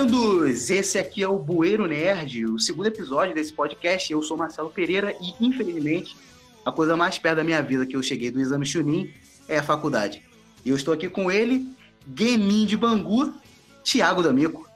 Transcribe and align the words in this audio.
Bem-vindos! 0.00 0.70
Esse 0.70 0.96
aqui 0.96 1.24
é 1.24 1.28
o 1.28 1.40
Bueiro 1.40 1.88
Nerd, 1.88 2.46
o 2.46 2.56
segundo 2.60 2.86
episódio 2.86 3.34
desse 3.34 3.52
podcast. 3.52 4.12
Eu 4.12 4.22
sou 4.22 4.36
Marcelo 4.36 4.70
Pereira 4.70 5.12
e, 5.20 5.34
infelizmente, 5.44 6.16
a 6.64 6.70
coisa 6.70 6.96
mais 6.96 7.18
perto 7.18 7.38
da 7.38 7.44
minha 7.44 7.60
vida 7.60 7.84
que 7.84 7.96
eu 7.96 8.02
cheguei 8.02 8.30
do 8.30 8.40
exame 8.40 8.64
Chunin 8.64 9.12
é 9.48 9.58
a 9.58 9.62
faculdade. 9.62 10.22
E 10.64 10.70
eu 10.70 10.76
estou 10.76 10.94
aqui 10.94 11.08
com 11.08 11.32
ele, 11.32 11.68
Gamin 12.06 12.64
de 12.64 12.76
Bangu, 12.76 13.34
Thiago 13.82 14.22
D'Amico. 14.22 14.70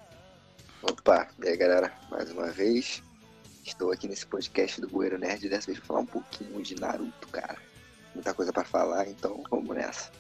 Opa, 0.82 1.29
e 1.41 1.50
aí 1.50 1.57
galera, 1.57 1.93
mais 2.11 2.29
uma 2.32 2.50
vez, 2.50 3.00
estou 3.64 3.93
aqui 3.93 4.09
nesse 4.09 4.27
podcast 4.27 4.81
do 4.81 4.89
Bueiro 4.89 5.21
Nerd, 5.21 5.49
dessa 5.49 5.67
vez 5.67 5.79
para 5.79 5.86
falar 5.86 6.00
um 6.00 6.07
pouquinho 6.07 6.61
de 6.61 6.75
Naruto, 6.81 7.29
cara. 7.29 7.59
Muita 8.13 8.35
coisa 8.35 8.53
para 8.53 8.64
falar, 8.64 9.09
então 9.09 9.41
vamos 9.49 9.77
nessa. 9.77 10.11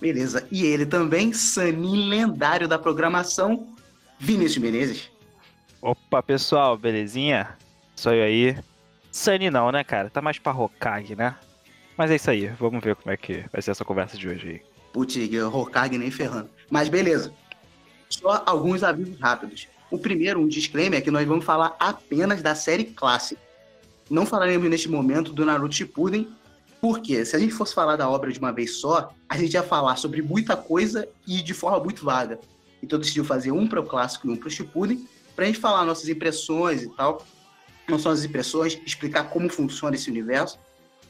Beleza. 0.00 0.48
E 0.50 0.66
ele 0.66 0.84
também, 0.84 1.32
Sanin 1.32 2.08
lendário 2.08 2.66
da 2.66 2.78
programação, 2.78 3.68
Vinícius 4.20 4.58
Menezes. 4.58 5.10
Opa, 5.80 6.22
pessoal, 6.22 6.76
belezinha? 6.76 7.56
Sou 7.96 8.12
eu 8.12 8.22
aí. 8.22 8.54
Sunny 9.10 9.48
não, 9.48 9.72
né, 9.72 9.82
cara? 9.82 10.10
Tá 10.10 10.20
mais 10.20 10.38
pra 10.38 10.52
Hokage, 10.52 11.16
né? 11.16 11.34
Mas 11.96 12.10
é 12.10 12.16
isso 12.16 12.30
aí, 12.30 12.48
vamos 12.48 12.84
ver 12.84 12.94
como 12.96 13.10
é 13.10 13.16
que 13.16 13.44
vai 13.50 13.62
ser 13.62 13.70
essa 13.70 13.84
conversa 13.84 14.18
de 14.18 14.28
hoje 14.28 14.48
aí. 14.48 14.62
Putz, 14.92 15.16
Hokage 15.52 15.96
nem 15.96 16.10
ferrando. 16.10 16.50
Mas 16.70 16.90
beleza. 16.90 17.32
Só 18.10 18.42
alguns 18.44 18.82
avisos 18.82 19.18
rápidos. 19.18 19.66
O 19.90 19.98
primeiro, 19.98 20.38
um 20.38 20.48
disclaimer, 20.48 20.98
é 20.98 21.02
que 21.02 21.10
nós 21.10 21.26
vamos 21.26 21.44
falar 21.44 21.74
apenas 21.80 22.42
da 22.42 22.54
série 22.54 22.84
clássica. 22.84 23.40
Não 24.10 24.26
falaremos 24.26 24.68
neste 24.68 24.88
momento 24.88 25.32
do 25.32 25.46
Naruto 25.46 25.74
Shippuden, 25.74 26.28
porque 26.78 27.24
se 27.24 27.34
a 27.34 27.38
gente 27.38 27.54
fosse 27.54 27.74
falar 27.74 27.96
da 27.96 28.08
obra 28.08 28.30
de 28.30 28.38
uma 28.38 28.52
vez 28.52 28.76
só, 28.76 29.14
a 29.28 29.38
gente 29.38 29.54
ia 29.54 29.62
falar 29.62 29.96
sobre 29.96 30.20
muita 30.20 30.56
coisa 30.56 31.08
e 31.26 31.42
de 31.42 31.54
forma 31.54 31.80
muito 31.80 32.04
vaga. 32.04 32.38
Então 32.82 32.98
decidiu 32.98 33.24
fazer 33.24 33.52
um 33.52 33.66
para 33.66 33.80
o 33.80 33.86
clássico 33.86 34.26
e 34.26 34.30
um 34.30 34.36
para 34.36 34.48
o 34.48 34.50
Shippuden, 34.50 35.06
para 35.34 35.44
a 35.44 35.46
gente 35.46 35.58
falar 35.58 35.84
nossas 35.84 36.08
impressões 36.08 36.82
e 36.82 36.88
tal. 36.90 37.24
Não 37.88 37.98
são 37.98 38.12
as 38.12 38.24
impressões, 38.24 38.80
explicar 38.86 39.24
como 39.24 39.48
funciona 39.48 39.96
esse 39.96 40.10
universo, 40.10 40.58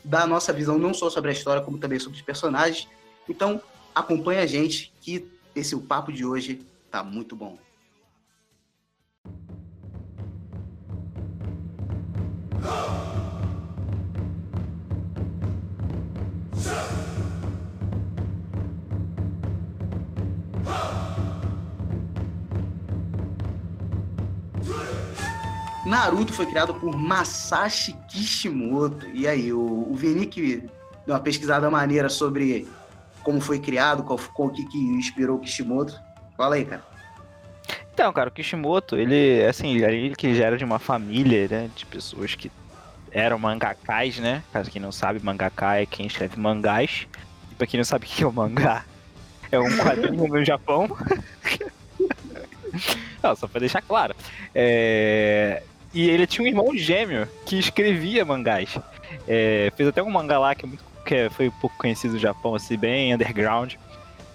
dar 0.04 0.22
a 0.22 0.26
nossa 0.26 0.52
visão 0.52 0.78
não 0.78 0.94
só 0.94 1.10
sobre 1.10 1.30
a 1.30 1.32
história, 1.32 1.62
como 1.62 1.78
também 1.78 1.98
sobre 1.98 2.16
os 2.16 2.22
personagens. 2.22 2.88
Então, 3.28 3.60
acompanha 3.94 4.42
a 4.42 4.46
gente 4.46 4.92
que 5.00 5.26
esse 5.54 5.74
o 5.74 5.80
papo 5.80 6.12
de 6.12 6.24
hoje 6.24 6.60
tá 6.90 7.02
muito 7.02 7.36
bom. 7.36 7.58
Naruto 25.90 26.32
foi 26.32 26.46
criado 26.46 26.72
por 26.72 26.96
Masashi 26.96 27.96
Kishimoto. 28.08 29.08
E 29.12 29.26
aí, 29.26 29.52
o, 29.52 29.58
o 29.90 29.94
Vini 29.96 30.24
que 30.24 30.58
deu 31.04 31.14
uma 31.14 31.20
pesquisada 31.20 31.68
maneira 31.68 32.08
sobre 32.08 32.68
como 33.24 33.40
foi 33.40 33.58
criado, 33.58 34.04
qual, 34.04 34.18
o 34.18 34.50
que, 34.50 34.64
que 34.66 34.78
inspirou 34.78 35.36
o 35.36 35.40
Kishimoto. 35.40 36.00
Fala 36.36 36.54
aí, 36.54 36.64
cara. 36.64 36.84
Então, 37.92 38.12
cara, 38.12 38.28
o 38.28 38.32
Kishimoto, 38.32 38.96
ele, 38.96 39.44
assim, 39.44 39.76
ele 39.78 40.14
que 40.14 40.32
já 40.32 40.46
era 40.46 40.56
de 40.56 40.64
uma 40.64 40.78
família, 40.78 41.48
né, 41.48 41.70
de 41.74 41.84
pessoas 41.84 42.36
que 42.36 42.52
eram 43.10 43.36
mangakais, 43.36 44.18
né? 44.20 44.44
Caso 44.52 44.70
quem 44.70 44.80
não 44.80 44.92
sabe, 44.92 45.18
mangaká 45.20 45.80
é 45.80 45.86
quem 45.86 46.06
escreve 46.06 46.38
mangás. 46.38 47.08
E 47.50 47.54
pra 47.56 47.66
quem 47.66 47.78
não 47.78 47.84
sabe 47.84 48.06
o 48.06 48.08
que 48.08 48.22
é 48.22 48.26
o 48.28 48.32
mangá, 48.32 48.84
é 49.50 49.58
um 49.58 49.76
quadrinho 49.76 50.28
no 50.28 50.44
Japão. 50.44 50.88
não, 53.20 53.34
só 53.34 53.48
pra 53.48 53.58
deixar 53.58 53.82
claro. 53.82 54.14
É... 54.54 55.64
E 55.92 56.08
ele 56.08 56.26
tinha 56.26 56.44
um 56.44 56.48
irmão 56.48 56.76
gêmeo 56.76 57.28
que 57.44 57.58
escrevia 57.58 58.24
mangás. 58.24 58.78
É... 59.26 59.72
Fez 59.76 59.88
até 59.88 60.02
um 60.02 60.10
mangá 60.10 60.38
lá 60.38 60.54
que, 60.54 60.64
é 60.64 60.68
muito... 60.68 60.84
que 61.04 61.28
foi 61.30 61.48
um 61.48 61.52
pouco 61.52 61.76
conhecido 61.76 62.14
no 62.14 62.20
Japão, 62.20 62.54
assim, 62.54 62.76
bem 62.76 63.14
underground. 63.14 63.74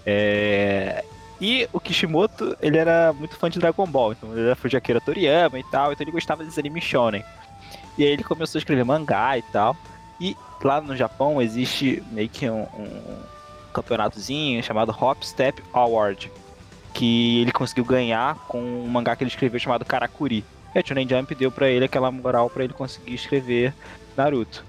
É... 0.04 1.04
E 1.40 1.68
o 1.72 1.78
Kishimoto, 1.78 2.56
ele 2.62 2.78
era 2.78 3.12
muito 3.12 3.36
fã 3.36 3.50
de 3.50 3.58
Dragon 3.58 3.86
Ball, 3.86 4.12
então 4.12 4.32
ele 4.32 4.46
era 4.46 4.56
fã 4.56 4.68
de 4.68 4.76
Akira 4.76 5.00
Toriyama 5.00 5.58
e 5.58 5.64
tal, 5.64 5.92
então 5.92 6.02
ele 6.02 6.10
gostava 6.10 6.42
desses 6.42 6.58
animes 6.58 6.84
shonen. 6.84 7.22
E 7.98 8.04
aí 8.04 8.10
ele 8.10 8.24
começou 8.24 8.58
a 8.58 8.60
escrever 8.60 8.84
mangá 8.84 9.36
e 9.36 9.42
tal. 9.42 9.76
E 10.18 10.36
lá 10.62 10.80
no 10.80 10.96
Japão 10.96 11.40
existe 11.42 12.02
meio 12.10 12.28
que 12.28 12.48
um, 12.48 12.62
um 12.62 13.18
campeonatozinho 13.72 14.62
chamado 14.62 14.96
Hop 14.98 15.22
Step 15.22 15.62
Award, 15.72 16.30
que 16.94 17.42
ele 17.42 17.52
conseguiu 17.52 17.84
ganhar 17.84 18.36
com 18.48 18.58
um 18.58 18.88
mangá 18.88 19.14
que 19.14 19.22
ele 19.22 19.30
escreveu 19.30 19.60
chamado 19.60 19.84
Karakuri. 19.84 20.42
E 20.76 20.78
a 20.78 20.84
Shonen 20.84 21.08
Jump 21.08 21.34
deu 21.34 21.50
para 21.50 21.70
ele 21.70 21.86
aquela 21.86 22.10
moral 22.10 22.50
para 22.50 22.62
ele 22.62 22.74
conseguir 22.74 23.14
escrever 23.14 23.72
Naruto. 24.14 24.62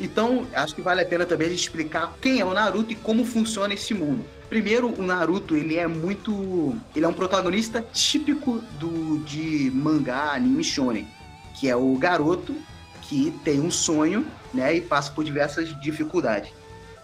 Então, 0.00 0.44
acho 0.52 0.74
que 0.74 0.82
vale 0.82 1.02
a 1.02 1.06
pena 1.06 1.24
também 1.24 1.46
a 1.46 1.50
gente 1.50 1.60
explicar 1.60 2.12
quem 2.20 2.40
é 2.40 2.44
o 2.44 2.52
Naruto 2.52 2.90
e 2.90 2.96
como 2.96 3.24
funciona 3.24 3.74
esse 3.74 3.94
mundo. 3.94 4.24
Primeiro, 4.48 4.88
o 4.88 5.02
Naruto, 5.04 5.54
ele 5.54 5.76
é 5.76 5.86
muito... 5.86 6.76
Ele 6.96 7.04
é 7.04 7.08
um 7.08 7.12
protagonista 7.12 7.80
típico 7.92 8.58
do, 8.80 9.20
de 9.20 9.70
mangá, 9.72 10.32
anime 10.32 10.64
shonen. 10.64 11.06
Que 11.54 11.70
é 11.70 11.76
o 11.76 11.94
garoto 11.96 12.56
que 13.02 13.32
tem 13.44 13.60
um 13.60 13.70
sonho, 13.70 14.26
né? 14.52 14.74
E 14.74 14.80
passa 14.80 15.12
por 15.12 15.22
diversas 15.22 15.80
dificuldades. 15.80 16.50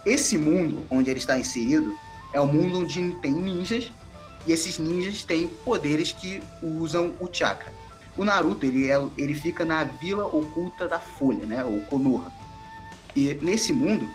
Esse 0.05 0.37
mundo 0.37 0.85
onde 0.91 1.11
ele 1.11 1.21
está 1.21 1.39
inserido 1.39 1.97
é 2.33 2.41
um 2.41 2.49
mundo 2.49 2.81
onde 2.81 3.13
tem 3.23 3.31
ninjas. 3.31 3.93
E 4.47 4.53
esses 4.53 4.79
ninjas 4.79 5.23
têm 5.23 5.49
poderes 5.49 6.13
que 6.13 6.43
usam 6.63 7.15
o 7.21 7.29
chakra. 7.31 7.73
O 8.17 8.25
Naruto, 8.25 8.67
ele, 8.67 8.91
é, 8.91 9.01
ele 9.17 9.35
fica 9.35 9.65
na 9.65 9.85
Vila 9.85 10.27
Oculta 10.27 10.89
da 10.89 10.99
Folha, 10.99 11.47
né? 11.47 11.65
Ou 11.65 11.81
Konoha 11.83 12.41
e 13.15 13.35
nesse 13.43 13.73
mundo, 13.73 14.09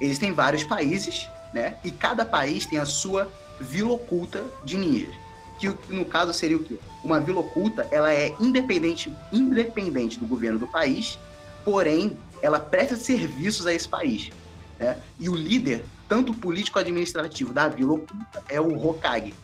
eles 0.00 0.18
têm 0.18 0.32
vários 0.32 0.64
países, 0.64 1.28
né? 1.52 1.76
E 1.84 1.90
cada 1.90 2.24
país 2.24 2.66
tem 2.66 2.78
a 2.78 2.84
sua 2.84 3.30
vila 3.60 3.92
oculta 3.92 4.44
de 4.64 4.76
ninjas. 4.76 5.14
Que 5.58 5.68
no 5.88 6.04
caso 6.04 6.32
seria 6.32 6.56
o 6.56 6.64
quê? 6.64 6.78
Uma 7.04 7.20
vila 7.20 7.40
oculta, 7.40 7.86
ela 7.90 8.12
é 8.12 8.34
independente, 8.40 9.12
independente 9.32 10.18
do 10.18 10.26
governo 10.26 10.58
do 10.58 10.66
país, 10.66 11.18
porém, 11.64 12.16
ela 12.40 12.58
presta 12.58 12.96
serviços 12.96 13.66
a 13.66 13.72
esse 13.72 13.88
país. 13.88 14.30
Né? 14.78 14.98
E 15.18 15.28
o 15.28 15.34
líder, 15.34 15.84
tanto 16.08 16.34
político-administrativo 16.34 17.52
da 17.52 17.68
vila 17.68 17.94
oculta, 17.94 18.42
é 18.48 18.60
o 18.60 18.74
Hokage. 18.74 19.34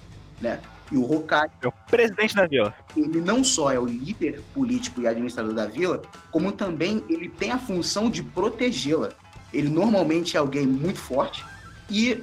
Né? 0.40 0.60
E 0.90 0.96
o 0.96 1.10
Hokage. 1.10 1.52
É 1.62 1.68
o 1.68 1.72
presidente 1.72 2.34
da 2.34 2.46
vila. 2.46 2.74
Ele 2.96 3.20
não 3.20 3.44
só 3.44 3.70
é 3.70 3.78
o 3.78 3.86
líder 3.86 4.42
político 4.54 5.00
e 5.00 5.06
administrador 5.06 5.52
da 5.52 5.66
vila, 5.66 6.02
como 6.30 6.52
também 6.52 7.04
ele 7.08 7.28
tem 7.28 7.50
a 7.50 7.58
função 7.58 8.10
de 8.10 8.22
protegê-la. 8.22 9.10
Ele 9.52 9.68
normalmente 9.68 10.36
é 10.36 10.40
alguém 10.40 10.66
muito 10.66 10.98
forte 10.98 11.44
e, 11.90 12.22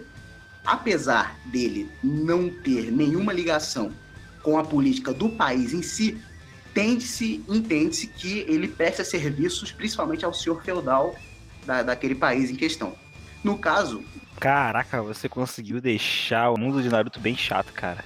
apesar 0.65 1.37
dele 1.45 1.89
não 2.03 2.49
ter 2.49 2.91
nenhuma 2.91 3.33
ligação 3.33 3.91
com 4.43 4.59
a 4.59 4.63
política 4.63 5.11
do 5.11 5.29
país 5.29 5.73
em 5.73 5.81
si, 5.81 6.21
tende-se, 6.73 7.43
entende-se 7.47 8.07
que 8.07 8.39
ele 8.47 8.67
presta 8.67 9.03
serviços 9.03 9.71
principalmente 9.71 10.23
ao 10.23 10.33
senhor 10.33 10.61
feudal 10.61 11.15
da, 11.65 11.81
daquele 11.81 12.13
país 12.13 12.51
em 12.51 12.55
questão. 12.55 12.93
No 13.43 13.57
caso. 13.57 14.03
Caraca, 14.39 15.01
você 15.01 15.29
conseguiu 15.29 15.81
deixar 15.81 16.51
o 16.51 16.57
mundo 16.57 16.81
de 16.81 16.89
Naruto 16.89 17.19
bem 17.19 17.35
chato, 17.35 17.71
cara. 17.73 18.03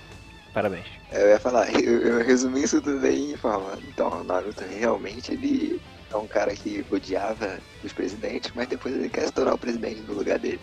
Parabéns. 0.53 0.85
Eu 1.11 1.29
ia 1.29 1.39
falar, 1.39 1.69
eu, 1.79 2.01
eu 2.01 2.25
resumi 2.25 2.63
isso 2.63 2.81
tudo 2.81 3.05
aí 3.05 3.33
e 3.33 3.37
falar, 3.37 3.77
então, 3.87 4.21
o 4.21 4.23
Naruto 4.23 4.63
realmente 4.63 5.31
ele 5.33 5.81
é 6.11 6.17
um 6.17 6.27
cara 6.27 6.55
que 6.55 6.85
odiava 6.91 7.59
os 7.83 7.93
presidentes, 7.93 8.51
mas 8.55 8.67
depois 8.67 8.95
ele 8.95 9.09
quer 9.09 9.27
se 9.27 9.33
tornar 9.33 9.53
o 9.53 9.57
presidente 9.57 10.01
no 10.01 10.13
lugar 10.13 10.39
dele. 10.39 10.59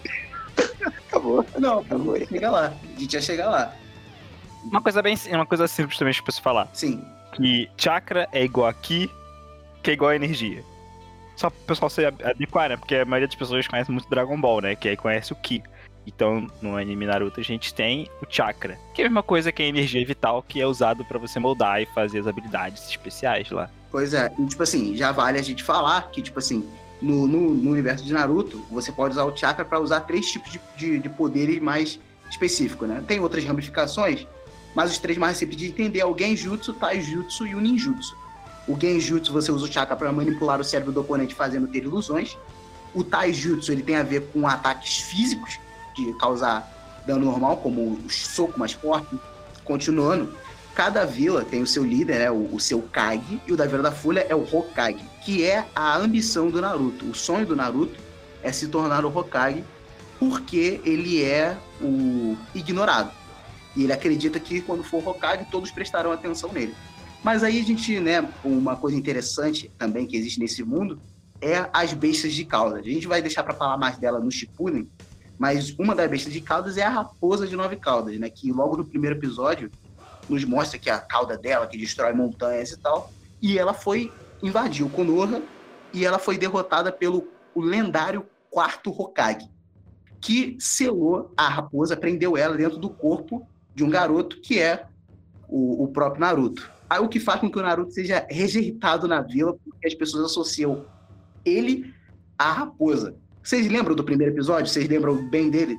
Acabou. 1.08 1.46
Não, 1.58 1.80
acabou. 1.80 2.18
Chega 2.26 2.50
lá. 2.50 2.72
A 2.96 3.00
gente 3.00 3.12
ia 3.14 3.20
chegar 3.20 3.48
lá. 3.48 3.74
Uma 4.64 4.80
coisa 4.80 5.00
bem, 5.00 5.16
uma 5.30 5.46
coisa 5.46 5.68
simples 5.68 5.98
também 5.98 6.14
pra 6.22 6.32
se 6.32 6.40
falar. 6.40 6.68
Sim. 6.72 7.02
Que 7.32 7.70
chakra 7.76 8.28
é 8.32 8.44
igual 8.44 8.68
a 8.68 8.74
ki, 8.74 9.10
que 9.82 9.90
é 9.90 9.94
igual 9.94 10.10
a 10.10 10.16
energia. 10.16 10.64
Só 11.36 11.50
pro 11.50 11.60
pessoal 11.60 11.90
se 11.90 12.04
adequar, 12.04 12.70
né? 12.70 12.76
Porque 12.76 12.96
a 12.96 13.04
maioria 13.04 13.28
das 13.28 13.36
pessoas 13.36 13.68
conhece 13.68 13.90
muito 13.90 14.08
Dragon 14.08 14.40
Ball, 14.40 14.62
né? 14.62 14.74
Que 14.74 14.88
aí 14.88 14.96
conhece 14.96 15.32
o 15.32 15.36
ki. 15.36 15.62
Então, 16.06 16.46
no 16.62 16.76
anime 16.76 17.04
Naruto, 17.04 17.40
a 17.40 17.42
gente 17.42 17.74
tem 17.74 18.08
o 18.22 18.26
chakra, 18.28 18.78
que 18.94 19.02
é 19.02 19.06
a 19.06 19.08
mesma 19.08 19.24
coisa 19.24 19.50
que 19.50 19.62
a 19.62 19.66
energia 19.66 20.06
vital 20.06 20.40
que 20.40 20.60
é 20.60 20.66
usado 20.66 21.04
para 21.04 21.18
você 21.18 21.40
moldar 21.40 21.82
e 21.82 21.86
fazer 21.86 22.20
as 22.20 22.28
habilidades 22.28 22.88
especiais 22.88 23.50
lá. 23.50 23.68
Pois 23.90 24.14
é, 24.14 24.32
e, 24.38 24.46
tipo 24.46 24.62
assim, 24.62 24.96
já 24.96 25.10
vale 25.10 25.38
a 25.38 25.42
gente 25.42 25.64
falar 25.64 26.10
que, 26.12 26.22
tipo 26.22 26.38
assim, 26.38 26.68
no, 27.02 27.26
no, 27.26 27.54
no 27.54 27.70
universo 27.70 28.04
de 28.04 28.12
Naruto, 28.12 28.64
você 28.70 28.92
pode 28.92 29.12
usar 29.12 29.24
o 29.24 29.36
chakra 29.36 29.64
para 29.64 29.80
usar 29.80 30.00
três 30.00 30.30
tipos 30.30 30.52
de, 30.52 30.60
de, 30.76 30.98
de, 31.00 31.08
poderes 31.08 31.60
mais 31.60 31.98
específicos, 32.30 32.88
né? 32.88 33.02
Tem 33.06 33.18
outras 33.18 33.44
ramificações, 33.44 34.26
mas 34.74 34.92
os 34.92 34.98
três 34.98 35.18
mais 35.18 35.36
simples 35.36 35.56
de 35.56 35.66
entender 35.66 36.00
é 36.00 36.06
o 36.06 36.16
Genjutsu, 36.16 36.72
Taijutsu 36.74 37.46
e 37.46 37.54
o 37.54 37.60
Ninjutsu. 37.60 38.16
O 38.66 38.78
Genjutsu 38.78 39.32
você 39.32 39.52
usa 39.52 39.64
o 39.64 39.72
chakra 39.72 39.96
para 39.96 40.10
manipular 40.12 40.60
o 40.60 40.64
cérebro 40.64 40.92
do 40.92 41.00
oponente 41.00 41.34
fazendo 41.34 41.68
ter 41.68 41.84
ilusões. 41.84 42.36
O 42.94 43.04
Taijutsu 43.04 43.72
ele 43.72 43.82
tem 43.82 43.96
a 43.96 44.02
ver 44.02 44.28
com 44.32 44.46
ataques 44.46 44.98
físicos, 44.98 45.58
de 45.94 46.12
causar 46.14 46.72
dano 47.06 47.24
normal, 47.24 47.58
como 47.58 47.92
o 47.92 48.10
soco 48.10 48.58
mais 48.58 48.72
forte, 48.72 49.16
continuando, 49.64 50.34
cada 50.74 51.06
vila 51.06 51.44
tem 51.44 51.62
o 51.62 51.66
seu 51.66 51.84
líder, 51.84 52.18
né, 52.18 52.30
o, 52.30 52.54
o 52.54 52.60
seu 52.60 52.82
Kage, 52.82 53.40
e 53.46 53.52
o 53.52 53.56
da 53.56 53.66
Vila 53.66 53.82
da 53.82 53.92
Folha 53.92 54.26
é 54.28 54.34
o 54.34 54.42
Hokage, 54.42 55.02
que 55.24 55.44
é 55.44 55.64
a 55.74 55.96
ambição 55.96 56.50
do 56.50 56.60
Naruto. 56.60 57.06
O 57.06 57.14
sonho 57.14 57.46
do 57.46 57.56
Naruto 57.56 57.98
é 58.42 58.52
se 58.52 58.68
tornar 58.68 59.04
o 59.04 59.16
Hokage 59.16 59.64
porque 60.18 60.80
ele 60.84 61.22
é 61.22 61.56
o 61.80 62.36
ignorado. 62.54 63.10
E 63.74 63.84
ele 63.84 63.92
acredita 63.92 64.40
que 64.40 64.60
quando 64.60 64.82
for 64.82 65.06
Hokage, 65.06 65.46
todos 65.50 65.70
prestarão 65.70 66.12
atenção 66.12 66.52
nele. 66.52 66.74
Mas 67.22 67.42
aí 67.42 67.60
a 67.60 67.64
gente, 67.64 67.98
né, 67.98 68.28
uma 68.44 68.76
coisa 68.76 68.96
interessante 68.96 69.70
também 69.76 70.06
que 70.06 70.16
existe 70.16 70.38
nesse 70.38 70.62
mundo 70.62 71.00
é 71.40 71.68
as 71.72 71.92
bestas 71.92 72.32
de 72.34 72.44
cauda. 72.44 72.76
A 72.76 72.82
gente 72.82 73.06
vai 73.06 73.20
deixar 73.20 73.42
para 73.42 73.54
falar 73.54 73.76
mais 73.76 73.98
dela 73.98 74.20
no 74.20 74.30
Shippuden, 74.30 74.88
mas 75.38 75.74
uma 75.78 75.94
das 75.94 76.08
bestas 76.08 76.32
de 76.32 76.40
caudas 76.40 76.76
é 76.76 76.82
a 76.82 76.88
raposa 76.90 77.46
de 77.46 77.56
nove 77.56 77.76
caudas, 77.76 78.18
né, 78.18 78.30
que 78.30 78.50
logo 78.52 78.76
no 78.76 78.84
primeiro 78.84 79.16
episódio 79.16 79.70
nos 80.28 80.44
mostra 80.44 80.78
que 80.78 80.90
a 80.90 80.98
cauda 80.98 81.36
dela 81.36 81.66
que 81.66 81.76
destrói 81.76 82.12
montanhas 82.12 82.70
e 82.70 82.78
tal, 82.78 83.12
e 83.40 83.58
ela 83.58 83.74
foi 83.74 84.12
invadir 84.42 84.84
o 84.84 84.88
Konoha 84.88 85.42
e 85.92 86.04
ela 86.04 86.18
foi 86.18 86.36
derrotada 86.36 86.90
pelo 86.90 87.28
o 87.54 87.60
lendário 87.60 88.26
quarto 88.50 88.90
Hokage, 88.90 89.48
que 90.20 90.56
selou 90.58 91.32
a 91.36 91.48
raposa, 91.48 91.96
prendeu 91.96 92.36
ela 92.36 92.56
dentro 92.56 92.78
do 92.78 92.90
corpo 92.90 93.46
de 93.74 93.84
um 93.84 93.90
garoto 93.90 94.40
que 94.40 94.60
é 94.60 94.86
o, 95.48 95.84
o 95.84 95.88
próprio 95.88 96.20
Naruto. 96.20 96.70
Aí 96.88 97.00
o 97.00 97.08
que 97.08 97.18
faz 97.18 97.40
com 97.40 97.50
que 97.50 97.58
o 97.58 97.62
Naruto 97.62 97.92
seja 97.92 98.26
rejeitado 98.30 99.08
na 99.08 99.20
vila, 99.20 99.56
porque 99.64 99.86
as 99.86 99.94
pessoas 99.94 100.26
associam 100.26 100.84
ele 101.44 101.92
à 102.38 102.52
raposa. 102.52 103.16
Vocês 103.42 103.68
lembram 103.68 103.94
do 103.94 104.04
primeiro 104.04 104.32
episódio? 104.32 104.66
Vocês 104.66 104.88
lembram 104.88 105.28
bem 105.28 105.50
dele? 105.50 105.78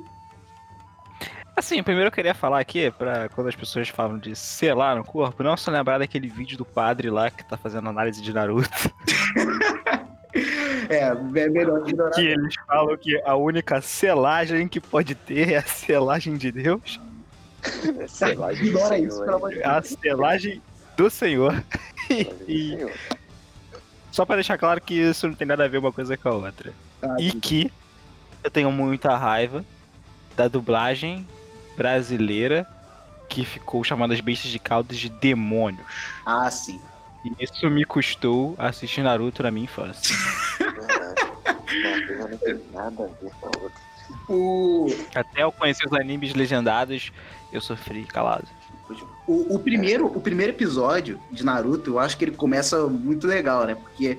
Assim, 1.56 1.81
primeiro 1.81 2.09
eu 2.09 2.12
queria 2.12 2.36
falar 2.36 2.59
aqui, 2.59 2.92
para 2.92 3.30
quando 3.30 3.48
as 3.48 3.56
pessoas 3.56 3.89
falam 3.89 4.19
de 4.19 4.36
selar 4.36 4.95
no 4.95 5.04
corpo, 5.04 5.42
não 5.42 5.57
se 5.57 5.69
lembrar 5.71 5.98
daquele 5.98 6.27
vídeo 6.27 6.57
do 6.57 6.63
padre 6.63 7.09
lá 7.09 7.31
que 7.31 7.44
tá 7.44 7.57
fazendo 7.57 7.89
análise 7.89 8.21
de 8.21 8.31
Naruto. 8.31 8.69
é, 10.88 11.07
é 11.07 11.50
melhor 11.50 11.88
ignorar. 11.88 12.12
Que 12.12 12.21
eles 12.21 12.54
falam 12.68 12.95
que 12.95 13.19
a 13.25 13.36
única 13.36 13.81
selagem 13.81 14.68
que 14.68 14.80
pode 14.80 15.15
ter 15.15 15.54
é 15.54 15.57
a 15.57 15.63
selagem 15.63 16.38
de 16.38 16.51
Deus. 16.51 17.00
Selagem 18.07 18.68
Ignora 18.68 19.00
isso, 19.00 19.19
pelo 19.19 19.36
amor 19.36 19.51
de 19.51 19.63
A 19.63 19.80
Deus. 19.80 19.98
selagem 20.00 20.62
do 20.97 21.09
Senhor. 21.09 21.63
E- 22.09 22.23
Senhor. 22.45 22.91
Só 24.13 24.25
pra 24.25 24.35
deixar 24.35 24.57
claro 24.57 24.79
que 24.79 24.94
isso 24.94 25.27
não 25.27 25.35
tem 25.35 25.45
nada 25.45 25.65
a 25.65 25.67
ver 25.67 25.77
uma 25.77 25.91
coisa 25.91 26.15
com 26.15 26.29
a 26.29 26.33
outra. 26.33 26.73
Ah, 27.01 27.17
E 27.19 27.33
que 27.33 27.69
eu 28.44 28.49
tenho 28.49 28.71
muita 28.71 29.15
raiva 29.17 29.63
da 30.35 30.47
dublagem 30.47 31.27
brasileira 31.75 32.65
que 33.27 33.44
ficou 33.44 33.83
chamando 33.83 34.13
as 34.13 34.21
bestas 34.21 34.49
de 34.51 34.57
caldas 34.57 34.97
de 34.97 35.09
demônios. 35.09 35.85
Ah, 36.25 36.49
sim. 36.49 36.79
E 37.25 37.44
isso 37.44 37.69
me 37.69 37.83
custou 37.83 38.55
assistir 38.57 39.01
Naruto 39.03 39.44
na 39.44 39.51
minha 39.51 39.65
infância. 39.65 40.15
Verdade. 40.57 41.21
Uma 41.44 42.07
coisa 42.07 42.27
não 42.29 42.38
tem 42.38 42.61
nada 42.73 43.03
a 43.03 43.07
ver 43.21 43.31
com 43.41 43.47
a 43.47 43.63
outra. 43.63 43.81
O, 44.29 44.88
Até 45.13 45.44
eu 45.44 45.51
conhecer 45.51 45.85
os 45.85 45.94
animes 45.94 46.33
legendados, 46.33 47.11
eu 47.51 47.59
sofri 47.59 48.05
calado. 48.05 48.47
O, 49.28 49.56
o 49.56 49.60
primeiro, 49.60 50.06
o 50.06 50.22
primeiro 50.22 50.54
episódio 50.54 51.19
de 51.31 51.44
Naruto, 51.44 51.92
eu 51.92 52.00
acho 52.00 52.18
que 52.18 52.25
ele 52.25 52.31
começa 52.31 52.88
muito 52.88 53.28
legal, 53.28 53.66
né? 53.66 53.75
Porque 53.75 54.18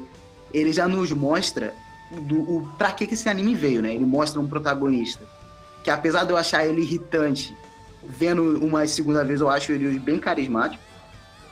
ele 0.53 0.73
já 0.73 0.87
nos 0.87 1.11
mostra 1.13 1.75
do, 2.11 2.41
o, 2.41 2.69
pra 2.77 2.93
que, 2.93 3.07
que 3.07 3.15
esse 3.15 3.29
anime 3.29 3.55
veio, 3.55 3.81
né? 3.81 3.95
Ele 3.95 4.05
mostra 4.05 4.41
um 4.41 4.47
protagonista 4.47 5.25
que, 5.83 5.91
apesar 5.91 6.25
de 6.25 6.33
eu 6.33 6.37
achar 6.37 6.67
ele 6.67 6.83
irritante, 6.83 7.57
vendo 8.05 8.65
uma 8.65 8.87
segunda 8.87 9.25
vez, 9.25 9.41
eu 9.41 9.49
acho 9.49 9.73
ele 9.73 9.99
bem 9.99 10.19
carismático. 10.19 10.83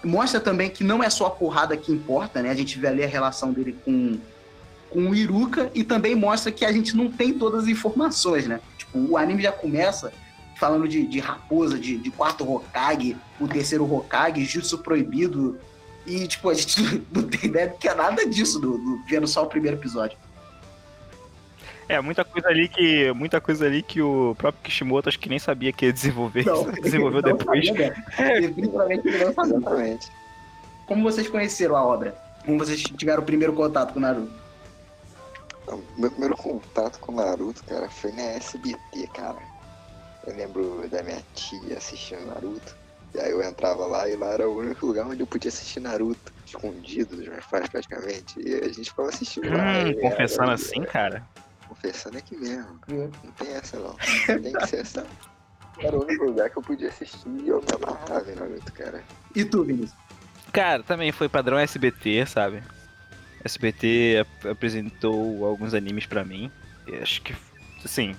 Mostra 0.05 0.39
também 0.39 0.69
que 0.69 0.85
não 0.85 1.03
é 1.03 1.09
só 1.09 1.27
a 1.27 1.31
porrada 1.31 1.77
que 1.77 1.91
importa, 1.91 2.43
né? 2.43 2.51
A 2.51 2.55
gente 2.55 2.79
vê 2.79 2.89
ali 2.89 3.03
a 3.03 3.09
relação 3.09 3.53
dele 3.53 3.77
com, 3.85 4.19
com 4.91 5.11
o 5.11 5.15
Iruka 5.15 5.71
e 5.75 5.83
também 5.83 6.15
mostra 6.15 6.53
que 6.53 6.65
a 6.65 6.73
gente 6.73 6.95
não 6.95 7.11
tem 7.11 7.33
todas 7.33 7.65
as 7.65 7.69
informações, 7.69 8.47
né? 8.47 8.61
Tipo, 8.77 8.99
o 8.99 9.17
anime 9.17 9.43
já 9.43 9.53
começa 9.53 10.12
falando 10.58 10.88
de, 10.88 11.06
de 11.06 11.19
raposa, 11.20 11.79
de, 11.79 11.97
de 11.99 12.11
quarto 12.11 12.50
Hokage, 12.50 13.17
o 13.41 13.47
terceiro 13.47 13.85
Hokage, 13.93 14.44
jutsu 14.44 14.79
proibido. 14.79 15.58
E, 16.06 16.26
tipo, 16.26 16.49
a 16.50 16.55
gente 16.55 16.81
não 17.12 17.23
tem 17.23 17.50
ideia 17.50 17.69
do 17.69 17.76
que 17.76 17.88
é 17.88 17.94
nada 17.94 18.26
disso, 18.26 18.58
do, 18.58 18.79
do- 18.79 19.03
vendo 19.06 19.26
só 19.26 19.43
o 19.43 19.47
primeiro 19.47 19.76
episódio. 19.76 20.17
É, 21.88 22.00
muita 22.00 22.25
coisa 22.25 22.49
ali 22.49 22.69
que. 22.69 23.12
Muita 23.12 23.41
coisa 23.41 23.64
ali 23.67 23.81
que 23.81 24.03
o 24.03 24.35
próprio 24.37 24.61
Kishimoto 24.64 25.08
acho 25.08 25.20
que 25.20 25.29
nem 25.29 25.38
sabia 25.38 25.73
que 25.73 25.87
ia 25.87 25.93
desenvolver. 25.93 26.44
Desenvolveu 26.82 27.23
não 27.23 27.37
depois. 27.37 27.64
sabia, 27.67 27.91
né? 28.19 28.41
Definitivamente 28.41 29.06
ele 29.06 29.25
não 29.25 29.32
sabia. 29.32 29.56
Exatamente. 29.56 30.09
Como 30.87 31.02
vocês 31.05 31.29
conheceram 31.29 31.76
a 31.76 31.85
obra? 31.85 32.17
Como 32.44 32.59
vocês 32.59 32.82
tiveram 32.82 33.23
o 33.23 33.26
primeiro 33.26 33.52
contato 33.52 33.93
com 33.93 33.99
o 34.00 34.02
Naruto? 34.02 34.32
Meu 35.97 36.11
primeiro 36.11 36.37
contato 36.37 36.99
com 37.00 37.12
Naruto, 37.12 37.62
cara, 37.64 37.88
foi 37.88 38.11
na 38.12 38.23
SBT, 38.23 39.06
cara. 39.14 39.38
Eu 40.26 40.34
lembro 40.37 40.88
da 40.90 41.02
minha 41.02 41.23
tia 41.34 41.76
assistindo 41.76 42.26
Naruto. 42.26 42.76
E 43.14 43.20
aí 43.20 43.31
eu 43.31 43.43
entrava 43.43 43.87
lá 43.87 44.08
e 44.08 44.17
lá 44.17 44.32
era 44.32 44.49
o 44.49 44.58
único 44.58 44.87
lugar 44.87 45.06
onde 45.06 45.20
eu 45.23 45.26
podia 45.26 45.49
assistir 45.49 45.81
Naruto, 45.81 46.32
escondido 46.44 47.17
dos 47.17 47.26
meus 47.28 47.44
pais 47.46 47.69
praticamente. 47.69 48.38
E 48.40 48.55
a 48.55 48.69
gente 48.69 48.90
ficava 48.90 49.08
assistindo 49.08 49.49
lá. 49.56 49.62
Hum, 49.73 49.87
e 49.88 49.94
confessando 50.00 50.43
era- 50.44 50.52
assim, 50.55 50.82
cara. 50.82 51.26
Confessando 51.69 52.19
aqui 52.19 52.37
mesmo. 52.37 52.78
Hum. 52.88 53.11
Não 53.25 53.32
tem 53.32 53.52
essa 53.55 53.78
não. 53.78 53.94
Tem 54.26 54.52
que 54.52 54.67
ser 54.67 54.81
essa. 54.81 55.06
Era 55.78 55.96
o 55.96 56.02
único 56.02 56.25
lugar 56.25 56.50
que 56.50 56.56
eu 56.58 56.62
podia 56.62 56.88
assistir 56.88 57.28
e 57.28 57.49
eu 57.49 57.61
me 57.61 57.69
amarrava 57.84 58.31
em 58.31 58.34
Naruto, 58.34 58.73
cara. 58.73 59.02
E 59.34 59.44
tu, 59.44 59.64
Vinícius? 59.64 59.99
Cara, 60.52 60.82
também 60.82 61.12
foi 61.12 61.28
padrão 61.28 61.58
SBT, 61.58 62.25
sabe? 62.26 62.62
SBT 63.44 64.19
ap- 64.20 64.46
apresentou 64.50 65.44
alguns 65.46 65.75
animes 65.75 66.06
pra 66.06 66.25
mim. 66.25 66.50
E 66.87 66.96
acho 66.96 67.20
que, 67.23 67.34
assim, 67.84 68.17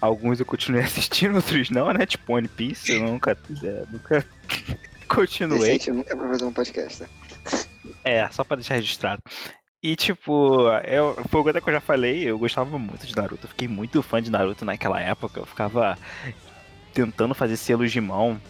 alguns 0.00 0.40
eu 0.40 0.46
continuei 0.46 0.82
assistindo, 0.84 1.36
outros 1.36 1.70
não, 1.70 1.92
né? 1.92 2.06
Tipo 2.06 2.34
One 2.34 2.48
Piece, 2.48 2.92
eu 2.92 3.02
nunca, 3.02 3.36
é, 3.62 3.84
nunca 3.90 4.24
continuei. 5.08 5.60
Decente 5.60 5.90
nunca 5.90 6.16
vai 6.16 6.28
fazer 6.28 6.44
um 6.44 6.52
podcast, 6.52 7.02
né? 7.02 7.08
É, 8.04 8.28
só 8.30 8.44
pra 8.44 8.56
deixar 8.56 8.74
registrado. 8.74 9.22
E, 9.82 9.94
tipo, 9.94 10.68
eu, 10.84 11.14
foi 11.28 11.42
coisa 11.42 11.60
que 11.60 11.68
eu 11.68 11.72
já 11.72 11.80
falei, 11.80 12.24
eu 12.24 12.38
gostava 12.38 12.78
muito 12.78 13.06
de 13.06 13.14
Naruto. 13.14 13.44
Eu 13.44 13.50
fiquei 13.50 13.68
muito 13.68 14.02
fã 14.02 14.20
de 14.20 14.30
Naruto 14.30 14.64
naquela 14.64 15.00
época. 15.00 15.38
Eu 15.38 15.46
ficava 15.46 15.96
tentando 16.92 17.32
fazer 17.32 17.56
selos 17.56 17.92
de 17.92 18.00
mão, 18.00 18.40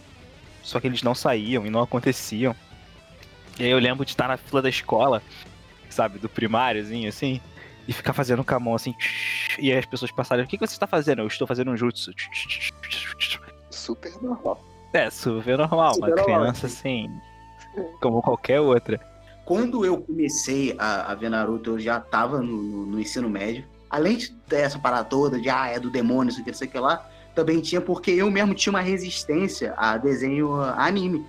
só 0.62 0.80
que 0.80 0.86
eles 0.86 1.02
não 1.02 1.14
saíam 1.14 1.66
e 1.66 1.70
não 1.70 1.82
aconteciam. 1.82 2.56
E 3.58 3.64
aí 3.64 3.70
eu 3.70 3.78
lembro 3.78 4.06
de 4.06 4.12
estar 4.12 4.26
na 4.26 4.38
fila 4.38 4.62
da 4.62 4.70
escola, 4.70 5.22
sabe, 5.90 6.18
do 6.18 6.28
primáriozinho, 6.28 7.08
assim, 7.08 7.40
e 7.88 7.92
ficar 7.92 8.12
fazendo 8.12 8.44
com 8.44 8.54
a 8.54 8.60
mão 8.60 8.74
assim, 8.74 8.94
e 9.58 9.72
aí 9.72 9.78
as 9.78 9.86
pessoas 9.86 10.12
passaram, 10.12 10.44
o 10.44 10.46
que, 10.46 10.58
que 10.58 10.66
você 10.66 10.74
está 10.74 10.86
fazendo? 10.86 11.22
Eu 11.22 11.26
estou 11.26 11.46
fazendo 11.46 11.70
um 11.70 11.76
jutsu. 11.76 12.12
Super 13.70 14.12
normal. 14.22 14.62
É, 14.92 15.10
super 15.10 15.56
normal, 15.58 15.94
Super 15.94 16.06
uma 16.08 16.16
normal, 16.16 16.40
criança 16.40 16.66
assim, 16.66 17.10
como 18.00 18.22
qualquer 18.22 18.60
outra. 18.60 19.00
Quando 19.44 19.84
eu 19.84 19.98
comecei 20.02 20.74
a, 20.78 21.10
a 21.10 21.14
ver 21.14 21.30
Naruto, 21.30 21.70
eu 21.70 21.80
já 21.80 21.98
tava 21.98 22.40
no, 22.42 22.62
no- 22.62 22.86
no 22.86 23.00
ensino 23.00 23.28
médio. 23.30 23.64
Além 23.88 24.18
de 24.18 24.30
ter 24.30 24.56
essa 24.60 24.78
parada 24.78 25.04
toda 25.04 25.40
de, 25.40 25.48
ah, 25.48 25.66
é 25.68 25.80
do 25.80 25.88
demônio, 25.90 26.30
isso 26.30 26.40
aqui, 26.42 26.50
não 26.50 26.58
sei 26.58 26.68
o 26.68 26.70
que 26.70 26.78
lá, 26.78 27.08
também 27.34 27.60
tinha 27.62 27.80
porque 27.80 28.10
eu 28.10 28.30
mesmo 28.30 28.54
tinha 28.54 28.70
uma 28.70 28.82
resistência 28.82 29.72
a 29.78 29.96
desenho 29.96 30.60
a 30.60 30.84
anime. 30.84 31.24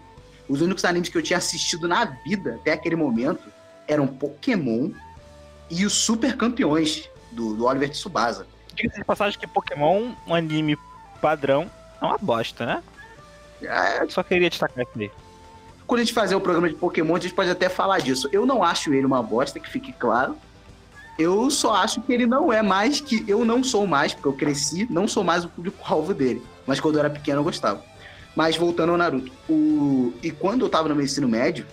Os 0.50 0.60
únicos 0.62 0.84
animes 0.84 1.08
que 1.08 1.18
eu 1.18 1.24
tinha 1.24 1.38
assistido 1.38 1.88
na 1.88 2.04
vida 2.26 2.56
até 2.56 2.74
aquele 2.74 2.98
momento 2.98 3.44
eram 3.88 4.06
Pokémon 4.08 4.92
e 5.70 5.86
os 5.86 5.94
Super 5.94 6.36
Campeões 6.36 7.10
do, 7.32 7.56
do 7.56 7.66
Oliver 7.66 7.90
Tsubasa. 7.90 8.48
Diga-se 8.74 9.00
de 9.00 9.06
passagem 9.06 9.40
que 9.40 9.48
Pokémon, 9.48 10.12
um 10.26 10.34
anime 10.34 10.78
padrão, 11.22 11.70
é 12.02 12.06
uma 12.06 12.18
bosta, 12.18 12.66
né? 12.66 12.84
É, 13.62 14.08
só 14.08 14.24
queria 14.24 14.50
destacar 14.50 14.84
isso 14.84 14.92
aí. 14.98 15.12
quando 15.86 16.00
a 16.00 16.04
gente 16.04 16.14
fazer 16.14 16.36
o 16.36 16.42
programa 16.42 16.70
de 16.70 16.76
Pokémon, 16.76 17.16
a 17.16 17.20
gente 17.20 17.34
pode 17.34 17.50
até 17.50 17.68
falar 17.68 18.00
disso. 18.00 18.30
Eu 18.32 18.46
não 18.46 18.64
acho 18.64 18.94
ele 18.94 19.06
uma 19.06 19.22
bosta, 19.22 19.60
que 19.60 19.70
fique 19.70 19.92
claro. 19.92 20.38
Eu 21.18 21.52
só 21.52 21.76
acho 21.76 22.02
que 22.02 22.14
ele 22.14 22.26
não 22.26 22.54
é 22.54 22.62
mais 22.62 23.02
que 23.02 23.26
eu 23.28 23.44
não 23.44 23.62
sou 23.62 23.86
mais, 23.86 24.14
porque 24.14 24.30
eu 24.30 24.34
cresci, 24.34 24.88
não 24.90 25.06
sou 25.06 25.22
mais 25.24 25.44
o 25.44 25.50
público-alvo 25.50 26.14
dele. 26.14 26.42
Mas 26.66 26.80
quando 26.80 26.96
eu 26.96 27.00
era 27.02 27.10
pequeno 27.10 27.40
eu 27.40 27.44
gostava. 27.44 27.84
Mas 28.34 28.56
voltando 28.56 28.92
ao 28.92 28.98
Naruto. 28.98 29.30
O... 29.50 30.14
E 30.24 30.32
quando 30.32 30.64
eu 30.64 30.70
tava 30.70 30.88
no 30.88 30.96
meu 30.96 31.04
ensino 31.04 31.28
médio, 31.28 31.66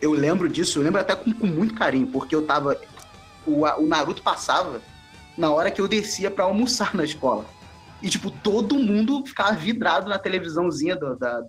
eu 0.00 0.12
lembro 0.12 0.48
disso, 0.48 0.78
eu 0.78 0.82
lembro 0.82 1.00
até 1.00 1.14
com, 1.14 1.30
com 1.32 1.46
muito 1.46 1.74
carinho, 1.74 2.06
porque 2.06 2.34
eu 2.34 2.46
tava. 2.46 2.80
O, 3.46 3.62
o 3.64 3.86
Naruto 3.86 4.22
passava 4.22 4.80
na 5.36 5.50
hora 5.50 5.70
que 5.70 5.80
eu 5.80 5.88
descia 5.88 6.30
pra 6.30 6.44
almoçar 6.44 6.94
na 6.94 7.04
escola. 7.04 7.44
E, 8.02 8.08
tipo, 8.08 8.30
todo 8.30 8.78
mundo 8.78 9.24
ficava 9.26 9.52
vidrado 9.52 10.08
na 10.08 10.18
televisãozinha 10.18 10.94
do- 10.96 11.16
da, 11.16 11.42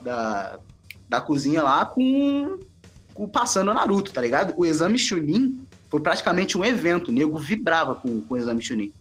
da, 0.00 0.58
da 1.08 1.20
cozinha 1.20 1.62
lá 1.62 1.84
com, 1.84 2.58
com 3.12 3.28
passando 3.28 3.70
o 3.70 3.74
Naruto, 3.74 4.12
tá 4.12 4.20
ligado? 4.20 4.54
O 4.56 4.64
exame 4.64 4.98
Chunin 4.98 5.66
foi 5.90 6.00
praticamente 6.00 6.56
um 6.56 6.64
evento, 6.64 7.08
o 7.08 7.12
nego 7.12 7.38
vibrava 7.38 7.94
com, 7.94 8.20
com 8.20 8.34
o 8.34 8.36
exame 8.36 8.62
Chunin. 8.62 8.92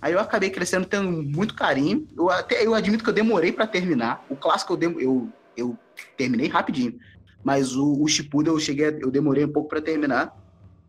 Aí 0.00 0.12
eu 0.12 0.20
acabei 0.20 0.50
crescendo 0.50 0.86
tendo 0.86 1.10
muito 1.10 1.54
carinho. 1.54 2.06
Eu 2.16 2.30
até 2.30 2.64
eu 2.64 2.74
admito 2.74 3.02
que 3.02 3.10
eu 3.10 3.14
demorei 3.14 3.50
pra 3.50 3.66
terminar. 3.66 4.24
O 4.30 4.36
clássico 4.36 4.78
eu, 4.80 5.00
eu 5.00 5.28
eu 5.56 5.76
terminei 6.16 6.46
rapidinho. 6.48 6.96
Mas 7.42 7.74
o, 7.74 8.00
o 8.00 8.06
Shippuden 8.06 8.52
eu 8.52 8.60
cheguei, 8.60 8.86
eu 9.00 9.10
demorei 9.10 9.44
um 9.44 9.52
pouco 9.52 9.68
para 9.68 9.80
terminar. 9.82 10.32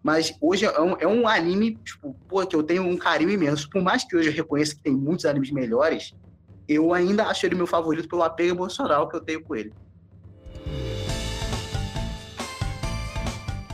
Mas 0.01 0.33
hoje 0.39 0.65
é 0.65 0.81
um, 0.81 0.95
é 0.99 1.07
um 1.07 1.27
anime, 1.27 1.75
tipo, 1.83 2.15
pô, 2.27 2.45
que 2.45 2.55
eu 2.55 2.63
tenho 2.63 2.83
um 2.83 2.97
carinho 2.97 3.31
imenso. 3.31 3.69
Por 3.69 3.81
mais 3.81 4.03
que 4.03 4.15
hoje 4.15 4.29
eu 4.29 4.33
reconheça 4.33 4.75
que 4.75 4.81
tem 4.81 4.93
muitos 4.93 5.25
animes 5.25 5.51
melhores, 5.51 6.13
eu 6.67 6.93
ainda 6.93 7.25
acho 7.25 7.45
ele 7.45 7.55
meu 7.55 7.67
favorito 7.67 8.07
pelo 8.07 8.23
apego 8.23 8.55
emocional 8.55 9.09
que 9.09 9.15
eu 9.15 9.21
tenho 9.21 9.43
com 9.43 9.55
ele. 9.55 9.73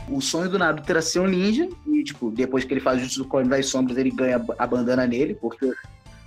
O 0.08 0.20
sonho 0.20 0.48
do 0.48 0.58
Naruto 0.58 0.90
era 0.90 1.02
ser 1.02 1.20
um 1.20 1.26
ninja, 1.26 1.68
e, 1.86 2.02
tipo, 2.02 2.30
depois 2.30 2.64
que 2.64 2.72
ele 2.72 2.80
faz 2.80 2.98
o 2.98 3.04
Jutsu 3.04 3.24
Clone 3.24 3.48
das 3.48 3.66
Sombras, 3.66 3.98
ele 3.98 4.10
ganha 4.10 4.42
a 4.56 4.66
bandana 4.66 5.06
nele, 5.06 5.34
porque 5.34 5.72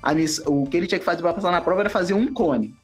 a 0.04 0.12
o 0.48 0.66
que 0.66 0.78
ele 0.78 0.88
tinha 0.88 1.00
que 1.00 1.06
fazer 1.06 1.22
pra 1.22 1.34
passar 1.34 1.52
na 1.52 1.62
prova 1.62 1.82
era 1.82 1.90
fazer 1.90 2.14
um 2.14 2.34
clone. 2.34 2.76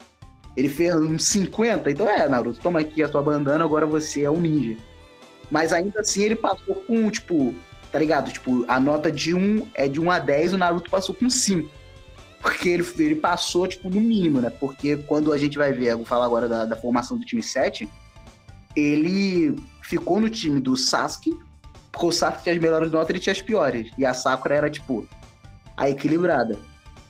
Ele 0.56 0.68
fez 0.68 0.94
uns 0.94 1.24
50, 1.24 1.90
então 1.90 2.08
é, 2.08 2.26
Naruto, 2.28 2.60
toma 2.60 2.80
aqui 2.80 3.02
a 3.02 3.08
tua 3.08 3.22
bandana, 3.22 3.62
agora 3.62 3.86
você 3.86 4.22
é 4.22 4.30
um 4.30 4.40
ninja. 4.40 4.76
Mas 5.50 5.72
ainda 5.72 6.00
assim 6.00 6.22
ele 6.22 6.36
passou 6.36 6.74
com, 6.74 7.10
tipo, 7.10 7.54
tá 7.92 7.98
ligado? 7.98 8.30
Tipo, 8.30 8.64
a 8.68 8.78
nota 8.80 9.10
de 9.10 9.34
1 9.34 9.68
é 9.74 9.88
de 9.88 10.00
1 10.00 10.10
a 10.10 10.18
10, 10.18 10.54
o 10.54 10.58
Naruto 10.58 10.90
passou 10.90 11.14
com 11.14 11.30
5. 11.30 11.70
Porque 12.40 12.68
ele, 12.68 12.86
ele 12.98 13.16
passou, 13.16 13.66
tipo, 13.66 13.88
no 13.88 14.00
mínimo, 14.00 14.40
né? 14.40 14.50
Porque 14.50 14.96
quando 14.96 15.32
a 15.32 15.38
gente 15.38 15.56
vai 15.56 15.72
ver, 15.72 15.92
eu 15.92 15.98
vou 15.98 16.06
falar 16.06 16.26
agora 16.26 16.48
da, 16.48 16.64
da 16.64 16.76
formação 16.76 17.16
do 17.16 17.24
time 17.24 17.42
7, 17.42 17.88
ele 18.74 19.56
ficou 19.82 20.20
no 20.20 20.28
time 20.28 20.60
do 20.60 20.76
Sasuke, 20.76 21.36
porque 21.90 22.06
o 22.06 22.12
Sasuke 22.12 22.42
tinha 22.42 22.54
as 22.54 22.60
melhores 22.60 22.92
notas 22.92 23.08
e 23.08 23.12
ele 23.12 23.20
tinha 23.20 23.32
as 23.32 23.42
piores. 23.42 23.90
E 23.96 24.04
a 24.04 24.12
Sakura 24.12 24.54
era, 24.54 24.70
tipo, 24.70 25.08
a 25.76 25.88
equilibrada. 25.88 26.58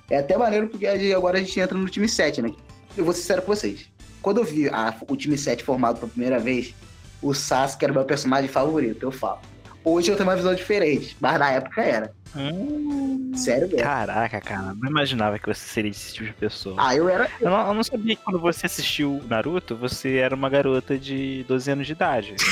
É 0.09 0.19
até 0.19 0.37
maneiro 0.37 0.69
porque 0.69 0.87
agora 0.87 1.39
a 1.39 1.41
gente 1.41 1.59
entra 1.59 1.77
no 1.77 1.89
time 1.89 2.09
7, 2.09 2.43
né? 2.43 2.53
Eu 2.97 3.05
vou 3.05 3.13
ser 3.13 3.21
sincero 3.21 3.43
com 3.43 3.55
vocês. 3.55 3.91
Quando 4.23 4.39
eu 4.39 4.45
vi 4.45 4.69
a, 4.69 4.95
o 5.09 5.17
time 5.17 5.37
7 5.37 5.65
formado 5.65 5.99
pela 5.99 6.11
primeira 6.11 6.39
vez, 6.39 6.75
o 7.23 7.35
Sasuke 7.35 7.85
era 7.85 7.93
o 7.93 7.97
meu 7.97 8.05
personagem 8.05 8.49
favorito, 8.49 9.03
eu 9.03 9.13
falo. 9.13 9.41
Hoje 9.85 10.11
eu 10.11 10.17
tenho 10.17 10.29
uma 10.29 10.35
visão 10.35 10.55
diferente, 10.55 11.17
mas 11.21 11.39
na 11.39 11.51
época 11.53 11.81
era. 11.81 12.13
Hum, 12.35 13.31
Sério 13.37 13.69
mesmo. 13.69 13.85
Caraca, 13.85 14.41
cara, 14.41 14.75
não 14.75 14.91
imaginava 14.91 15.39
que 15.39 15.47
você 15.47 15.65
seria 15.65 15.91
esse 15.91 16.13
tipo 16.13 16.27
de 16.27 16.33
pessoa. 16.33 16.75
Ah, 16.79 16.95
eu 16.95 17.09
era. 17.09 17.31
Eu 17.41 17.51
não, 17.51 17.69
eu 17.69 17.75
não 17.75 17.85
sabia 17.85 18.17
que 18.17 18.23
quando 18.23 18.39
você 18.39 18.67
assistiu 18.67 19.23
Naruto, 19.29 19.77
você 19.77 20.17
era 20.17 20.35
uma 20.35 20.49
garota 20.49 20.99
de 20.99 21.45
12 21.47 21.71
anos 21.71 21.87
de 21.87 21.93
idade. 21.93 22.35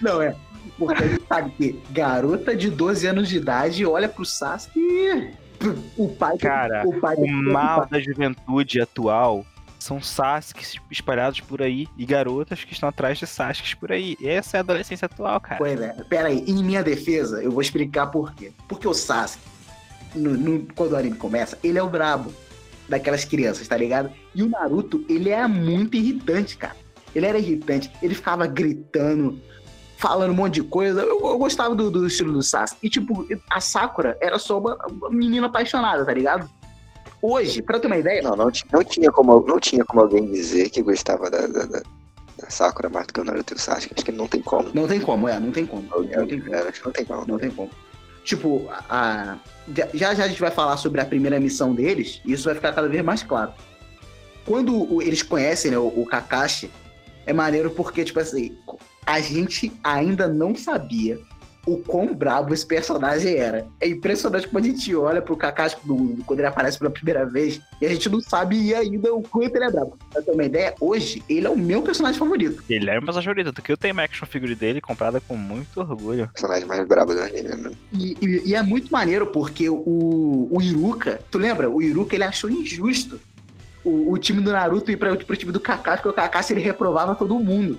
Não, 0.00 0.22
é. 0.22 0.34
Porque 0.78 1.02
a 1.02 1.06
gente 1.06 1.24
sabe 1.28 1.50
que 1.50 1.80
garota 1.90 2.56
de 2.56 2.70
12 2.70 3.06
anos 3.06 3.28
de 3.28 3.36
idade 3.36 3.84
olha 3.84 4.08
pro 4.08 4.24
Sasuke 4.24 4.78
e. 4.78 5.30
O 5.96 6.08
pai. 6.08 6.38
Cara, 6.38 6.84
o, 6.86 6.98
pai 7.00 7.16
o 7.16 7.26
mal 7.26 7.84
da 7.86 8.00
juventude 8.00 8.80
atual 8.80 9.44
são 9.78 10.00
Sasuques 10.02 10.76
espalhados 10.90 11.40
por 11.40 11.62
aí 11.62 11.86
e 11.96 12.04
garotas 12.04 12.64
que 12.64 12.72
estão 12.72 12.88
atrás 12.88 13.18
de 13.18 13.26
Sasuques 13.26 13.74
por 13.74 13.92
aí. 13.92 14.16
Essa 14.22 14.56
é 14.56 14.58
a 14.58 14.60
adolescência 14.60 15.06
atual, 15.06 15.40
cara. 15.40 15.56
Pois 15.58 15.80
é. 15.80 15.92
Pera 16.08 16.28
aí, 16.28 16.44
em 16.46 16.62
minha 16.64 16.82
defesa, 16.82 17.42
eu 17.42 17.50
vou 17.52 17.62
explicar 17.62 18.08
por 18.08 18.34
quê. 18.34 18.52
Porque 18.68 18.88
o 18.88 18.94
Sasuke, 18.94 19.42
no, 20.14 20.32
no- 20.36 20.66
quando 20.74 20.92
o 20.92 20.96
anime 20.96 21.16
começa, 21.16 21.58
ele 21.62 21.78
é 21.78 21.82
o 21.82 21.88
brabo 21.88 22.32
daquelas 22.88 23.24
crianças, 23.24 23.68
tá 23.68 23.76
ligado? 23.76 24.10
E 24.34 24.42
o 24.42 24.48
Naruto, 24.48 25.04
ele 25.08 25.30
é 25.30 25.46
muito 25.46 25.96
irritante, 25.96 26.56
cara. 26.56 26.74
Ele 27.14 27.26
era 27.26 27.38
irritante, 27.38 27.90
ele 28.02 28.14
ficava 28.14 28.46
gritando, 28.46 29.40
falando 29.96 30.30
um 30.30 30.34
monte 30.34 30.54
de 30.54 30.62
coisa. 30.62 31.00
Eu, 31.02 31.20
eu 31.20 31.38
gostava 31.38 31.74
do, 31.74 31.90
do 31.90 32.06
estilo 32.06 32.32
do 32.32 32.42
Sasuke. 32.42 32.78
E, 32.82 32.90
tipo, 32.90 33.26
a 33.50 33.60
Sakura 33.60 34.16
era 34.20 34.38
só 34.38 34.58
uma, 34.58 34.76
uma 34.86 35.10
menina 35.10 35.46
apaixonada, 35.46 36.04
tá 36.04 36.12
ligado? 36.12 36.48
Hoje, 37.20 37.62
pra 37.62 37.78
ter 37.80 37.86
uma 37.88 37.96
ideia, 37.96 38.22
Não, 38.22 38.36
não, 38.36 38.50
não, 38.72 38.84
tinha 38.84 39.10
como, 39.10 39.44
não 39.46 39.58
tinha 39.58 39.84
como 39.84 40.00
alguém 40.02 40.30
dizer 40.30 40.70
que 40.70 40.82
gostava 40.82 41.28
da, 41.30 41.46
da, 41.46 41.64
da- 41.64 41.82
da 42.40 42.50
Sakura 42.50 42.88
mais 42.88 43.06
do 43.08 43.12
que 43.12 43.20
o 43.20 43.24
Naruto 43.24 43.52
e 43.54 43.56
o 43.56 43.58
Sasuke. 43.58 43.94
Acho 43.96 44.04
que 44.04 44.12
não 44.12 44.28
tem 44.28 44.40
como. 44.40 44.70
não 44.72 44.86
tem 44.86 45.00
como, 45.00 45.28
é, 45.28 45.40
não 45.40 45.50
tem 45.50 45.66
como. 45.66 45.82
Não 45.82 46.26
tem 46.26 46.40
como. 46.40 46.54
É, 46.54 46.68
acho 46.68 46.78
que 46.80 46.86
não 46.86 46.92
tem 46.92 47.04
como. 47.04 47.26
Não 47.26 47.38
tem 47.38 47.50
como. 47.50 47.70
Tipo, 48.24 48.68
a, 48.88 49.38
já 49.94 50.14
já 50.14 50.24
a 50.24 50.28
gente 50.28 50.40
vai 50.40 50.50
falar 50.52 50.76
sobre 50.76 51.00
a 51.00 51.04
primeira 51.04 51.40
missão 51.40 51.74
deles, 51.74 52.20
e 52.24 52.32
isso 52.32 52.44
vai 52.44 52.54
ficar 52.54 52.72
cada 52.72 52.88
vez 52.88 53.02
mais 53.04 53.22
claro. 53.24 53.52
Quando 54.44 55.02
eles 55.02 55.22
conhecem 55.22 55.70
né, 55.72 55.78
o, 55.78 55.86
o 55.88 56.06
Kakashi, 56.06 56.70
é 57.26 57.32
maneiro 57.32 57.70
porque, 57.70 58.04
tipo 58.04 58.20
assim, 58.20 58.56
a 59.04 59.20
gente 59.20 59.72
ainda 59.82 60.28
não 60.28 60.54
sabia 60.54 61.18
o 61.72 61.78
quão 61.78 62.14
brabo 62.14 62.54
esse 62.54 62.66
personagem 62.66 63.34
era. 63.36 63.66
É 63.80 63.88
impressionante 63.88 64.48
quando 64.48 64.64
a 64.64 64.68
gente 64.68 64.94
olha 64.94 65.20
pro 65.22 65.36
Kakashi 65.36 65.76
no- 65.84 66.16
quando 66.24 66.40
ele 66.40 66.48
aparece 66.48 66.78
pela 66.78 66.90
primeira 66.90 67.26
vez, 67.26 67.60
e 67.80 67.86
a 67.86 67.88
gente 67.88 68.08
não 68.08 68.20
sabe 68.20 68.74
ainda 68.74 69.12
o 69.14 69.22
quanto 69.22 69.54
ele 69.54 69.64
é 69.64 69.70
brabo. 69.70 69.96
Pra 70.12 70.22
ter 70.22 70.30
uma 70.32 70.44
ideia, 70.44 70.74
hoje, 70.80 71.22
ele 71.28 71.46
é 71.46 71.50
o 71.50 71.56
meu 71.58 71.82
personagem 71.82 72.18
favorito. 72.18 72.62
Ele 72.68 72.88
é 72.90 72.98
o 72.98 73.02
meu 73.02 73.12
favorito, 73.12 73.46
tanto 73.46 73.62
que 73.62 73.70
eu 73.72 73.76
tenho 73.76 73.92
uma 73.94 74.02
action 74.04 74.26
figure 74.26 74.54
dele 74.54 74.80
comprada 74.80 75.20
com 75.20 75.36
muito 75.36 75.80
orgulho. 75.80 76.24
O 76.24 76.28
personagem 76.32 76.64
mais 76.66 76.86
brabo 76.86 77.14
do 77.14 77.20
anime, 77.20 77.48
né? 77.54 77.70
E, 77.92 78.16
e- 78.20 78.42
e 78.50 78.54
é 78.54 78.62
muito 78.62 78.90
maneiro 78.90 79.26
porque 79.26 79.68
o, 79.68 80.48
o 80.50 80.58
Iruka, 80.62 81.20
tu 81.30 81.38
lembra? 81.38 81.68
O 81.70 81.82
Iruka 81.82 82.14
ele 82.14 82.24
achou 82.24 82.48
injusto 82.50 83.20
o, 83.84 84.12
o 84.12 84.18
time 84.18 84.40
do 84.40 84.50
Naruto 84.52 84.90
ir 84.90 84.96
pra, 84.96 85.14
pro 85.16 85.36
time 85.36 85.52
do 85.52 85.60
Kakashi, 85.60 86.02
porque 86.02 86.08
o 86.08 86.12
Kakashi 86.22 86.52
ele 86.52 86.60
reprovava 86.60 87.14
todo 87.14 87.38
mundo. 87.38 87.78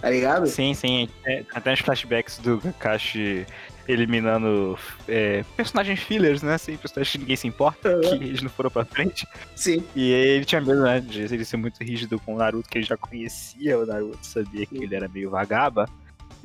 Tá 0.00 0.10
ligado? 0.10 0.46
Sim, 0.46 0.74
sim. 0.74 1.08
é, 1.26 1.44
até 1.52 1.72
os 1.72 1.80
flashbacks 1.80 2.38
do 2.38 2.58
Kakashi 2.60 3.44
eliminando 3.88 4.78
é, 5.08 5.42
personagens 5.56 5.98
fillers, 6.00 6.42
né? 6.42 6.54
Assim, 6.54 6.76
personagens 6.76 7.10
que 7.12 7.18
ninguém 7.18 7.36
se 7.36 7.48
importa, 7.48 7.96
Uhum. 7.96 8.00
que 8.02 8.24
eles 8.24 8.42
não 8.42 8.50
foram 8.50 8.70
pra 8.70 8.84
frente. 8.84 9.26
Sim. 9.56 9.82
E 9.96 10.10
ele 10.12 10.44
tinha 10.44 10.60
medo, 10.60 10.82
né, 10.82 11.00
de 11.00 11.22
ele 11.22 11.44
ser 11.44 11.56
muito 11.56 11.82
rígido 11.82 12.20
com 12.20 12.34
o 12.34 12.38
Naruto, 12.38 12.68
que 12.68 12.78
ele 12.78 12.84
já 12.86 12.96
conhecia 12.96 13.78
o 13.78 13.86
Naruto, 13.86 14.18
sabia 14.22 14.66
que 14.66 14.76
ele 14.76 14.94
era 14.94 15.08
meio 15.08 15.30
vagaba. 15.30 15.88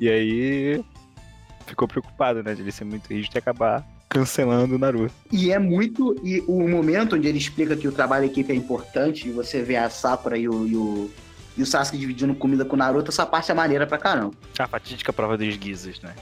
E 0.00 0.08
aí 0.08 0.84
ficou 1.66 1.86
preocupado, 1.86 2.42
né, 2.42 2.54
de 2.54 2.62
ele 2.62 2.72
ser 2.72 2.84
muito 2.84 3.06
rígido 3.08 3.36
e 3.36 3.38
acabar 3.38 3.86
cancelando 4.08 4.76
o 4.76 4.78
Naruto. 4.78 5.12
E 5.30 5.52
é 5.52 5.58
muito. 5.58 6.16
E 6.24 6.40
o 6.48 6.66
momento 6.68 7.14
onde 7.14 7.28
ele 7.28 7.38
explica 7.38 7.76
que 7.76 7.86
o 7.86 7.92
trabalho 7.92 8.24
em 8.24 8.28
equipe 8.28 8.52
é 8.52 8.56
importante, 8.56 9.28
e 9.28 9.32
você 9.32 9.62
vê 9.62 9.76
a 9.76 9.90
Sakura 9.90 10.38
e 10.38 10.48
o, 10.48 10.66
e 10.66 10.74
o, 10.76 11.10
e 11.56 11.62
o 11.62 11.66
Sasuke 11.66 11.98
dividindo 11.98 12.34
comida 12.34 12.64
com 12.64 12.74
o 12.74 12.78
Naruto, 12.78 13.10
essa 13.10 13.24
parte 13.24 13.50
é 13.50 13.54
maneira 13.54 13.86
pra 13.86 13.98
caramba. 13.98 14.34
A 14.58 14.66
fatídica 14.66 15.12
prova 15.12 15.36
dos 15.36 15.56
guizos, 15.56 16.00
né? 16.00 16.14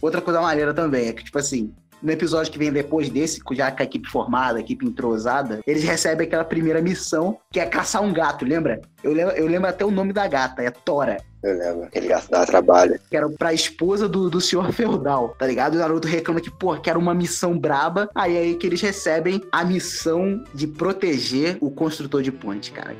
Outra 0.00 0.20
coisa 0.20 0.40
maneira 0.40 0.72
também 0.72 1.08
é 1.08 1.12
que, 1.12 1.24
tipo 1.24 1.38
assim, 1.38 1.74
no 2.02 2.10
episódio 2.10 2.50
que 2.50 2.58
vem 2.58 2.72
depois 2.72 3.10
desse, 3.10 3.40
já 3.52 3.70
com 3.70 3.82
a 3.82 3.84
equipe 3.84 4.08
formada, 4.08 4.58
a 4.58 4.60
equipe 4.60 4.86
entrosada, 4.86 5.60
eles 5.66 5.84
recebem 5.84 6.26
aquela 6.26 6.44
primeira 6.44 6.80
missão, 6.80 7.38
que 7.52 7.60
é 7.60 7.66
caçar 7.66 8.02
um 8.02 8.12
gato, 8.12 8.44
lembra? 8.44 8.80
Eu 9.02 9.12
lembro, 9.12 9.34
eu 9.36 9.46
lembro 9.46 9.68
até 9.68 9.84
o 9.84 9.90
nome 9.90 10.12
da 10.12 10.26
gata, 10.26 10.62
é 10.62 10.70
Tora. 10.70 11.18
Eu 11.42 11.56
lembro. 11.56 11.84
Aquele 11.84 12.08
gato 12.08 12.30
dava 12.30 12.46
trabalho. 12.46 13.00
Que 13.08 13.16
era 13.16 13.28
pra 13.30 13.52
esposa 13.52 14.08
do, 14.08 14.28
do 14.28 14.40
senhor 14.40 14.72
feudal, 14.72 15.30
tá 15.38 15.46
ligado? 15.46 15.74
O 15.74 15.78
Naruto 15.78 16.06
reclama 16.06 16.40
que, 16.40 16.50
pô, 16.50 16.76
que 16.76 16.90
era 16.90 16.98
uma 16.98 17.14
missão 17.14 17.58
braba. 17.58 18.10
Aí 18.14 18.36
é 18.36 18.40
aí 18.40 18.54
que 18.54 18.66
eles 18.66 18.80
recebem 18.80 19.42
a 19.50 19.64
missão 19.64 20.44
de 20.54 20.66
proteger 20.66 21.56
o 21.60 21.70
construtor 21.70 22.22
de 22.22 22.30
ponte, 22.30 22.72
cara. 22.72 22.94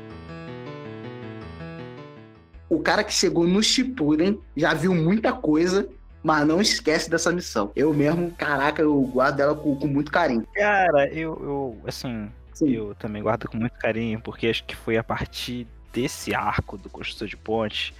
O 2.69 2.79
cara 2.79 3.03
que 3.03 3.13
chegou 3.13 3.45
no 3.45 3.61
Shippuden 3.61 4.39
já 4.55 4.73
viu 4.73 4.95
muita 4.95 5.33
coisa, 5.33 5.87
mas 6.23 6.47
não 6.47 6.61
esquece 6.61 7.09
dessa 7.09 7.31
missão. 7.31 7.71
Eu 7.75 7.93
mesmo, 7.93 8.31
caraca, 8.31 8.81
eu 8.81 8.99
guardo 9.01 9.39
ela 9.41 9.53
com, 9.53 9.75
com 9.75 9.87
muito 9.87 10.11
carinho. 10.11 10.47
Cara, 10.55 11.07
eu, 11.09 11.37
eu 11.43 11.77
assim, 11.85 12.31
Sim. 12.53 12.69
eu 12.69 12.95
também 12.95 13.21
guardo 13.21 13.47
com 13.49 13.57
muito 13.57 13.77
carinho, 13.77 14.21
porque 14.21 14.47
acho 14.47 14.63
que 14.63 14.75
foi 14.75 14.97
a 14.97 15.03
partir 15.03 15.67
desse 15.91 16.33
arco 16.33 16.77
do 16.77 16.89
construtor 16.89 17.27
de 17.27 17.37
ponte 17.37 17.93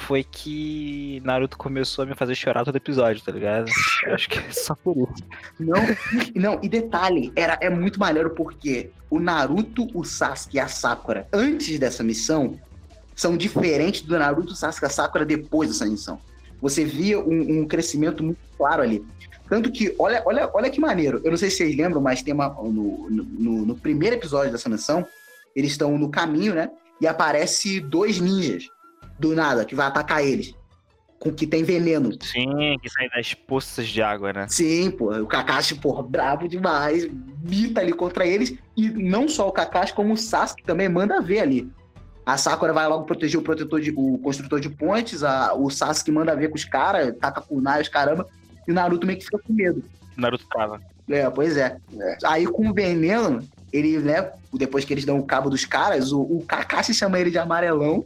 foi 0.00 0.24
que 0.24 1.20
Naruto 1.24 1.56
começou 1.58 2.02
a 2.02 2.06
me 2.06 2.14
fazer 2.14 2.34
chorar 2.34 2.64
todo 2.64 2.76
episódio, 2.76 3.22
tá 3.24 3.30
ligado? 3.32 3.70
Eu 4.06 4.14
acho 4.14 4.28
que 4.28 4.38
é 4.38 4.50
só 4.50 4.74
por 4.74 4.96
isso. 4.96 5.24
Não, 5.58 5.80
não, 6.34 6.58
e 6.62 6.68
detalhe, 6.68 7.32
era, 7.36 7.58
é 7.60 7.70
muito 7.70 7.98
maneiro 8.00 8.30
porque 8.30 8.90
o 9.08 9.18
Naruto, 9.18 9.88
o 9.94 10.04
Sasuke 10.04 10.56
e 10.56 10.60
a 10.60 10.68
Sakura, 10.68 11.28
antes 11.32 11.78
dessa 11.78 12.02
missão, 12.02 12.58
são 13.14 13.36
diferentes 13.36 14.02
do 14.02 14.18
Naruto, 14.18 14.54
Sasuke 14.56 14.84
e 14.84 14.86
a 14.86 14.90
Sakura 14.90 15.24
depois 15.24 15.68
dessa 15.68 15.86
missão. 15.86 16.18
Você 16.60 16.84
via 16.84 17.18
um, 17.18 17.60
um 17.60 17.66
crescimento 17.66 18.22
muito 18.22 18.38
claro 18.56 18.82
ali. 18.82 19.04
Tanto 19.48 19.70
que, 19.72 19.94
olha, 19.98 20.22
olha, 20.26 20.48
olha 20.54 20.70
que 20.70 20.80
maneiro. 20.80 21.20
Eu 21.24 21.30
não 21.30 21.38
sei 21.38 21.50
se 21.50 21.56
vocês 21.58 21.76
lembram, 21.76 22.00
mas 22.00 22.22
tem 22.22 22.32
uma. 22.32 22.48
No, 22.50 23.08
no- 23.10 23.66
no 23.66 23.74
primeiro 23.74 24.14
episódio 24.16 24.52
dessa 24.52 24.68
missão, 24.68 25.04
eles 25.56 25.72
estão 25.72 25.96
no 25.98 26.08
caminho, 26.08 26.54
né? 26.54 26.70
E 27.00 27.06
aparece 27.06 27.80
dois 27.80 28.20
ninjas 28.20 28.66
do 29.20 29.34
nada 29.34 29.64
que 29.64 29.74
vai 29.74 29.86
atacar 29.86 30.24
eles. 30.24 30.54
Com 31.18 31.30
que 31.30 31.46
tem 31.46 31.62
veneno. 31.62 32.10
Sim, 32.22 32.78
que 32.80 32.88
sai 32.88 33.08
das 33.10 33.34
poças 33.34 33.86
de 33.86 34.00
água, 34.00 34.32
né? 34.32 34.46
Sim, 34.48 34.90
pô, 34.90 35.14
o 35.14 35.26
Kakashi, 35.26 35.74
porra, 35.74 36.02
bravo 36.02 36.48
demais, 36.48 37.06
mita 37.42 37.82
ali 37.82 37.92
contra 37.92 38.26
eles, 38.26 38.54
e 38.74 38.88
não 38.88 39.28
só 39.28 39.46
o 39.46 39.52
Kakashi, 39.52 39.92
como 39.92 40.14
o 40.14 40.16
Sasuke 40.16 40.62
também 40.62 40.88
manda 40.88 41.20
ver 41.20 41.40
ali. 41.40 41.70
A 42.24 42.38
Sakura 42.38 42.72
vai 42.72 42.88
logo 42.88 43.04
proteger 43.04 43.38
o 43.38 43.42
protetor 43.42 43.82
de, 43.82 43.92
o 43.94 44.16
construtor 44.18 44.60
de 44.60 44.70
pontes, 44.70 45.22
a, 45.22 45.52
o 45.52 45.68
Sasuke 45.68 46.10
manda 46.10 46.34
ver 46.34 46.48
com 46.48 46.56
os 46.56 46.64
caras, 46.64 47.14
taca 47.20 47.42
kunai, 47.42 47.82
os 47.82 47.88
caramba, 47.88 48.26
e 48.66 48.72
o 48.72 48.74
Naruto 48.74 49.06
meio 49.06 49.18
que 49.18 49.26
fica 49.26 49.38
com 49.38 49.52
medo. 49.52 49.84
O 50.16 50.20
Naruto 50.20 50.46
trava. 50.48 50.80
É, 51.06 51.28
pois 51.28 51.56
é. 51.58 51.76
É. 51.98 52.18
Aí 52.24 52.46
com 52.46 52.68
o 52.68 52.72
veneno, 52.72 53.46
ele, 53.72 53.98
né, 53.98 54.32
depois 54.54 54.84
que 54.84 54.94
eles 54.94 55.04
dão 55.04 55.18
o 55.18 55.26
cabo 55.26 55.50
dos 55.50 55.64
caras, 55.64 56.12
o, 56.12 56.22
o 56.22 56.44
Kakashi 56.46 56.94
chama 56.94 57.18
ele 57.18 57.30
de 57.30 57.38
amarelão 57.38 58.04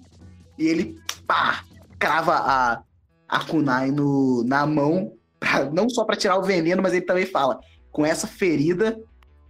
e 0.59 0.67
ele, 0.67 0.99
pá, 1.27 1.65
crava 1.99 2.35
a, 2.35 2.83
a 3.29 3.45
kunai 3.45 3.91
no, 3.91 4.45
na 4.45 4.67
mão, 4.67 5.13
pra- 5.39 5.65
não 5.67 5.89
só 5.89 6.05
pra 6.05 6.17
tirar 6.17 6.37
o 6.39 6.43
veneno, 6.43 6.83
mas 6.83 6.93
ele 6.93 7.05
também 7.05 7.27
fala, 7.27 7.59
com 7.91 8.05
essa 8.05 8.27
ferida, 8.27 8.99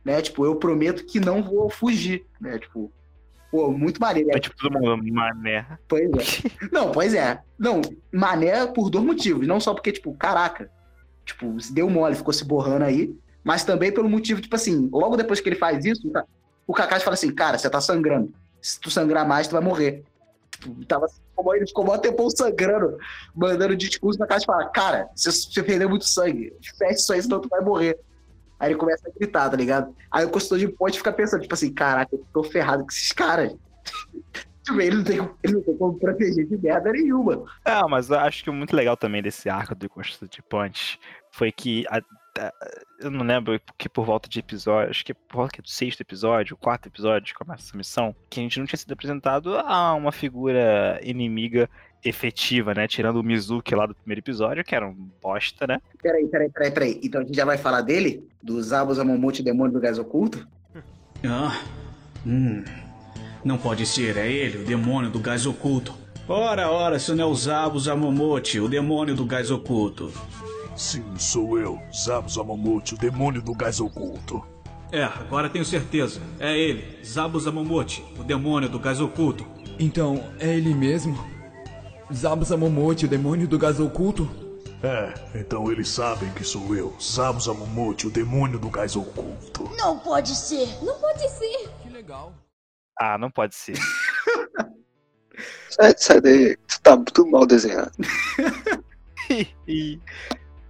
né, 0.04 0.20
tipo, 0.20 0.44
eu 0.44 0.56
prometo 0.56 1.04
que 1.06 1.18
não 1.20 1.42
vou 1.42 1.70
fugir, 1.70 2.24
né, 2.40 2.58
tipo, 2.58 2.92
pô, 3.50 3.70
muito 3.70 4.00
maneiro. 4.00 4.30
É 4.32 4.38
tipo 4.40 4.56
todo 4.56 4.72
mundo, 4.78 5.04
mané. 5.12 5.66
Pois 5.88 6.10
é. 6.10 6.50
Não, 6.72 6.90
pois 6.92 7.14
é. 7.14 7.40
Não, 7.58 7.80
mané 8.12 8.66
por 8.66 8.90
dois 8.90 9.04
motivos. 9.04 9.46
Não 9.46 9.60
só 9.60 9.72
porque, 9.72 9.92
tipo, 9.92 10.12
caraca, 10.14 10.68
tipo, 11.24 11.58
se 11.60 11.72
deu 11.72 11.88
mole, 11.88 12.16
ficou 12.16 12.34
se 12.34 12.44
borrando 12.44 12.84
aí, 12.84 13.16
mas 13.44 13.62
também 13.64 13.92
pelo 13.92 14.08
motivo, 14.08 14.40
tipo 14.40 14.56
assim, 14.56 14.88
logo 14.92 15.16
depois 15.16 15.40
que 15.40 15.48
ele 15.48 15.56
faz 15.56 15.84
isso, 15.84 16.10
o 16.66 16.72
Kakashi 16.74 17.04
fala 17.04 17.14
assim, 17.14 17.32
cara, 17.32 17.56
você 17.56 17.70
tá 17.70 17.80
sangrando. 17.80 18.34
Se 18.60 18.80
tu 18.80 18.90
sangrar 18.90 19.26
mais, 19.26 19.46
tu 19.46 19.52
vai 19.52 19.62
morrer. 19.62 20.02
Tipo, 20.50 20.84
tava, 20.86 21.06
como 21.34 21.54
ele 21.54 21.66
ficou 21.66 21.84
mó 21.84 21.96
tempão 21.98 22.28
sangrando, 22.30 22.96
mandando 23.34 23.76
discurso 23.76 24.18
na 24.18 24.26
Kakashi 24.26 24.46
fala, 24.46 24.68
cara, 24.70 25.08
você, 25.14 25.30
você 25.30 25.62
perdeu 25.62 25.88
muito 25.88 26.06
sangue, 26.06 26.52
fecha 26.78 26.92
isso 26.94 27.12
aí, 27.12 27.22
senão 27.22 27.40
tu 27.40 27.48
vai 27.48 27.60
morrer. 27.60 27.98
Aí 28.58 28.70
ele 28.70 28.78
começa 28.78 29.08
a 29.08 29.12
gritar, 29.18 29.50
tá 29.50 29.56
ligado? 29.56 29.94
Aí 30.10 30.24
o 30.24 30.30
consultor 30.30 30.58
de 30.58 30.68
ponte 30.68 30.96
fica 30.98 31.12
pensando, 31.12 31.42
tipo 31.42 31.54
assim, 31.54 31.72
caraca, 31.72 32.14
eu 32.14 32.24
tô 32.32 32.42
ferrado 32.44 32.82
com 32.84 32.90
esses 32.90 33.12
caras. 33.12 33.54
Tipo, 34.64 34.80
ele 34.80 34.96
não, 34.96 35.04
tem, 35.04 35.16
ele 35.42 35.52
não 35.52 35.62
tem 35.62 35.76
como 35.76 35.98
proteger 35.98 36.46
de 36.46 36.56
merda 36.56 36.90
nenhuma. 36.90 37.44
Ah, 37.66 37.86
mas 37.86 38.08
eu 38.08 38.18
acho 38.18 38.42
que 38.42 38.50
muito 38.50 38.74
legal 38.74 38.96
também 38.96 39.22
desse 39.22 39.46
arco 39.50 39.74
do 39.74 39.90
Construto 39.90 40.26
de 40.36 40.40
Pontes 40.42 40.98
foi 41.30 41.52
que 41.52 41.84
a- 41.90 42.00
eu 43.00 43.10
não 43.10 43.24
lembro 43.24 43.60
que 43.78 43.88
por 43.88 44.04
volta 44.04 44.28
de 44.28 44.38
episódio, 44.38 44.90
acho 44.90 45.04
que 45.04 45.14
por 45.14 45.36
volta 45.36 45.62
do 45.62 45.68
sexto 45.68 46.00
episódio, 46.00 46.56
quarto 46.56 46.88
episódio, 46.88 47.34
começa 47.34 47.64
essa 47.64 47.76
missão, 47.76 48.14
que 48.28 48.40
a 48.40 48.42
gente 48.42 48.58
não 48.58 48.66
tinha 48.66 48.78
sido 48.78 48.92
apresentado 48.92 49.56
a 49.56 49.94
uma 49.94 50.10
figura 50.10 51.00
inimiga 51.02 51.68
efetiva, 52.04 52.74
né? 52.74 52.86
Tirando 52.86 53.16
o 53.16 53.22
Mizuki 53.22 53.74
lá 53.74 53.86
do 53.86 53.94
primeiro 53.94 54.20
episódio, 54.20 54.64
que 54.64 54.74
era 54.74 54.86
um 54.86 55.10
bosta, 55.22 55.66
né? 55.66 55.80
Peraí, 56.02 56.26
peraí, 56.28 56.50
peraí, 56.50 56.70
peraí. 56.70 57.00
Então 57.02 57.20
a 57.20 57.24
gente 57.24 57.36
já 57.36 57.44
vai 57.44 57.56
falar 57.56 57.80
dele? 57.80 58.28
Do 58.42 58.62
Zabos 58.62 58.98
Amomote, 58.98 59.42
demônio 59.42 59.72
do 59.72 59.80
gás 59.80 59.98
oculto? 59.98 60.46
Ah, 61.26 61.58
hum. 62.26 62.62
Não 63.42 63.56
pode 63.56 63.86
ser, 63.86 64.18
é 64.18 64.30
ele, 64.30 64.58
o 64.58 64.64
demônio 64.66 65.10
do 65.10 65.18
gás 65.18 65.46
oculto. 65.46 65.94
Ora, 66.28 66.70
ora, 66.70 66.98
se 66.98 67.14
não 67.14 67.24
é 67.24 67.26
o 67.26 67.34
Zabus 67.34 67.88
Amomote, 67.88 68.60
o 68.60 68.68
demônio 68.68 69.14
do 69.14 69.24
gás 69.24 69.50
oculto. 69.50 70.12
Sim, 70.76 71.04
sou 71.16 71.58
eu, 71.58 71.80
Zabus 71.94 72.36
Amomote, 72.36 72.94
o 72.94 72.98
demônio 72.98 73.40
do 73.40 73.54
gás 73.54 73.78
oculto. 73.78 74.44
É, 74.90 75.04
agora 75.04 75.48
tenho 75.48 75.64
certeza. 75.64 76.20
É 76.38 76.56
ele, 76.56 77.04
Zabus 77.04 77.46
Amomote, 77.46 78.04
o 78.18 78.24
demônio 78.24 78.68
do 78.68 78.78
gás 78.78 79.00
oculto. 79.00 79.46
Então, 79.78 80.32
é 80.38 80.56
ele 80.56 80.74
mesmo? 80.74 81.16
Zabus 82.12 82.52
Amomote, 82.52 83.06
o 83.06 83.08
demônio 83.08 83.46
do 83.46 83.58
gás 83.58 83.78
oculto? 83.78 84.28
É, 84.82 85.14
então 85.38 85.70
eles 85.72 85.88
sabem 85.88 86.30
que 86.32 86.44
sou 86.44 86.76
eu, 86.76 86.94
Zabus 87.00 87.48
Amomote, 87.48 88.06
o 88.06 88.10
demônio 88.10 88.58
do 88.58 88.68
gás 88.68 88.96
oculto. 88.96 89.70
Não 89.76 89.98
pode 89.98 90.36
ser. 90.36 90.68
Não 90.82 90.98
pode 91.00 91.26
ser. 91.30 91.70
Que 91.82 91.88
legal. 91.88 92.34
Ah, 93.00 93.16
não 93.16 93.30
pode 93.30 93.54
ser. 93.54 93.78
Sai, 95.70 95.94
sai 95.96 96.20
daí, 96.20 96.56
tu 96.68 96.80
tá 96.82 96.94
muito 96.94 97.26
mal 97.26 97.46
desenhado. 97.46 97.92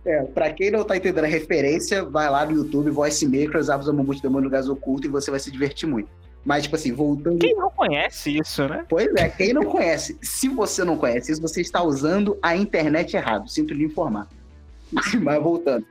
É, 0.06 0.22
pra 0.22 0.50
quem 0.52 0.70
não 0.70 0.84
tá 0.84 0.96
entendendo 0.96 1.24
a 1.24 1.28
referência, 1.28 2.04
vai 2.04 2.28
lá 2.28 2.44
no 2.44 2.52
YouTube, 2.52 2.90
Voice 2.90 3.26
Maker, 3.26 3.62
Zabos 3.62 3.88
Amomote, 3.88 4.20
demônio 4.20 4.48
do 4.48 4.52
gás 4.52 4.68
oculto, 4.68 5.06
e 5.06 5.10
você 5.10 5.30
vai 5.30 5.40
se 5.40 5.50
divertir 5.50 5.88
muito. 5.88 6.08
Mas, 6.44 6.64
tipo 6.64 6.76
assim, 6.76 6.92
voltando. 6.92 7.38
quem 7.38 7.54
não 7.54 7.70
conhece 7.70 8.38
isso, 8.38 8.68
né? 8.68 8.84
Pois 8.86 9.08
é, 9.14 9.30
quem 9.30 9.54
não 9.54 9.64
conhece, 9.64 10.18
se 10.20 10.46
você 10.48 10.84
não 10.84 10.98
conhece 10.98 11.32
isso, 11.32 11.40
você 11.40 11.62
está 11.62 11.82
usando 11.82 12.38
a 12.42 12.54
internet 12.54 13.16
errado, 13.16 13.48
sinto 13.48 13.72
lhe 13.72 13.84
informar. 13.84 14.28
Mas 15.22 15.42
voltando. 15.42 15.86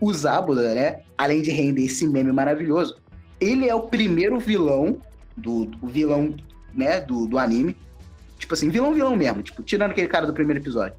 O 0.00 0.10
Zabuza, 0.12 0.74
né, 0.74 1.00
além 1.18 1.42
de 1.42 1.50
render 1.50 1.84
esse 1.84 2.08
meme 2.08 2.32
maravilhoso, 2.32 2.96
ele 3.38 3.68
é 3.68 3.74
o 3.74 3.82
primeiro 3.82 4.38
vilão 4.38 4.96
do, 5.36 5.66
do 5.66 5.86
vilão, 5.86 6.34
né, 6.72 7.02
do, 7.02 7.26
do 7.26 7.38
anime. 7.38 7.76
Tipo 8.38 8.54
assim, 8.54 8.70
vilão, 8.70 8.94
vilão 8.94 9.14
mesmo, 9.14 9.42
tipo, 9.42 9.62
tirando 9.62 9.90
aquele 9.90 10.08
cara 10.08 10.26
do 10.26 10.32
primeiro 10.32 10.62
episódio. 10.62 10.96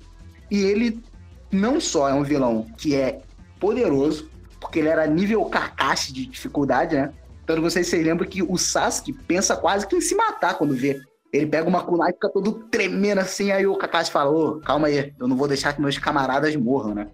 E 0.52 0.62
ele 0.62 1.02
não 1.51 1.79
só 1.79 2.09
é 2.09 2.13
um 2.13 2.23
vilão 2.23 2.65
que 2.77 2.95
é 2.95 3.21
poderoso, 3.59 4.29
porque 4.59 4.79
ele 4.79 4.87
era 4.87 5.05
nível 5.07 5.43
Kakashi 5.45 6.13
de 6.13 6.25
dificuldade, 6.25 6.95
né? 6.95 7.11
Então 7.43 7.69
sei 7.69 7.83
se 7.83 7.91
vocês 7.91 8.05
lembram 8.05 8.27
que 8.27 8.41
o 8.41 8.57
Sasuke 8.57 9.11
pensa 9.11 9.57
quase 9.57 9.85
que 9.85 9.95
em 9.95 10.01
se 10.01 10.15
matar 10.15 10.57
quando 10.57 10.75
vê. 10.75 11.01
Ele 11.33 11.45
pega 11.45 11.67
uma 11.67 11.83
kunai 11.83 12.11
e 12.11 12.13
fica 12.13 12.29
todo 12.29 12.53
tremendo 12.69 13.19
assim, 13.19 13.51
aí 13.51 13.65
o 13.65 13.77
Kakashi 13.77 14.11
fala, 14.11 14.31
ô, 14.31 14.59
calma 14.59 14.87
aí, 14.87 15.13
eu 15.19 15.27
não 15.27 15.35
vou 15.35 15.47
deixar 15.47 15.73
que 15.73 15.81
meus 15.81 15.97
camaradas 15.97 16.55
morram, 16.55 16.93
né? 16.93 17.07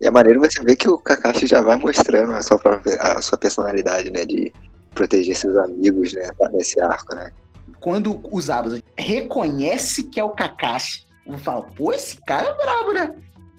E 0.00 0.06
é 0.06 0.10
maneiro 0.10 0.40
você 0.40 0.62
ver 0.62 0.76
que 0.76 0.88
o 0.88 0.98
Kakashi 0.98 1.46
já 1.46 1.60
vai 1.60 1.76
mostrando 1.76 2.32
a 2.32 2.42
sua, 2.42 2.58
própria, 2.58 2.96
a 2.96 3.22
sua 3.22 3.38
personalidade, 3.38 4.10
né? 4.10 4.24
De 4.24 4.52
proteger 4.92 5.36
seus 5.36 5.56
amigos, 5.56 6.12
né? 6.12 6.30
tá 6.38 6.48
Nesse 6.50 6.80
arco, 6.80 7.14
né? 7.14 7.30
Quando 7.80 8.20
o 8.30 8.40
Zabuza 8.40 8.82
reconhece 8.96 10.04
que 10.04 10.18
é 10.18 10.24
o 10.24 10.30
Kakashi, 10.30 11.06
eu 11.26 11.38
falo, 11.38 11.66
pô, 11.76 11.92
esse 11.92 12.18
cara 12.24 12.48
é 12.48 12.54
brabo, 12.54 12.92
né? 12.92 13.14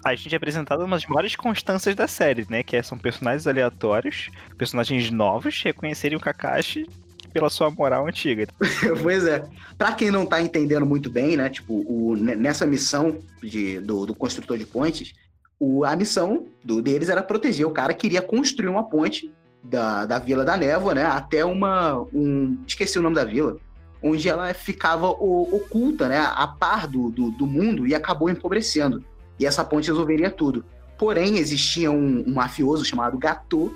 A 0.06 0.14
gente 0.14 0.32
é 0.32 0.36
apresentado 0.36 0.84
umas 0.84 1.04
maiores 1.06 1.34
constâncias 1.34 1.94
da 1.96 2.06
série, 2.06 2.46
né? 2.48 2.62
Que 2.62 2.76
é- 2.76 2.82
são 2.82 2.96
personagens 2.96 3.44
aleatórios, 3.46 4.30
personagens 4.56 5.10
novos, 5.10 5.60
reconhecerem 5.64 6.16
o 6.16 6.20
Kakashi 6.20 6.88
pela 7.32 7.50
sua 7.50 7.70
moral 7.72 8.06
antiga. 8.06 8.46
pois 9.02 9.26
é. 9.26 9.44
Pra 9.76 9.92
quem 9.92 10.10
não 10.12 10.24
tá 10.24 10.40
entendendo 10.40 10.86
muito 10.86 11.10
bem, 11.10 11.36
né? 11.36 11.50
Tipo, 11.50 11.74
o, 11.74 12.14
ne- 12.16 12.36
nessa 12.36 12.64
missão 12.64 13.18
de, 13.42 13.80
do, 13.80 14.06
do 14.06 14.14
construtor 14.14 14.56
de 14.56 14.64
pontes, 14.64 15.12
o, 15.58 15.84
a 15.84 15.96
missão 15.96 16.46
do, 16.64 16.80
deles 16.80 17.08
era 17.08 17.22
proteger. 17.22 17.66
O 17.66 17.72
cara 17.72 17.92
queria 17.92 18.22
construir 18.22 18.68
uma 18.68 18.84
ponte 18.88 19.30
da, 19.62 20.06
da 20.06 20.18
Vila 20.20 20.44
da 20.44 20.56
Névoa, 20.56 20.94
né? 20.94 21.04
Até 21.04 21.44
uma. 21.44 22.00
Um, 22.14 22.56
esqueci 22.64 22.96
o 22.96 23.02
nome 23.02 23.16
da 23.16 23.24
vila. 23.24 23.56
Onde 24.00 24.28
ela 24.28 24.54
ficava 24.54 25.08
o- 25.10 25.56
oculta, 25.56 26.08
né? 26.08 26.18
A 26.20 26.46
par 26.46 26.86
do, 26.86 27.10
do, 27.10 27.32
do 27.32 27.44
mundo 27.46 27.88
e 27.88 27.94
acabou 27.94 28.30
empobrecendo. 28.30 29.04
E 29.38 29.46
essa 29.46 29.64
ponte 29.64 29.88
resolveria 29.88 30.30
tudo. 30.30 30.64
Porém, 30.98 31.36
existia 31.38 31.90
um, 31.90 32.24
um 32.26 32.34
mafioso 32.34 32.84
chamado 32.84 33.18
Gatô 33.18 33.74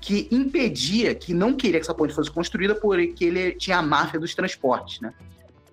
que 0.00 0.28
impedia, 0.30 1.14
que 1.14 1.32
não 1.32 1.54
queria 1.54 1.78
que 1.78 1.84
essa 1.84 1.94
ponte 1.94 2.12
fosse 2.12 2.30
construída, 2.30 2.74
porque 2.74 3.24
ele 3.24 3.52
tinha 3.52 3.78
a 3.78 3.82
máfia 3.82 4.18
dos 4.18 4.34
transportes, 4.34 5.00
né? 5.00 5.12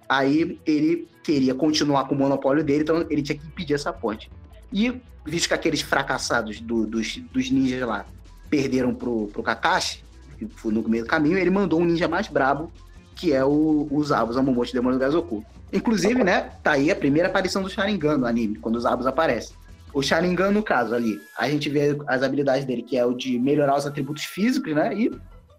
Aí 0.08 0.60
ele 0.66 1.08
queria 1.24 1.54
continuar 1.54 2.06
com 2.08 2.16
o 2.16 2.18
monopólio 2.18 2.64
dele, 2.64 2.82
então 2.84 3.06
ele 3.10 3.22
tinha 3.22 3.38
que 3.38 3.46
impedir 3.46 3.74
essa 3.76 3.92
ponte. 3.94 4.32
E, 4.72 5.00
visto 5.26 5.48
que 5.48 5.54
aqueles 5.54 5.82
fracassados 5.82 6.60
do- 6.60 6.86
dos, 6.86 7.18
dos 7.32 7.50
ninjas 7.52 7.88
lá 7.88 8.06
perderam 8.50 8.94
pro, 8.94 9.28
pro 9.28 9.44
Kakashi, 9.44 10.04
que 10.38 10.48
foi 10.48 10.72
no 10.74 10.88
meio 10.88 11.04
do 11.04 11.10
caminho, 11.10 11.38
ele 11.38 11.50
mandou 11.50 11.80
um 11.80 11.86
ninja 11.86 12.08
mais 12.08 12.28
brabo, 12.28 12.72
que 13.16 13.34
é 13.34 13.44
o, 13.44 13.88
o 13.92 14.04
Zabus, 14.04 14.38
a 14.38 14.42
Momote 14.42 14.74
Demônio 14.74 14.98
do 14.98 15.18
Oculto. 15.20 15.46
Inclusive, 15.72 16.24
né, 16.24 16.52
tá 16.64 16.72
aí 16.72 16.90
a 16.90 16.96
primeira 16.96 17.30
aparição 17.30 17.62
do 17.62 17.70
Sharingan 17.70 18.18
no 18.18 18.26
anime, 18.26 18.58
quando 18.58 18.76
o 18.76 18.80
Zabus 18.80 19.06
aparece. 19.06 19.54
O 19.94 20.02
Sharingan, 20.02 20.52
no 20.52 20.64
caso, 20.64 20.94
ali, 20.94 21.20
a 21.38 21.50
gente 21.50 21.70
vê 21.70 21.98
as 22.08 22.24
habilidades 22.24 22.66
dele, 22.66 22.84
que 22.84 22.98
é 22.98 23.06
o 23.06 23.14
de 23.14 23.40
melhorar 23.40 23.78
os 23.78 23.86
atributos 23.86 24.24
físicos, 24.24 24.74
né, 24.74 24.94
e 24.94 25.12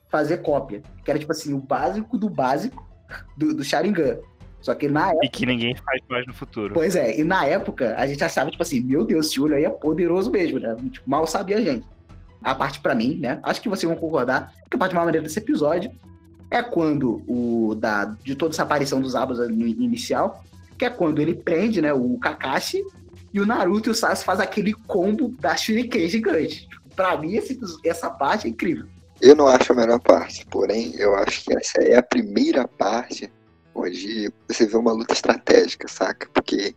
fazer 0.08 0.38
cópia. 0.38 0.82
Que 1.04 1.10
era, 1.10 1.18
tipo 1.18 1.32
assim, 1.32 1.52
o 1.52 1.58
básico 1.58 2.18
do 2.18 2.28
básico 2.28 2.88
do, 3.36 3.54
do 3.54 3.64
Sharingan. 3.64 4.18
Só 4.60 4.74
que 4.74 4.88
na 4.88 5.08
época. 5.08 5.26
E 5.26 5.28
que 5.28 5.46
ninguém 5.46 5.74
faz 5.74 6.02
mais 6.08 6.26
no 6.26 6.34
futuro. 6.34 6.74
Pois 6.74 6.94
é, 6.94 7.18
e 7.18 7.24
na 7.24 7.46
época 7.46 7.94
a 7.96 8.06
gente 8.06 8.22
achava, 8.22 8.50
tipo 8.50 8.62
assim, 8.62 8.80
meu 8.80 9.04
Deus, 9.04 9.26
esse 9.26 9.40
olho 9.40 9.54
aí 9.54 9.64
é 9.64 9.70
poderoso 9.70 10.30
mesmo, 10.30 10.58
né? 10.58 10.76
Tipo, 10.90 11.08
mal 11.08 11.26
sabia 11.26 11.56
a 11.56 11.60
gente. 11.60 11.86
A 12.42 12.54
parte 12.54 12.80
pra 12.80 12.94
mim, 12.94 13.18
né? 13.18 13.38
Acho 13.42 13.60
que 13.60 13.68
vocês 13.68 13.90
vão 13.90 13.98
concordar 13.98 14.52
que 14.70 14.76
a 14.76 14.78
parte 14.78 14.94
mais 14.94 15.06
maneira 15.06 15.26
desse 15.26 15.38
episódio 15.38 15.90
é 16.50 16.62
quando 16.62 17.22
o 17.28 17.74
da 17.74 18.04
de 18.24 18.34
toda 18.34 18.52
essa 18.54 18.62
aparição 18.64 19.00
dos 19.00 19.14
Abas 19.14 19.38
no 19.38 19.66
inicial, 19.66 20.44
que 20.78 20.84
é 20.84 20.90
quando 20.90 21.20
ele 21.20 21.34
prende, 21.34 21.80
né, 21.80 21.92
o 21.92 22.18
Kakashi 22.18 22.84
e 23.32 23.40
o 23.40 23.46
Naruto 23.46 23.90
e 23.90 23.92
o 23.92 23.94
Sasuke 23.94 24.24
faz 24.24 24.40
aquele 24.40 24.72
combo 24.72 25.28
da 25.40 25.56
Shuriken 25.56 26.08
gigante. 26.08 26.68
Pra 26.96 27.16
mim 27.16 27.36
esse- 27.36 27.58
essa 27.84 28.10
parte 28.10 28.46
é 28.46 28.50
incrível. 28.50 28.86
Eu 29.20 29.36
não 29.36 29.46
acho 29.46 29.72
a 29.72 29.76
melhor 29.76 30.00
parte, 30.00 30.46
porém, 30.46 30.94
eu 30.96 31.14
acho 31.14 31.44
que 31.44 31.56
essa 31.56 31.80
é 31.82 31.96
a 31.96 32.02
primeira 32.02 32.66
parte 32.66 33.30
onde 33.74 34.32
você 34.48 34.66
vê 34.66 34.76
uma 34.76 34.92
luta 34.92 35.12
estratégica, 35.12 35.86
saca? 35.86 36.28
Porque 36.34 36.74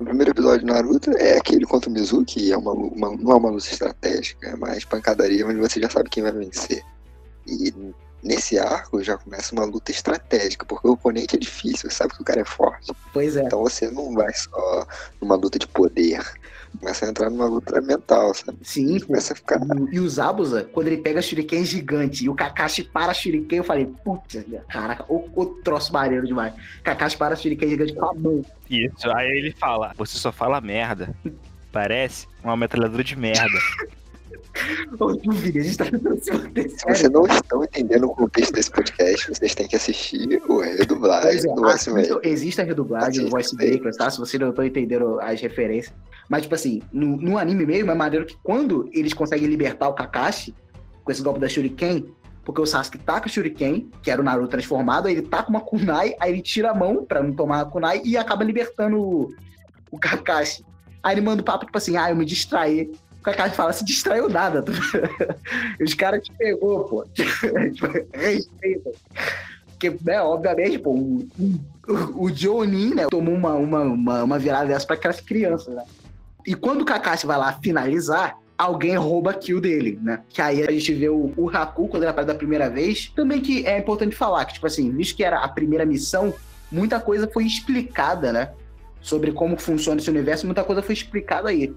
no 0.00 0.06
primeiro 0.06 0.32
episódio 0.32 0.66
do 0.66 0.72
Naruto 0.72 1.10
é 1.16 1.36
aquele 1.36 1.64
contra 1.66 1.88
o 1.88 1.92
Mizuki, 1.92 2.50
é 2.50 2.56
uma, 2.56 2.72
uma- 2.72 3.16
não 3.16 3.32
é 3.32 3.34
uma 3.36 3.50
luta 3.50 3.66
estratégica, 3.66 4.48
é 4.48 4.56
mais 4.56 4.84
pancadaria, 4.84 5.46
onde 5.46 5.60
você 5.60 5.80
já 5.80 5.88
sabe 5.88 6.08
quem 6.10 6.22
vai 6.22 6.32
vencer. 6.32 6.82
E 7.46 7.72
nesse 8.22 8.58
arco 8.58 9.02
já 9.02 9.18
começa 9.18 9.54
uma 9.54 9.64
luta 9.64 9.90
estratégica, 9.90 10.64
porque 10.64 10.86
o 10.86 10.92
oponente 10.92 11.36
é 11.36 11.38
difícil, 11.38 11.90
sabe 11.90 12.14
que 12.14 12.22
o 12.22 12.24
cara 12.24 12.40
é 12.40 12.44
forte. 12.44 12.92
Pois 13.12 13.36
é. 13.36 13.42
Então 13.42 13.60
você 13.60 13.90
não 13.90 14.14
vai 14.14 14.32
só 14.32 14.86
numa 15.20 15.34
luta 15.34 15.58
de 15.58 15.66
poder. 15.66 16.22
Começa 16.78 17.04
a 17.04 17.08
entrar 17.10 17.28
numa 17.28 17.46
luta 17.46 17.80
mental, 17.82 18.32
sabe? 18.32 18.58
Sim. 18.62 18.98
Começa 19.00 19.34
a 19.34 19.36
ficar. 19.36 19.60
E 19.90 20.00
o 20.00 20.08
Zabuza, 20.08 20.64
quando 20.72 20.86
ele 20.86 20.96
pega 20.98 21.20
shuriken 21.20 21.64
gigante 21.64 22.24
e 22.24 22.28
o 22.30 22.34
Kakashi 22.34 22.84
para 22.84 23.12
shuriken, 23.12 23.58
eu 23.58 23.64
falei, 23.64 23.86
putz, 24.02 24.42
caraca, 24.68 25.04
o, 25.08 25.28
o 25.34 25.46
troço 25.46 25.92
maneiro 25.92 26.26
demais. 26.26 26.54
Kakashi 26.82 27.16
para 27.16 27.36
shuriken 27.36 27.68
gigante 27.68 27.94
com 27.94 28.06
a 28.06 28.14
mão. 28.14 28.44
Isso, 28.70 29.10
aí 29.10 29.28
ele 29.36 29.52
fala, 29.52 29.92
você 29.96 30.16
só 30.16 30.32
fala 30.32 30.60
merda. 30.60 31.14
Parece 31.70 32.26
uma 32.42 32.56
metralhadora 32.56 33.04
de 33.04 33.16
merda. 33.16 33.58
A 35.02 35.62
gente 35.62 35.76
tá 35.76 35.84
se 35.86 36.84
vocês 36.84 37.10
não 37.10 37.26
estão 37.26 37.64
entendendo 37.64 38.04
o 38.04 38.10
contexto 38.10 38.52
desse 38.52 38.70
podcast, 38.70 39.28
vocês 39.28 39.54
têm 39.54 39.66
que 39.66 39.76
assistir 39.76 40.42
o 40.46 40.60
redublagem 40.60 41.50
é, 41.50 41.54
do 41.54 41.62
Voice 41.62 41.90
Maker. 41.90 42.20
existe 42.22 42.60
a 42.60 42.64
redublagem 42.64 43.24
do 43.24 43.30
Voice. 43.30 43.56
Breakers, 43.56 43.96
tá? 43.96 44.10
Se 44.10 44.18
vocês 44.18 44.40
não 44.40 44.50
estão 44.50 44.64
entendendo 44.64 45.18
as 45.20 45.40
referências. 45.40 45.94
Mas, 46.28 46.42
tipo 46.42 46.54
assim, 46.54 46.82
no, 46.92 47.16
no 47.16 47.38
anime 47.38 47.66
mesmo, 47.66 47.90
é 47.90 47.94
maneiro 47.94 48.26
que 48.26 48.36
quando 48.42 48.88
eles 48.92 49.12
conseguem 49.14 49.48
libertar 49.48 49.88
o 49.88 49.94
Kakashi 49.94 50.54
com 51.02 51.10
esse 51.10 51.22
golpe 51.22 51.40
da 51.40 51.48
Shuriken, 51.48 52.06
porque 52.44 52.60
o 52.60 52.66
Sasuke 52.66 52.98
taca 52.98 53.26
o 53.26 53.30
Shuriken, 53.30 53.90
que 54.02 54.10
era 54.10 54.20
o 54.20 54.24
Naruto 54.24 54.48
transformado, 54.48 55.06
aí 55.06 55.14
ele 55.14 55.22
taca 55.22 55.48
uma 55.48 55.60
kunai, 55.60 56.14
aí 56.20 56.32
ele 56.32 56.42
tira 56.42 56.70
a 56.70 56.74
mão 56.74 57.04
pra 57.04 57.22
não 57.22 57.32
tomar 57.32 57.60
a 57.60 57.64
kunai 57.64 58.02
e 58.04 58.16
acaba 58.16 58.44
libertando 58.44 59.00
o, 59.00 59.34
o 59.90 59.98
Kakashi. 59.98 60.64
Aí 61.02 61.14
ele 61.14 61.20
manda 61.20 61.42
o 61.42 61.44
papo, 61.44 61.66
tipo 61.66 61.78
assim, 61.78 61.96
ah, 61.96 62.10
eu 62.10 62.16
me 62.16 62.24
distraí. 62.24 62.92
O 63.22 63.24
Kakashi 63.24 63.54
fala, 63.54 63.72
se 63.72 63.84
distraiu 63.84 64.28
nada. 64.28 64.64
Os 65.80 65.94
caras 65.94 66.24
te 66.24 66.32
pegou, 66.32 66.82
pô. 66.86 67.06
Respeita. 68.12 68.90
Porque, 69.68 69.96
né, 70.04 70.20
obviamente, 70.20 70.76
pô, 70.80 70.90
o, 70.90 71.28
o, 72.26 72.64
né, 72.64 73.06
tomou 73.08 73.32
uma, 73.32 73.54
uma, 73.54 73.80
uma, 73.82 74.24
uma 74.24 74.38
virada 74.40 74.66
dessa 74.66 74.84
pra 74.84 74.96
aquelas 74.96 75.20
crianças, 75.20 75.72
né? 75.72 75.84
E 76.44 76.56
quando 76.56 76.82
o 76.82 76.84
Kakashi 76.84 77.24
vai 77.24 77.38
lá 77.38 77.52
finalizar, 77.52 78.36
alguém 78.58 78.96
rouba 78.96 79.30
a 79.30 79.34
kill 79.34 79.60
dele, 79.60 80.00
né? 80.02 80.22
Que 80.28 80.42
aí 80.42 80.60
a 80.66 80.72
gente 80.72 80.92
vê 80.92 81.08
o, 81.08 81.32
o 81.36 81.48
Haku, 81.48 81.86
quando 81.86 82.02
ele 82.02 82.10
aparece 82.10 82.32
da 82.32 82.34
primeira 82.34 82.68
vez. 82.68 83.12
Também 83.14 83.40
que 83.40 83.64
é 83.64 83.78
importante 83.78 84.16
falar 84.16 84.44
que, 84.46 84.54
tipo 84.54 84.66
assim, 84.66 84.90
visto 84.90 85.16
que 85.16 85.22
era 85.22 85.38
a 85.38 85.48
primeira 85.48 85.86
missão, 85.86 86.34
muita 86.72 86.98
coisa 86.98 87.30
foi 87.32 87.46
explicada, 87.46 88.32
né? 88.32 88.50
Sobre 89.00 89.30
como 89.30 89.56
funciona 89.56 90.00
esse 90.00 90.10
universo, 90.10 90.44
muita 90.44 90.64
coisa 90.64 90.82
foi 90.82 90.92
explicada 90.92 91.50
aí. 91.50 91.72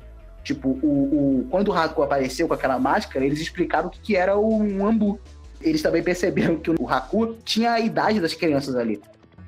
Tipo, 0.46 0.70
o, 0.82 1.42
o, 1.42 1.48
quando 1.50 1.70
o 1.70 1.74
Haku 1.74 2.04
apareceu 2.04 2.48
com 2.48 2.54
aquela 2.54 2.78
máscara, 2.80 3.26
eles 3.26 3.42
explicaram 3.42 3.88
o 3.88 3.92
que, 3.92 4.00
que 4.00 4.16
era 4.16 4.38
um 4.40 4.86
ambu. 4.86 5.20
Eles 5.60 5.82
também 5.82 6.04
perceberam 6.04 6.56
que 6.58 6.70
o 6.70 6.88
Haku 6.88 7.36
tinha 7.44 7.72
a 7.72 7.80
idade 7.80 8.22
das 8.22 8.36
crianças 8.36 8.76
ali. 8.76 9.02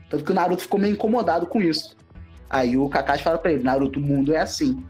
Tanto 0.10 0.24
que 0.24 0.32
o 0.32 0.34
Naruto 0.34 0.64
ficou 0.64 0.80
meio 0.80 0.94
incomodado 0.94 1.46
com 1.46 1.62
isso. 1.62 1.96
Aí 2.50 2.76
o 2.76 2.90
Kakashi 2.90 3.24
fala 3.24 3.38
pra 3.38 3.52
ele, 3.54 3.64
Naruto, 3.64 4.00
o 4.00 4.02
mundo 4.02 4.34
é 4.34 4.40
assim. 4.40 4.84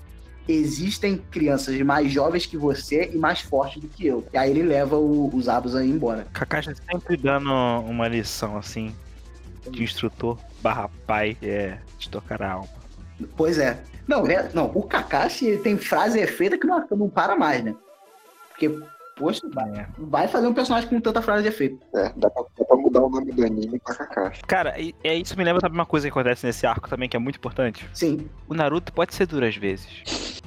Existem 0.47 1.17
crianças 1.17 1.77
mais 1.81 2.09
jovens 2.09 2.45
que 2.45 2.55
você 2.55 3.11
e 3.13 3.17
mais 3.17 3.41
fortes 3.41 3.81
do 3.81 3.89
que 3.89 4.07
eu. 4.07 4.25
E 4.31 4.37
aí 4.37 4.49
ele 4.51 4.63
leva 4.63 4.95
o- 4.95 5.29
os 5.35 5.43
Zabuza 5.45 5.83
embora. 5.85 6.25
Kakashi 6.31 6.71
sempre 6.89 7.17
dando 7.17 7.51
uma 7.81 8.07
lição 8.07 8.55
assim 8.55 8.95
de 9.69 9.83
instrutor 9.83 10.37
barra 10.61 10.89
pai, 11.05 11.35
é 11.41 11.79
de 11.99 12.09
tocar 12.09 12.41
a 12.41 12.51
alma. 12.53 12.69
Pois 13.35 13.57
é. 13.57 13.77
Não, 14.07 14.25
é- 14.27 14.49
não 14.53 14.71
o 14.73 14.83
Kakashi 14.83 15.45
ele 15.47 15.57
tem 15.59 15.77
frase 15.77 16.19
efeita 16.19 16.57
que 16.57 16.65
não, 16.67 16.85
não 16.91 17.09
para 17.09 17.35
mais, 17.35 17.63
né? 17.63 17.75
Porque, 18.49 18.69
poxa, 19.15 19.41
vai, 19.53 19.85
vai 19.97 20.27
fazer 20.27 20.47
um 20.47 20.53
personagem 20.53 20.89
com 20.89 20.99
tanta 20.99 21.21
frase 21.21 21.43
de 21.43 21.49
efeito. 21.49 21.77
É, 21.95 22.11
dá 22.15 22.29
pra, 22.29 22.43
dá 22.57 22.65
pra 22.65 22.77
mudar 22.77 23.01
o 23.01 23.09
nome 23.09 23.31
do 23.31 23.45
anime 23.45 23.79
pra 23.79 23.93
Kakashi. 23.95 24.41
Cara, 24.47 24.79
e- 24.79 24.95
é 25.03 25.13
isso 25.15 25.37
me 25.37 25.43
lembra 25.43 25.61
sabe 25.61 25.75
uma 25.75 25.85
coisa 25.85 26.07
que 26.07 26.11
acontece 26.11 26.45
nesse 26.45 26.65
arco 26.65 26.89
também 26.89 27.07
que 27.09 27.15
é 27.15 27.19
muito 27.19 27.35
importante. 27.37 27.87
Sim, 27.93 28.27
O 28.47 28.53
Naruto 28.53 28.91
pode 28.93 29.13
ser 29.13 29.27
duro 29.27 29.45
às 29.45 29.55
vezes. 29.55 29.87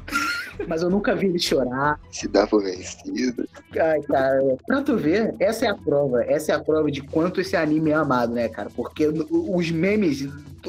mas 0.66 0.82
eu 0.82 0.90
nunca 0.90 1.14
vi 1.14 1.26
ele 1.26 1.38
chorar. 1.38 1.98
Se 2.10 2.26
dá 2.28 2.46
por 2.46 2.62
vencido. 2.62 3.48
Ai, 3.78 4.00
cara, 4.02 4.40
pra 4.66 4.82
tu 4.82 4.96
ver, 4.96 5.34
essa 5.38 5.66
é 5.66 5.68
a 5.68 5.74
prova. 5.74 6.22
Essa 6.24 6.52
é 6.52 6.54
a 6.54 6.60
prova 6.60 6.90
de 6.90 7.00
quanto 7.02 7.40
esse 7.40 7.56
anime 7.56 7.90
é 7.90 7.94
amado, 7.94 8.32
né, 8.34 8.48
cara? 8.48 8.68
Porque 8.74 9.06
os 9.30 9.70
memes 9.70 10.28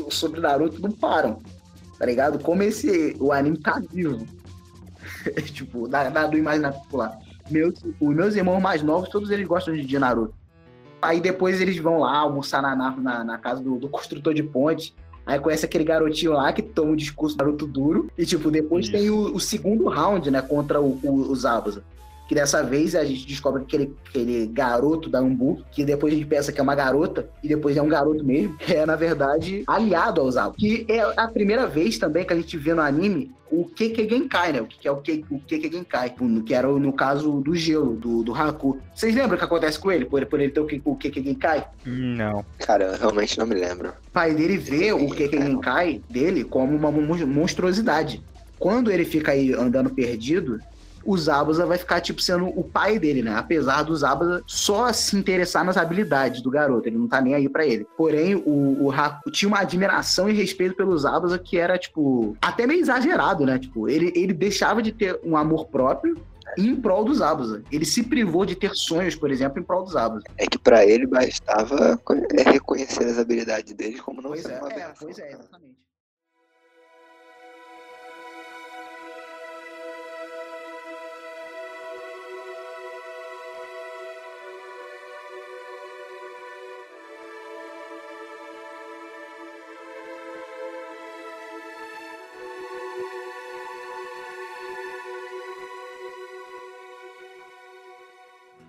sobre 0.10 0.40
Naruto 0.40 0.82
não 0.82 0.92
param. 0.92 1.42
Tá 2.02 2.08
ligado? 2.08 2.40
Como 2.40 2.64
esse. 2.64 3.16
O 3.20 3.32
anime 3.32 3.60
tá 3.60 3.80
vivo. 3.80 4.26
tipo, 5.54 5.88
da, 5.88 6.10
da, 6.10 6.26
do 6.26 6.36
imaginário 6.36 6.80
popular. 6.80 7.16
Meus, 7.48 7.76
os 8.00 8.16
meus 8.16 8.36
irmãos 8.36 8.60
mais 8.60 8.82
novos, 8.82 9.08
todos 9.08 9.30
eles 9.30 9.46
gostam 9.46 9.76
de, 9.76 9.86
de 9.86 10.00
Naruto. 10.00 10.34
Aí 11.00 11.22
depois 11.22 11.62
eles 11.62 11.78
vão 11.78 12.00
lá 12.00 12.18
almoçar 12.18 12.60
na, 12.60 12.76
na, 12.76 13.24
na 13.24 13.38
casa 13.38 13.62
do, 13.62 13.78
do 13.78 13.88
construtor 13.88 14.34
de 14.34 14.42
ponte. 14.42 14.96
Aí 15.28 15.40
conhece 15.40 15.64
aquele 15.64 15.84
garotinho 15.84 16.34
lá 16.34 16.52
que 16.52 16.64
toma 16.64 16.94
um 16.94 16.96
discurso 16.96 17.38
Naruto 17.38 17.68
duro. 17.68 18.10
E, 18.18 18.26
tipo, 18.26 18.50
depois 18.50 18.86
Isso. 18.86 18.94
tem 18.94 19.12
o, 19.12 19.36
o 19.36 19.40
segundo 19.40 19.88
round, 19.88 20.32
né? 20.32 20.42
Contra 20.42 20.82
o, 20.82 21.00
o, 21.04 21.30
o 21.30 21.36
Zabuza. 21.36 21.84
Que 22.32 22.36
dessa 22.36 22.64
vez 22.64 22.96
a 22.96 23.04
gente 23.04 23.28
descobre 23.28 23.66
que 23.66 23.76
aquele, 23.76 23.94
aquele 24.08 24.48
garoto 24.48 25.10
da 25.10 25.20
Umbu, 25.22 25.66
que 25.70 25.84
depois 25.84 26.14
a 26.14 26.16
gente 26.16 26.26
pensa 26.26 26.50
que 26.50 26.62
é 26.62 26.64
uma 26.64 26.74
garota, 26.74 27.30
e 27.44 27.48
depois 27.50 27.76
é 27.76 27.82
um 27.82 27.90
garoto 27.90 28.24
mesmo, 28.24 28.56
é, 28.70 28.86
na 28.86 28.96
verdade, 28.96 29.66
aliado 29.68 30.22
ao 30.22 30.32
Zabuza. 30.32 30.56
Que 30.58 30.86
é 30.88 31.02
a 31.18 31.28
primeira 31.28 31.68
vez 31.68 31.98
também 31.98 32.24
que 32.24 32.32
a 32.32 32.36
gente 32.38 32.58
vê 32.58 32.74
no 32.74 32.82
anime 32.82 33.34
o 33.52 33.66
Keke 33.66 34.08
Genkai, 34.08 34.54
né? 34.54 34.62
O 34.62 34.66
que 34.66 34.88
é 34.88 34.92
o 34.94 35.02
Keke, 35.02 35.26
o 35.30 35.40
Keke 35.42 35.70
Genkai, 35.70 36.16
que 36.46 36.54
era 36.54 36.70
no 36.70 36.94
caso 36.94 37.42
do 37.42 37.54
gelo, 37.54 37.98
do, 37.98 38.24
do 38.24 38.34
Haku. 38.34 38.80
Vocês 38.96 39.14
lembram 39.14 39.36
o 39.36 39.38
que 39.38 39.44
acontece 39.44 39.78
com 39.78 39.92
ele, 39.92 40.06
por, 40.06 40.26
por 40.26 40.40
ele 40.40 40.54
ter 40.54 40.62
o, 40.62 40.66
Ke- 40.66 40.82
o 40.86 40.96
Keke 40.96 41.22
Genkai? 41.22 41.66
Não. 41.86 42.46
Cara, 42.60 42.86
eu 42.94 42.98
realmente 42.98 43.38
não 43.38 43.46
me 43.46 43.56
lembro. 43.56 43.90
O 43.90 44.12
pai 44.14 44.34
dele 44.34 44.56
vê 44.56 44.94
o 44.94 45.10
Keke 45.10 45.38
Genkai 45.38 46.02
dele 46.10 46.46
como 46.46 46.78
uma 46.78 46.90
mon- 46.90 47.28
monstruosidade. 47.28 48.24
Quando 48.58 48.90
ele 48.90 49.04
fica 49.04 49.34
aí 49.34 49.52
andando 49.54 49.90
perdido, 49.90 50.62
o 51.04 51.18
Zabuza 51.18 51.66
vai 51.66 51.78
ficar, 51.78 52.02
tipo, 52.02 52.22
sendo 52.22 52.48
o 52.48 52.64
pai 52.64 53.00
dele, 53.00 53.22
né? 53.22 53.36
Apesar 53.36 53.84
do 53.84 53.96
Zabuza 53.96 54.44
só 54.46 54.92
se 54.94 55.16
interessar 55.16 55.64
nas 55.64 55.78
habilidades 55.78 56.42
do 56.42 56.52
garoto, 56.52 56.88
ele 56.88 56.98
não 56.98 57.08
tá 57.08 57.22
nem 57.22 57.36
aí 57.36 57.50
pra 57.50 57.66
ele. 57.66 57.86
Porém, 57.98 58.36
o, 58.36 58.86
o 58.86 58.92
Haku 58.92 59.32
tinha 59.32 59.50
uma 59.50 59.60
admiração 59.60 60.30
e 60.30 60.34
respeito 60.34 60.76
pelo 60.76 60.98
Zabuza 60.98 61.38
que 61.40 61.58
era, 61.58 61.78
tipo, 61.78 62.36
até 62.42 62.68
meio 62.68 62.82
exagerado, 62.82 63.46
né? 63.46 63.58
Tipo, 63.60 63.90
ele, 63.90 64.12
ele 64.16 64.34
deixava 64.34 64.82
de 64.82 64.92
ter 64.92 65.20
um 65.24 65.36
amor 65.36 65.68
próprio 65.68 66.16
em 66.58 66.76
prol 66.76 67.04
do 67.06 67.14
Zabuza. 67.14 67.64
Ele 67.72 67.86
se 67.86 68.04
privou 68.04 68.46
de 68.46 68.56
ter 68.56 68.72
sonhos, 68.76 69.16
por 69.16 69.32
exemplo, 69.32 69.60
em 69.60 69.64
prol 69.64 69.84
do 69.84 69.92
Zabuza. 69.92 70.26
É 70.38 70.46
que 70.46 70.58
pra 70.58 70.86
ele 70.86 71.08
bastava 71.08 72.00
é, 72.34 72.52
reconhecer 72.52 73.06
as 73.06 73.18
habilidades 73.18 73.74
dele 73.74 74.00
como 74.00 74.22
não 74.22 74.32
Pois 74.32 74.46
é, 74.46 74.60
uma 74.60 74.72
é, 74.72 74.94
pois 75.00 75.20
é, 75.20 75.22
cara. 75.24 75.40
exatamente. 75.40 75.81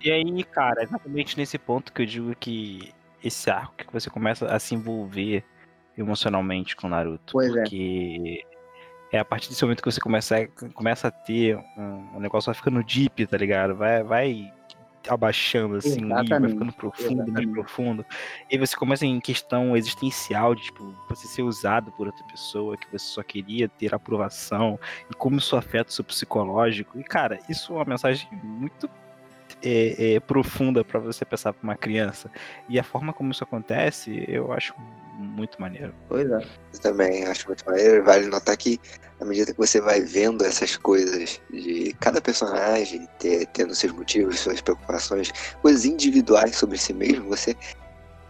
E 0.03 0.11
aí, 0.11 0.43
cara, 0.43 0.83
exatamente 0.83 1.37
nesse 1.37 1.57
ponto 1.57 1.93
que 1.93 2.01
eu 2.01 2.05
digo 2.05 2.35
que 2.35 2.91
esse 3.23 3.49
arco 3.49 3.73
que 3.75 3.93
você 3.93 4.09
começa 4.09 4.45
a 4.45 4.59
se 4.59 4.75
envolver 4.75 5.43
emocionalmente 5.97 6.75
com 6.75 6.87
o 6.87 6.89
Naruto. 6.89 7.31
Pois 7.31 7.55
é. 7.55 7.61
Porque 7.61 8.45
é 9.11 9.19
a 9.19 9.25
partir 9.25 9.49
desse 9.49 9.63
momento 9.63 9.81
que 9.81 9.91
você 9.91 10.01
começa 10.01 10.37
a, 10.37 10.47
começa 10.71 11.07
a 11.07 11.11
ter 11.11 11.55
um, 11.77 12.17
um 12.17 12.19
negócio 12.19 12.47
vai 12.47 12.55
ficando 12.55 12.83
deep, 12.83 13.27
tá 13.27 13.37
ligado? 13.37 13.75
Vai, 13.75 14.03
vai 14.03 14.53
abaixando 15.07 15.75
assim, 15.75 16.07
vai 16.07 16.23
ficando 16.23 16.73
profundo, 16.73 17.17
mais 17.17 17.27
exatamente. 17.27 17.53
profundo. 17.53 18.05
E 18.49 18.57
você 18.57 18.75
começa 18.75 19.05
em 19.05 19.19
questão 19.19 19.75
existencial 19.75 20.55
de 20.55 20.63
tipo, 20.63 20.95
você 21.09 21.27
ser 21.27 21.43
usado 21.43 21.91
por 21.91 22.07
outra 22.07 22.25
pessoa, 22.25 22.77
que 22.77 22.91
você 22.91 23.05
só 23.05 23.23
queria 23.23 23.67
ter 23.67 23.93
aprovação, 23.93 24.79
e 25.09 25.13
como 25.13 25.37
isso 25.37 25.55
afeta 25.55 25.89
o 25.89 25.93
seu 25.93 26.03
psicológico. 26.03 26.99
E, 26.99 27.03
cara, 27.03 27.39
isso 27.49 27.73
é 27.73 27.75
uma 27.77 27.85
mensagem 27.85 28.27
muito 28.41 28.89
é, 29.63 30.15
é, 30.15 30.19
profunda 30.19 30.83
para 30.83 30.99
você 30.99 31.23
pensar 31.23 31.53
para 31.53 31.63
uma 31.63 31.75
criança. 31.75 32.29
E 32.67 32.79
a 32.79 32.83
forma 32.83 33.13
como 33.13 33.31
isso 33.31 33.43
acontece, 33.43 34.25
eu 34.27 34.51
acho 34.51 34.73
muito 35.17 35.59
maneiro. 35.61 35.93
Pois 36.09 36.29
é. 36.29 36.45
Eu 36.73 36.79
também 36.79 37.25
acho 37.25 37.47
muito 37.47 37.65
maneiro. 37.65 38.03
Vale 38.03 38.27
notar 38.27 38.57
que, 38.57 38.79
à 39.19 39.25
medida 39.25 39.53
que 39.53 39.57
você 39.57 39.79
vai 39.79 40.01
vendo 40.01 40.43
essas 40.43 40.75
coisas 40.75 41.41
de 41.51 41.95
cada 41.99 42.19
personagem, 42.21 43.07
ter, 43.19 43.45
tendo 43.47 43.73
seus 43.73 43.93
motivos, 43.93 44.39
suas 44.39 44.61
preocupações, 44.61 45.31
coisas 45.61 45.85
individuais 45.85 46.55
sobre 46.55 46.77
si 46.77 46.93
mesmo, 46.93 47.29
você. 47.29 47.55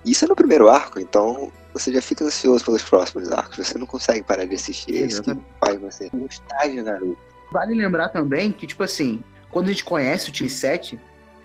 Isso 0.05 0.25
é 0.25 0.27
no 0.27 0.35
primeiro 0.35 0.67
arco, 0.67 0.99
então 0.99 1.51
você 1.73 1.91
já 1.91 2.01
fica 2.01 2.25
ansioso 2.25 2.65
pelos 2.65 2.83
próximos 2.83 3.31
arcos. 3.31 3.65
Você 3.65 3.77
não 3.77 3.87
consegue 3.87 4.21
parar 4.21 4.45
de 4.45 4.55
assistir. 4.55 5.01
É 5.01 5.05
isso 5.05 5.23
que 5.23 5.35
faz 5.59 5.79
você 5.79 6.09
gostar 6.13 6.67
de 6.67 6.81
Naruto. 6.81 7.17
Vale 7.51 7.73
lembrar 7.73 8.09
também 8.09 8.51
que, 8.51 8.67
tipo 8.67 8.83
assim, 8.83 9.23
quando 9.49 9.67
a 9.67 9.71
gente 9.71 9.85
conhece 9.85 10.29
o 10.29 10.33
time 10.33 10.49
7, 10.49 10.99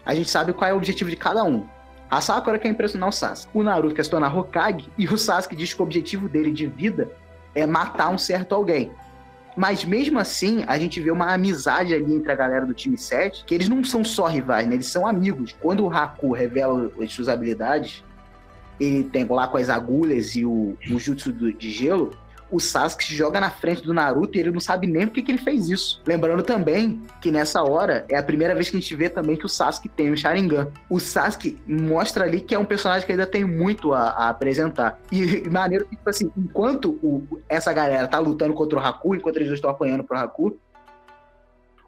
a 0.09 0.14
gente 0.14 0.31
sabe 0.31 0.53
qual 0.53 0.68
é 0.71 0.73
o 0.73 0.77
objetivo 0.79 1.11
de 1.11 1.16
cada 1.16 1.44
um. 1.44 1.66
A 2.11 2.21
Sakura 2.23 2.59
quer 2.59 2.68
impressionar 2.68 3.11
o 3.11 3.12
Sasuke. 3.12 3.51
O 3.53 3.62
Naruto 3.62 3.94
quer 3.94 4.03
se 4.03 4.11
tornar 4.11 4.35
Hokage. 4.35 4.88
E 4.97 5.07
o 5.07 5.18
Sasuke 5.18 5.55
diz 5.55 5.75
que 5.75 5.81
o 5.83 5.85
objetivo 5.85 6.27
dele 6.29 6.51
de 6.51 6.66
vida 6.66 7.11
é 7.55 7.66
matar 7.66 8.09
um 8.09 8.16
certo 8.16 8.55
alguém. 8.55 8.90
Mas 9.55 9.85
mesmo 9.85 10.18
assim, 10.18 10.64
a 10.66 10.79
gente 10.79 10.99
vê 11.01 11.11
uma 11.11 11.35
amizade 11.35 11.92
ali 11.92 12.14
entre 12.14 12.33
a 12.33 12.35
galera 12.35 12.64
do 12.64 12.73
time 12.73 12.97
7, 12.97 13.44
que 13.44 13.55
eles 13.55 13.68
não 13.68 13.85
são 13.85 14.03
só 14.03 14.27
rivais, 14.27 14.66
né? 14.66 14.75
Eles 14.77 14.87
são 14.87 15.07
amigos. 15.07 15.55
Quando 15.61 15.85
o 15.85 15.90
Haku 15.92 16.33
revela 16.33 16.90
as 17.03 17.12
suas 17.12 17.29
habilidades, 17.29 18.03
ele 18.81 19.05
tem 19.05 19.27
lá 19.27 19.47
com 19.47 19.59
as 19.59 19.68
agulhas 19.68 20.35
e 20.37 20.47
o, 20.47 20.77
o 20.90 20.99
jutsu 20.99 21.31
do- 21.33 21.53
de 21.53 21.71
gelo, 21.71 22.16
o 22.50 22.58
Sasuke 22.58 23.04
se 23.04 23.14
joga 23.14 23.38
na 23.40 23.50
frente 23.50 23.82
do 23.82 23.92
Naruto 23.92 24.37
e 24.37 24.40
ele 24.40 24.50
não 24.50 24.61
sabe 24.61 24.87
nem 24.87 25.06
por 25.06 25.14
que 25.14 25.22
que 25.22 25.30
ele 25.32 25.38
fez 25.38 25.68
isso. 25.68 26.00
Lembrando 26.06 26.42
também 26.42 27.02
que 27.20 27.30
nessa 27.30 27.62
hora 27.62 28.06
é 28.08 28.16
a 28.16 28.22
primeira 28.22 28.54
vez 28.54 28.70
que 28.70 28.76
a 28.76 28.80
gente 28.80 28.94
vê 28.96 29.08
também 29.11 29.37
que 29.37 29.44
o 29.44 29.48
Sasuke 29.48 29.88
tem 29.88 30.11
o 30.11 30.16
Sharingan. 30.16 30.72
O 30.88 30.98
Sasuke 30.98 31.61
mostra 31.66 32.24
ali 32.24 32.40
que 32.40 32.54
é 32.54 32.58
um 32.58 32.64
personagem 32.64 33.04
que 33.04 33.12
ainda 33.12 33.26
tem 33.26 33.44
muito 33.44 33.92
a, 33.92 34.11
a 34.11 34.28
apresentar. 34.30 34.98
E 35.12 35.46
maneiro 35.50 35.84
que, 35.87 35.96
tipo 35.96 36.08
assim, 36.08 36.30
enquanto 36.37 36.98
o- 37.02 37.40
essa 37.48 37.72
galera 37.72 38.08
tá 38.08 38.18
lutando 38.18 38.54
contra 38.54 38.78
o 38.78 38.82
Haku, 38.82 39.14
enquanto 39.14 39.37
eles 39.37 39.52
estão 39.52 39.68
apanhando 39.70 40.04
pro 40.04 40.16
Haku, 40.18 40.58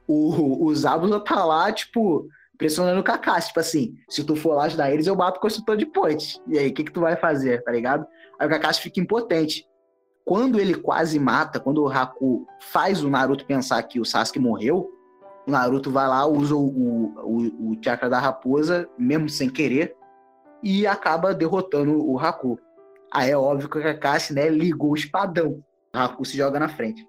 o, 0.06 0.66
o 0.66 0.74
Zabuza 0.74 1.20
tá 1.20 1.44
lá, 1.44 1.72
tipo, 1.72 2.28
pressionando 2.58 3.00
o 3.00 3.04
Kakashi, 3.04 3.48
tipo 3.48 3.60
assim, 3.60 3.94
se 4.08 4.24
tu 4.24 4.34
for 4.36 4.54
lá 4.54 4.64
ajudar 4.64 4.90
eles, 4.92 5.06
eu 5.06 5.14
bato 5.16 5.38
o 5.38 5.40
construtor 5.40 5.76
de 5.76 5.86
ponte. 5.86 6.40
E 6.48 6.58
aí, 6.58 6.68
o 6.68 6.74
que 6.74 6.84
que 6.84 6.92
tu 6.92 7.00
vai 7.00 7.16
fazer, 7.16 7.62
tá 7.62 7.70
ligado? 7.72 8.04
Aí 8.38 8.46
o 8.46 8.50
Kakashi 8.50 8.82
fica 8.82 9.00
impotente. 9.00 9.64
Quando 10.24 10.61
ele 10.61 10.74
quase 10.74 11.18
mata, 11.18 11.59
quando 11.59 11.83
o 11.83 11.88
Haku 11.88 12.46
faz 12.61 13.02
o 13.02 13.11
Naruto 13.11 13.44
pensar 13.44 13.83
que 13.83 13.98
o 13.98 14.04
Sasuke 14.04 14.38
morreu, 14.38 14.90
o 15.46 15.50
Naruto 15.50 15.90
vai 15.90 16.06
lá, 16.06 16.26
usa 16.26 16.54
o, 16.54 16.66
o, 16.66 17.72
o 17.72 17.78
chakra 17.83 18.09
da 18.09 18.18
raposa, 18.18 18.88
mesmo 18.98 19.28
sem 19.28 19.48
querer, 19.48 19.96
e 20.62 20.87
acaba 20.87 21.35
derrotando 21.35 22.09
o 22.09 22.18
Haku. 22.18 22.59
Aí 23.12 23.30
é 23.30 23.37
óbvio 23.37 23.68
que 23.68 23.78
o 23.78 23.83
Kakashi, 23.83 24.33
né, 24.33 24.48
ligou 24.48 24.92
o 24.92 24.96
espadão. 24.96 25.62
O 25.92 25.98
Haku 25.98 26.24
se 26.24 26.37
joga 26.37 26.61
na 26.61 26.68
frente. 26.68 27.09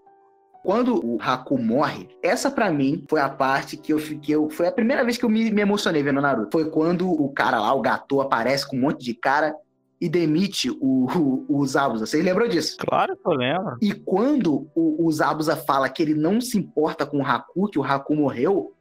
Quando 0.64 1.04
o 1.04 1.18
Haku 1.20 1.58
morre, 1.58 2.08
essa 2.22 2.50
pra 2.50 2.72
mim 2.72 3.04
foi 3.10 3.20
a 3.20 3.30
parte 3.30 3.76
que 3.76 3.94
eu 3.94 4.00
fiquei. 4.00 4.36
Foi 4.52 4.68
a 4.68 4.72
primeira 4.72 5.04
vez 5.04 5.18
que 5.18 5.26
eu 5.26 5.30
me, 5.30 5.52
me 5.52 5.62
emocionei 5.62 6.02
vendo 6.04 6.22
Naruto. 6.22 6.50
Foi 6.52 6.70
quando 6.70 7.10
o 7.10 7.30
cara 7.30 7.60
lá, 7.60 7.74
o 7.74 7.82
Gato, 7.82 8.22
aparece 8.22 8.68
com 8.68 8.78
um 8.78 8.82
monte 8.82 9.04
de 9.04 9.14
cara 9.14 9.56
e 10.02 10.10
demite 10.10 10.72
o, 10.72 11.06
o, 11.06 11.46
o 11.60 11.66
Zabuza. 11.68 12.08
Vocês 12.08 12.26
lembram 12.26 12.48
disso? 12.50 12.76
Claro 12.80 13.16
que 13.16 13.28
eu 13.28 13.34
lembro. 13.34 13.78
E 13.80 13.94
quando 13.94 14.68
o, 14.74 15.06
o 15.06 15.12
Zabuza 15.12 15.56
fala 15.56 15.88
que 15.88 16.02
ele 16.02 16.16
não 16.16 16.42
se 16.42 16.58
importa 16.58 17.06
com 17.06 17.20
o 17.20 17.26
Haku, 17.26 17.70
que 17.70 17.78
o 17.78 17.84
Haku 17.84 18.16
morreu, 18.16 18.74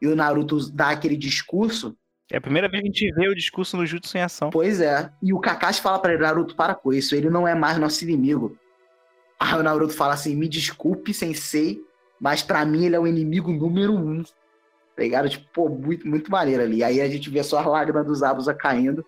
e 0.00 0.06
o 0.06 0.14
Naruto 0.14 0.70
dá 0.70 0.90
aquele 0.90 1.16
discurso, 1.16 1.96
É 2.30 2.36
a 2.36 2.40
primeira 2.40 2.68
vez 2.68 2.82
que 2.82 2.88
a 2.88 2.92
gente 2.92 3.14
vê 3.14 3.28
o 3.28 3.34
discurso 3.34 3.76
no 3.78 3.86
Jutsu 3.86 4.18
em 4.18 4.20
ação. 4.20 4.50
pois 4.50 4.80
é. 4.80 5.10
E 5.22 5.32
o 5.32 5.40
Kakashi 5.40 5.80
fala 5.80 5.98
pra 5.98 6.12
ele, 6.12 6.22
Naruto, 6.22 6.54
para 6.54 6.74
com 6.74 6.92
isso, 6.92 7.14
ele 7.14 7.30
não 7.30 7.48
é 7.48 7.54
mais 7.54 7.78
nosso 7.78 8.04
inimigo. 8.04 8.56
Aí 9.40 9.54
o 9.58 9.62
Naruto 9.62 9.94
fala 9.94 10.12
assim, 10.14 10.36
me 10.36 10.48
desculpe, 10.48 11.14
sensei, 11.14 11.80
mas 12.20 12.42
pra 12.42 12.64
mim 12.66 12.84
ele 12.84 12.94
é 12.94 13.00
o 13.00 13.06
inimigo 13.06 13.50
número 13.50 13.94
um. 13.94 14.22
Tá 14.22 15.02
ligado? 15.02 15.28
Tipo, 15.30 15.46
pô, 15.54 15.68
muito, 15.68 16.06
muito 16.06 16.30
maneiro 16.30 16.62
ali. 16.62 16.84
Aí 16.84 17.00
a 17.00 17.08
gente 17.08 17.30
vê 17.30 17.42
só 17.42 17.58
as 17.60 17.66
lágrimas 17.66 18.04
do 18.04 18.14
Zabuza 18.14 18.52
caindo. 18.52 19.04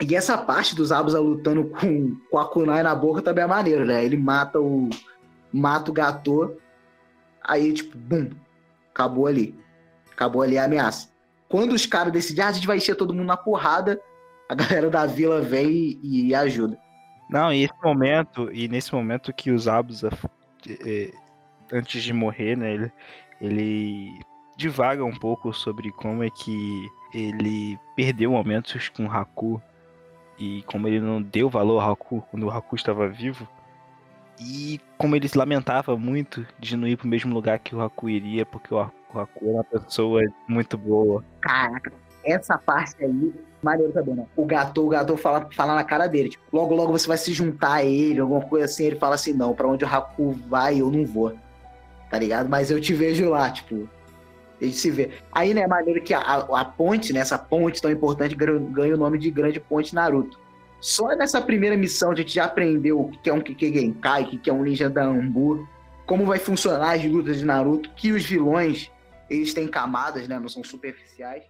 E 0.00 0.14
essa 0.14 0.38
parte 0.38 0.76
do 0.76 0.84
Zabuza 0.84 1.20
lutando 1.20 1.64
com, 1.64 2.16
com 2.30 2.38
a 2.38 2.48
kunai 2.48 2.82
na 2.82 2.94
boca 2.94 3.20
também 3.20 3.44
é 3.44 3.46
maneiro, 3.46 3.84
né? 3.84 4.04
Ele 4.04 4.16
mata 4.16 4.60
o 4.60 4.88
mata 5.52 5.90
o 5.90 5.94
Gato. 5.94 6.56
Aí, 7.42 7.72
tipo, 7.72 7.96
bum, 7.96 8.30
acabou 8.90 9.26
ali. 9.26 9.58
Acabou 10.12 10.42
ali 10.42 10.56
a 10.56 10.64
ameaça. 10.64 11.08
Quando 11.48 11.72
os 11.72 11.86
caras 11.86 12.12
decidem, 12.12 12.44
ah, 12.44 12.48
a 12.48 12.52
gente 12.52 12.66
vai 12.66 12.76
encher 12.76 12.94
todo 12.94 13.14
mundo 13.14 13.26
na 13.26 13.36
porrada, 13.36 14.00
a 14.48 14.54
galera 14.54 14.90
da 14.90 15.06
vila 15.06 15.40
vem 15.40 15.98
e, 16.02 16.28
e 16.28 16.34
ajuda. 16.34 16.78
Não, 17.30 17.52
e 17.52 17.64
esse 17.64 17.74
momento, 17.82 18.50
e 18.52 18.68
nesse 18.68 18.94
momento 18.94 19.32
que 19.32 19.50
os 19.50 19.66
Abusa, 19.66 20.10
eh, 20.68 21.12
antes 21.72 22.02
de 22.02 22.12
morrer, 22.12 22.56
né, 22.56 22.72
ele, 22.72 22.92
ele 23.40 24.20
divaga 24.56 25.04
um 25.04 25.14
pouco 25.14 25.52
sobre 25.52 25.90
como 25.92 26.22
é 26.22 26.30
que 26.30 26.88
ele 27.14 27.78
perdeu 27.94 28.32
momentos 28.32 28.88
com 28.88 29.06
o 29.06 29.10
Haku 29.10 29.62
e 30.38 30.62
como 30.62 30.86
ele 30.86 31.00
não 31.00 31.20
deu 31.20 31.48
valor 31.48 31.80
ao 31.80 31.92
Haku 31.92 32.22
quando 32.30 32.44
o 32.44 32.50
Haku 32.50 32.76
estava 32.76 33.08
vivo 33.08 33.48
e 34.40 34.80
como 34.96 35.16
ele 35.16 35.28
se 35.28 35.36
lamentava 35.36 35.96
muito 35.96 36.46
de 36.58 36.76
não 36.76 36.86
ir 36.86 36.96
pro 36.96 37.08
mesmo 37.08 37.34
lugar 37.34 37.58
que 37.58 37.74
o 37.74 37.80
Haku 37.80 38.08
iria 38.08 38.46
porque 38.46 38.72
o 38.72 38.78
Haku 38.78 39.28
é 39.42 39.50
uma 39.50 39.64
pessoa 39.64 40.22
muito 40.46 40.78
boa. 40.78 41.24
Caraca, 41.40 41.92
essa 42.24 42.58
parte 42.58 43.02
aí, 43.02 43.34
maneiro 43.62 43.92
também, 43.92 44.14
né? 44.14 44.26
O 44.36 44.44
gato, 44.44 44.84
o 44.84 44.88
gato 44.88 45.16
fala, 45.16 45.48
fala 45.52 45.74
na 45.74 45.84
cara 45.84 46.06
dele, 46.06 46.28
tipo, 46.28 46.44
logo, 46.52 46.74
logo 46.74 46.92
você 46.92 47.08
vai 47.08 47.16
se 47.16 47.32
juntar 47.32 47.74
a 47.74 47.84
ele, 47.84 48.20
alguma 48.20 48.42
coisa 48.42 48.66
assim. 48.66 48.84
Ele 48.84 48.96
fala 48.96 49.14
assim: 49.14 49.32
não, 49.32 49.54
pra 49.54 49.66
onde 49.66 49.84
o 49.84 49.88
Haku 49.88 50.32
vai, 50.48 50.80
eu 50.80 50.90
não 50.90 51.04
vou. 51.04 51.34
Tá 52.10 52.18
ligado? 52.18 52.48
Mas 52.48 52.70
eu 52.70 52.80
te 52.80 52.94
vejo 52.94 53.28
lá, 53.28 53.50
tipo. 53.50 53.88
Gente 54.60 54.76
se 54.76 54.90
vê. 54.90 55.10
Aí, 55.32 55.54
né, 55.54 55.62
é 55.62 55.66
maneiro 55.68 56.02
que 56.02 56.12
a, 56.12 56.20
a, 56.20 56.60
a 56.60 56.64
ponte, 56.64 57.12
né, 57.12 57.20
essa 57.20 57.38
ponte 57.38 57.80
tão 57.80 57.90
importante, 57.90 58.34
ganha, 58.34 58.94
o 58.94 58.98
nome 58.98 59.18
de 59.18 59.30
Grande 59.30 59.60
Ponte 59.60 59.94
Naruto. 59.94 60.38
Só 60.80 61.14
nessa 61.16 61.40
primeira 61.40 61.76
missão 61.76 62.12
a 62.12 62.14
gente 62.14 62.34
já 62.34 62.44
aprendeu 62.44 63.00
o 63.00 63.10
que 63.10 63.30
é 63.30 63.32
um 63.32 63.40
Kike 63.40 63.72
Genkai, 63.72 64.24
o 64.24 64.38
que 64.38 64.50
é 64.50 64.52
um 64.52 64.62
Ninja 64.62 64.88
da 64.88 65.04
Ambu, 65.04 65.68
como 66.06 66.24
vai 66.24 66.38
funcionar 66.38 66.94
as 66.94 67.04
lutas 67.04 67.38
de 67.38 67.44
Naruto, 67.44 67.90
que 67.94 68.12
os 68.12 68.24
vilões, 68.24 68.90
eles 69.28 69.54
têm 69.54 69.68
camadas, 69.68 70.26
né, 70.26 70.38
não 70.38 70.48
são 70.48 70.64
superficiais. 70.64 71.44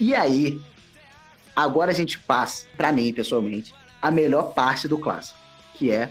E 0.00 0.16
aí, 0.16 0.60
agora 1.54 1.90
a 1.90 1.94
gente 1.94 2.18
passa, 2.18 2.66
pra 2.76 2.92
mim, 2.92 3.12
pessoalmente, 3.12 3.74
a 4.00 4.10
melhor 4.10 4.54
parte 4.54 4.88
do 4.88 4.98
clássico, 4.98 5.38
que 5.74 5.90
é 5.90 6.10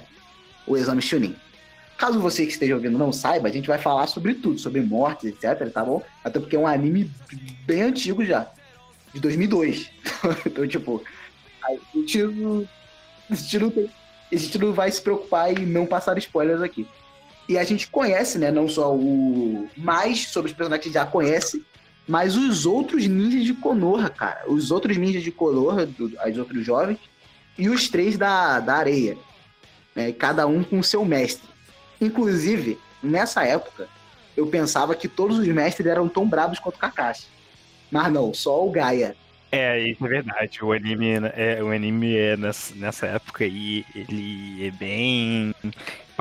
o 0.66 0.78
exame 0.78 1.02
Chunin. 1.02 1.36
Caso 1.98 2.20
você 2.20 2.46
que 2.46 2.52
esteja 2.52 2.74
ouvindo 2.74 2.98
não 2.98 3.12
saiba, 3.12 3.48
a 3.48 3.52
gente 3.52 3.68
vai 3.68 3.78
falar 3.78 4.08
sobre 4.08 4.34
tudo, 4.34 4.58
sobre 4.58 4.82
mortes, 4.82 5.26
etc, 5.26 5.72
tá 5.72 5.84
bom? 5.86 6.02
Até 6.24 6.40
porque 6.40 6.56
é 6.56 6.60
um 6.60 6.66
anime 6.66 7.12
bem 7.66 7.84
antigo 7.84 8.26
já, 8.26 8.50
de 9.14 9.20
2002. 9.20 9.90
então, 10.46 10.68
tipo, 10.68 11.04
a 11.64 11.98
gente 11.98 12.24
não, 12.24 12.68
a 13.30 13.36
gente 13.36 13.60
não, 13.60 13.70
tem- 13.70 13.92
a 14.32 14.36
gente 14.36 14.58
não 14.58 14.74
vai 14.74 14.92
se 14.92 15.02
preocupar 15.02 15.52
em 15.52 15.66
não 15.66 15.86
passar 15.86 16.18
spoilers 16.18 16.62
aqui. 16.62 16.88
E 17.48 17.58
a 17.58 17.64
gente 17.64 17.88
conhece, 17.88 18.40
né, 18.40 18.50
não 18.50 18.68
só 18.68 18.96
o 18.96 19.70
mais 19.78 20.28
sobre 20.28 20.50
os 20.52 20.58
personagens 20.58 20.88
que 20.88 20.94
já 20.94 21.06
conhece, 21.06 21.64
mas 22.12 22.36
os 22.36 22.66
outros 22.66 23.08
ninjas 23.08 23.46
de 23.46 23.54
Konoha, 23.54 24.10
cara. 24.10 24.44
Os 24.46 24.70
outros 24.70 24.98
ninjas 24.98 25.24
de 25.24 25.32
Konoha, 25.32 25.86
do, 25.86 26.08
os 26.08 26.38
outros 26.38 26.66
jovens, 26.66 27.00
e 27.58 27.70
os 27.70 27.88
três 27.88 28.18
da, 28.18 28.60
da 28.60 28.76
areia. 28.76 29.18
né? 29.96 30.12
Cada 30.12 30.46
um 30.46 30.62
com 30.62 30.84
seu 30.84 31.06
mestre. 31.06 31.48
Inclusive, 32.02 32.78
nessa 33.02 33.46
época, 33.46 33.88
eu 34.36 34.46
pensava 34.46 34.94
que 34.94 35.08
todos 35.08 35.40
os 35.40 35.48
mestres 35.48 35.88
eram 35.88 36.10
tão 36.10 36.28
bravos 36.28 36.60
quanto 36.60 36.76
o 36.76 36.80
Kakashi. 36.80 37.28
Mas 37.90 38.12
não, 38.12 38.34
só 38.34 38.62
o 38.68 38.70
Gaia. 38.70 39.16
É, 39.50 39.80
isso 39.80 40.06
é 40.06 40.10
verdade. 40.10 40.60
O 40.62 40.74
anime 40.74 41.12
é, 41.34 41.64
o 41.64 41.72
anime 41.72 42.18
é 42.18 42.36
nessa, 42.36 42.76
nessa 42.76 43.08
época 43.08 43.46
e 43.46 43.86
ele 43.96 44.68
é 44.68 44.72
bem 44.72 45.56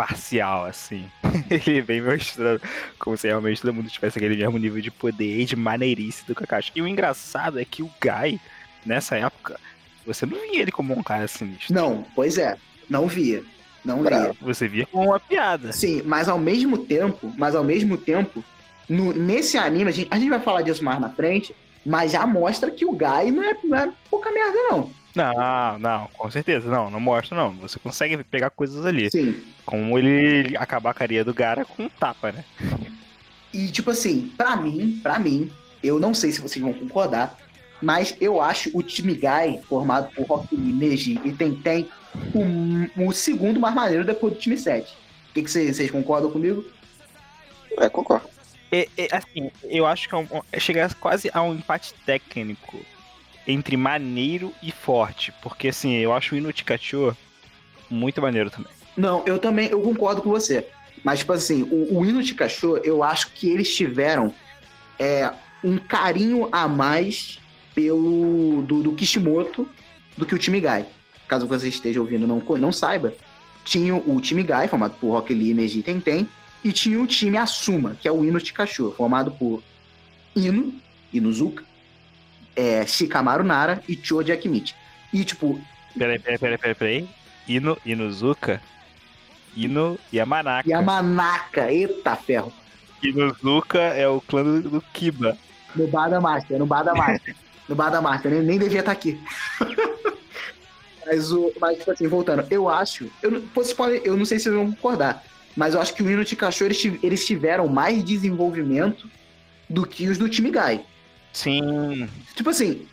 parcial, 0.01 0.65
assim. 0.65 1.05
ele 1.51 1.83
bem 1.83 2.01
mostrando 2.01 2.63
como 2.99 3.19
se 3.19 3.27
realmente 3.27 3.61
todo 3.61 3.75
mundo 3.75 3.91
tivesse 3.91 4.17
aquele 4.19 4.35
mesmo 4.35 4.57
nível 4.57 4.81
de 4.81 4.91
poder 4.91 5.41
e 5.41 5.45
de 5.45 5.55
maneirice 5.57 6.25
do 6.27 6.35
Kakashi. 6.35 6.73
E 6.75 6.81
o 6.81 6.89
engraçado 6.89 7.61
é 7.61 7.65
que 7.67 7.83
o 7.83 7.91
Gai, 8.01 8.41
nessa 8.87 9.17
época, 9.17 9.61
você 10.07 10.25
não 10.25 10.39
via 10.41 10.63
ele 10.63 10.73
como 10.73 10.95
um 10.99 11.03
cara 11.03 11.29
sinistro. 11.29 11.75
Não, 11.75 12.07
pois 12.15 12.39
é, 12.39 12.57
não 12.89 13.07
via. 13.07 13.43
Não 13.85 14.03
via. 14.03 14.35
Você 14.41 14.67
via 14.67 14.87
como 14.87 15.11
uma 15.11 15.21
piada. 15.21 15.71
Sim, 15.71 16.01
mas 16.07 16.31
ao 16.31 16.39
mesmo 16.39 16.79
tempo, 16.79 17.31
mas 17.37 17.55
ao 17.55 17.63
mesmo 17.63 17.99
tempo, 17.99 18.43
no- 18.89 19.13
nesse 19.13 19.59
anime, 19.59 19.91
a 19.91 19.93
gente, 19.93 20.09
a 20.11 20.19
gente 20.19 20.31
vai 20.31 20.41
falar 20.41 20.63
disso 20.63 20.83
mais 20.83 20.99
na 20.99 21.11
frente, 21.11 21.55
mas 21.85 22.13
já 22.13 22.27
mostra 22.27 22.71
que 22.71 22.87
o 22.87 22.93
Gai 22.93 23.31
não 23.31 23.43
é, 23.43 23.55
não 23.63 23.77
é 23.77 23.93
pouca 24.11 24.33
merda, 24.33 24.57
não. 24.71 24.91
Não, 25.14 25.79
não, 25.79 26.09
com 26.16 26.31
certeza. 26.31 26.70
Não, 26.70 26.90
não 26.90 27.01
mostra, 27.01 27.37
não. 27.37 27.53
Você 27.57 27.79
consegue 27.79 28.23
pegar 28.25 28.51
coisas 28.51 28.85
ali. 28.87 29.11
Sim. 29.11 29.42
Como 29.64 29.99
ele 29.99 30.57
acabar 30.57 30.90
a 30.90 30.94
carinha 30.94 31.25
do 31.25 31.35
Gara 31.35 31.64
com 31.64 31.85
um 31.85 31.88
tapa, 31.88 32.33
né? 32.33 32.44
E, 33.53 33.68
tipo 33.68 33.90
assim, 33.90 34.33
pra 34.37 34.57
mim, 34.57 35.01
pra 35.03 35.18
mim, 35.18 35.51
eu 35.83 35.99
não 35.99 36.14
sei 36.14 36.31
se 36.31 36.40
vocês 36.40 36.64
vão 36.64 36.73
concordar, 36.73 37.37
mas 37.83 38.16
eu 38.20 38.40
acho 38.40 38.70
o 38.73 38.83
time 38.83 39.14
Gai, 39.14 39.61
formado 39.68 40.12
por 40.14 40.27
Rock 40.27 40.55
Lee, 40.55 40.73
Neji 40.73 41.20
e 41.25 41.33
Tenten, 41.33 41.88
o, 42.35 43.09
o 43.09 43.12
segundo 43.12 43.59
mais 43.59 43.75
maneiro 43.75 44.05
depois 44.05 44.35
do 44.35 44.38
time 44.38 44.57
7. 44.57 44.92
O 45.31 45.33
que, 45.35 45.42
vocês 45.42 45.90
concordam 45.90 46.31
comigo? 46.31 46.64
É, 47.79 47.88
concordo. 47.88 48.29
É, 48.73 48.88
é, 48.96 49.09
assim, 49.16 49.51
eu 49.64 49.87
acho 49.87 50.09
que 50.09 50.14
é 50.14 50.18
um, 50.18 50.27
é 50.53 50.61
chegar 50.61 50.92
quase 50.94 51.31
a 51.33 51.42
um 51.42 51.55
empate 51.55 51.94
técnico 52.07 52.81
entre 53.51 53.77
maneiro 53.77 54.53
e 54.63 54.71
forte. 54.71 55.33
Porque, 55.43 55.69
assim, 55.69 55.95
eu 55.95 56.13
acho 56.13 56.35
o 56.35 56.39
Inutikacho 56.39 57.17
muito 57.91 58.23
maneiro 58.23 58.51
também. 58.51 58.73
Não, 58.97 59.23
eu 59.27 59.39
também, 59.39 59.69
eu 59.69 59.81
concordo 59.81 60.23
com 60.23 60.31
você. 60.31 60.67
Mas, 61.03 61.21
tipo 61.21 61.33
assim, 61.33 61.63
o, 61.63 61.99
o 61.99 62.35
Cachorro, 62.37 62.79
eu 62.79 63.03
acho 63.03 63.33
que 63.33 63.49
eles 63.49 63.75
tiveram 63.75 64.35
é, 64.99 65.33
um 65.65 65.79
carinho 65.79 66.49
a 66.53 66.69
mais 66.69 67.39
pelo 67.75 68.63
do, 68.63 68.83
do 68.83 68.93
Kishimoto 68.93 69.69
do 70.17 70.27
que 70.27 70.35
o 70.35 70.39
time 70.39 70.61
Guy. 70.61 70.85
Caso 71.27 71.47
você 71.47 71.69
esteja 71.69 72.01
ouvindo 72.01 72.27
não, 72.27 72.43
não 72.59 72.73
saiba, 72.73 73.15
tinha 73.65 73.95
o 73.95 74.21
time 74.21 74.43
Guy, 74.43 74.69
formado 74.69 74.95
por 75.01 75.13
Rock 75.13 75.33
Lee, 75.33 75.55
Neji 75.55 75.79
e 75.79 75.83
Tenten, 75.83 76.29
e 76.63 76.73
tinha 76.73 77.01
o 77.01 77.07
time 77.07 77.39
Asuma, 77.39 77.97
que 78.01 78.07
é 78.07 78.13
o 78.13 78.25
Ino 78.25 78.39
formado 78.97 79.31
por 79.31 79.63
Ino, 80.35 80.75
Inuzuka, 81.13 81.65
é, 82.57 82.87
Shikamaru 82.87 83.45
Nara 83.45 83.83
e 83.89 83.97
Choji 83.97 84.33
Akimichi. 84.33 84.75
E, 85.13 85.25
tipo, 85.25 85.61
Peraí, 85.97 86.19
peraí, 86.19 86.39
peraí, 86.39 86.59
peraí, 86.59 86.75
peraí. 86.75 87.09
Ino, 87.49 87.77
Inuzuka, 87.85 88.61
Ino 89.57 89.99
Yamanaka. 90.13 90.69
Yamanaka, 90.69 91.73
eita 91.73 92.15
ferro. 92.17 92.53
Inuzuka 93.03 93.79
é 93.79 94.07
o 94.07 94.21
clã 94.21 94.45
do, 94.45 94.63
do 94.63 94.81
Kiba. 94.93 95.37
No 95.75 95.87
Bada 95.89 96.21
Master, 96.21 96.59
no 96.59 96.67
Bada 96.67 96.95
Master. 96.95 97.35
no 97.69 97.75
Bada 97.75 98.01
Master, 98.01 98.31
nem, 98.31 98.43
nem 98.43 98.59
devia 98.59 98.81
estar 98.81 98.93
aqui. 98.93 99.21
mas, 101.07 101.33
o, 101.33 101.53
mas, 101.61 101.79
tipo 101.79 101.91
assim, 101.91 102.07
voltando, 102.07 102.47
eu 102.51 102.69
acho, 102.69 103.11
eu, 103.23 103.31
não- 103.31 103.41
vocês 103.55 103.73
podem, 103.75 104.01
eu 104.05 104.17
não 104.17 104.25
sei 104.25 104.39
se 104.39 104.45
vocês 104.45 104.55
vão 104.55 104.71
concordar, 104.73 105.25
mas 105.57 105.75
eu 105.75 105.81
acho 105.81 105.95
que 105.95 106.03
o 106.03 106.11
Hino 106.11 106.25
de 106.25 106.37
Cachorro, 106.37 106.69
eles, 106.69 106.85
eles 107.03 107.27
tiveram 107.27 107.67
mais 107.69 108.05
desenvolvimento 108.05 109.09
do 109.69 109.87
que 109.87 110.09
os 110.09 110.19
do 110.19 110.29
time 110.29 110.51
Guy. 110.51 110.81
Sim. 111.33 112.09
Tipo 112.35 112.51
assim, 112.51 112.87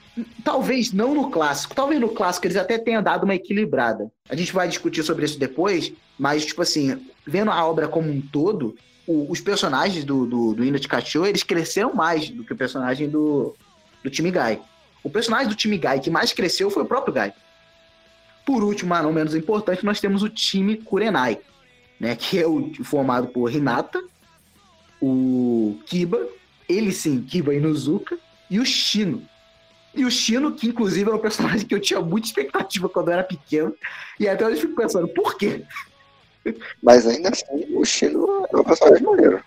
talvez 0.44 0.92
não 0.92 1.14
no 1.14 1.30
clássico, 1.30 1.76
talvez 1.76 2.00
no 2.00 2.10
clássico 2.10 2.48
eles 2.48 2.58
até 2.58 2.78
tenham 2.78 3.02
dado 3.04 3.24
uma 3.24 3.36
equilibrada. 3.36 4.12
A 4.30 4.36
gente 4.36 4.54
vai 4.54 4.68
discutir 4.68 5.04
sobre 5.04 5.26
isso 5.26 5.40
depois, 5.40 5.92
mas, 6.18 6.46
tipo 6.46 6.62
assim, 6.62 7.00
vendo 7.26 7.52
a 7.52 7.66
obra 7.66 7.88
como 7.88 8.10
um 8.10 8.22
todo, 8.22 8.76
o- 9.06 9.32
os 9.32 9.40
personagens 9.40 10.04
do, 10.04 10.26
do, 10.26 10.54
do 10.54 10.64
Hino 10.66 10.80
de 10.80 10.88
Cachorro, 10.88 11.28
eles 11.28 11.44
cresceram 11.44 11.94
mais 11.94 12.30
do 12.30 12.44
que 12.44 12.54
o 12.54 12.58
personagem 12.58 13.10
do, 13.10 13.56
do 14.04 14.10
time 14.10 14.32
Guy. 14.32 14.60
O 15.04 15.10
personagem 15.10 15.48
do 15.48 15.56
time 15.56 15.78
Guy 15.78 16.00
que 16.02 16.10
mais 16.10 16.34
cresceu 16.34 16.70
foi 16.70 16.84
o 16.84 16.88
próprio 16.88 17.14
Guy. 17.14 17.32
Por 18.46 18.64
último, 18.64 18.90
mas 18.90 19.04
não 19.04 19.12
menos 19.12 19.36
importante, 19.36 19.86
nós 19.86 20.00
temos 20.00 20.24
o 20.24 20.30
time 20.30 20.78
Kurenai, 20.78 21.40
né? 22.00 22.16
Que 22.16 22.40
é 22.40 22.48
o 22.48 22.72
formado 22.84 23.28
por 23.28 23.54
Hinata, 23.54 24.02
o 25.02 25.78
Kiba, 25.86 26.26
ele 26.68 26.92
sim, 26.92 27.22
Kiba 27.22 27.54
Inuzuka, 27.54 28.18
e 28.50 28.60
o 28.60 28.66
Shino. 28.66 29.24
E 29.94 30.06
o 30.06 30.12
Shino, 30.12 30.54
que 30.54 30.68
inclusive 30.68 31.10
é 31.10 31.14
um 31.14 31.20
personagem 31.20 31.68
que 31.68 31.74
eu 31.74 31.80
tinha 31.80 32.00
muita 32.00 32.28
expectativa 32.28 32.88
quando 32.88 33.08
eu 33.08 33.14
era 33.14 33.24
pequeno, 33.24 33.76
e 34.20 34.28
até 34.28 34.46
hoje 34.46 34.58
eu 34.58 34.62
fico 34.62 34.76
pensando, 34.76 35.08
por 35.08 35.38
quê? 35.38 35.64
Mas 36.82 37.06
ainda 37.08 37.30
assim, 37.30 37.66
o 37.76 37.84
Chino 37.84 38.46
é 38.52 38.58
um 38.58 38.64
personagem 38.64 39.04
maneiro. 39.04 39.44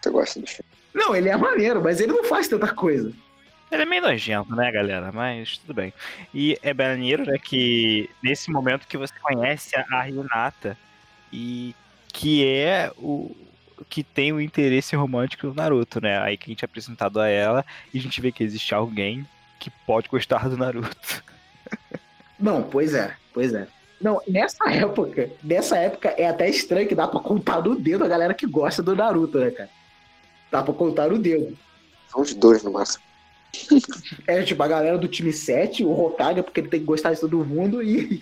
Você 0.00 0.10
gosta 0.10 0.40
do 0.40 0.46
Chino? 0.46 0.64
Não, 0.92 1.14
ele 1.16 1.28
é 1.28 1.36
maneiro, 1.36 1.82
mas 1.82 2.00
ele 2.00 2.12
não 2.12 2.24
faz 2.24 2.48
tanta 2.48 2.72
coisa. 2.74 3.12
Ele 3.70 3.82
é 3.82 3.86
meio 3.86 4.02
nojento, 4.02 4.54
né, 4.54 4.70
galera? 4.70 5.10
Mas 5.12 5.56
tudo 5.58 5.72
bem. 5.72 5.94
E 6.34 6.58
é 6.62 6.74
maneiro, 6.74 7.24
né, 7.24 7.38
que 7.38 8.10
nesse 8.22 8.50
momento 8.50 8.86
que 8.86 8.98
você 8.98 9.14
conhece 9.22 9.74
a 9.74 9.86
a 9.90 10.08
Hinata 10.10 10.76
e 11.32 11.74
que 12.12 12.46
é 12.46 12.92
o 12.98 13.34
que 13.88 14.02
tem 14.02 14.32
o 14.32 14.40
interesse 14.40 14.96
romântico 14.96 15.48
do 15.48 15.54
Naruto, 15.54 16.00
né? 16.00 16.18
Aí 16.20 16.36
que 16.36 16.46
a 16.46 16.50
gente 16.52 16.64
é 16.64 16.66
apresentado 16.66 17.20
a 17.20 17.28
ela 17.28 17.64
e 17.92 17.98
a 17.98 18.00
gente 18.00 18.20
vê 18.20 18.32
que 18.32 18.42
existe 18.42 18.74
alguém 18.74 19.26
que 19.58 19.70
pode 19.86 20.08
gostar 20.08 20.48
do 20.48 20.56
Naruto. 20.56 21.24
Não, 22.38 22.62
pois 22.62 22.94
é, 22.94 23.14
pois 23.32 23.54
é. 23.54 23.66
Não, 24.00 24.20
nessa 24.26 24.68
época, 24.70 25.30
nessa 25.42 25.76
época 25.78 26.08
é 26.10 26.26
até 26.26 26.48
estranho 26.48 26.88
que 26.88 26.94
dá 26.94 27.06
pra 27.06 27.20
contar 27.20 27.62
no 27.62 27.76
dedo 27.76 28.04
a 28.04 28.08
galera 28.08 28.34
que 28.34 28.46
gosta 28.46 28.82
do 28.82 28.96
Naruto, 28.96 29.38
né, 29.38 29.50
cara? 29.52 29.70
Dá 30.50 30.62
pra 30.62 30.74
contar 30.74 31.08
no 31.08 31.18
dedo. 31.18 31.56
São 32.08 32.20
os 32.20 32.34
dois 32.34 32.62
no 32.64 32.72
máximo. 32.72 33.04
É 34.26 34.42
tipo 34.42 34.62
a 34.62 34.68
galera 34.68 34.98
do 34.98 35.06
time 35.06 35.32
7, 35.32 35.84
o 35.84 35.92
Hokage, 35.92 36.42
porque 36.42 36.60
ele 36.60 36.68
tem 36.68 36.80
que 36.80 36.86
gostar 36.86 37.12
de 37.12 37.20
todo 37.20 37.44
mundo, 37.44 37.82
e, 37.82 38.20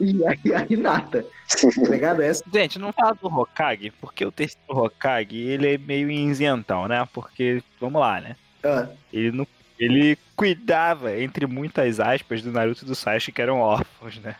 e, 0.00 0.26
a, 0.26 0.36
e 0.44 0.54
a 0.54 0.66
Hinata, 0.68 1.24
tá 1.24 1.90
ligado? 1.90 2.22
Essa, 2.22 2.44
Gente, 2.52 2.78
não 2.78 2.92
fala 2.92 3.14
do 3.14 3.26
Hokage, 3.28 3.90
porque 4.00 4.24
o 4.24 4.32
terceiro 4.32 4.62
Hokage, 4.68 5.36
ele 5.36 5.74
é 5.74 5.78
meio 5.78 6.10
isentão, 6.10 6.86
né? 6.88 7.06
Porque, 7.12 7.62
vamos 7.80 8.00
lá, 8.00 8.20
né? 8.20 8.36
ah, 8.64 8.88
Ele 9.12 9.32
não. 9.32 9.46
Ele 9.78 10.16
cuidava, 10.36 11.18
entre 11.18 11.46
muitas 11.46 11.98
aspas, 11.98 12.40
do 12.42 12.52
Naruto 12.52 12.84
e 12.84 12.86
do 12.86 12.94
Sasuke, 12.94 13.32
que 13.32 13.42
eram 13.42 13.58
órfãos, 13.58 14.18
né? 14.20 14.36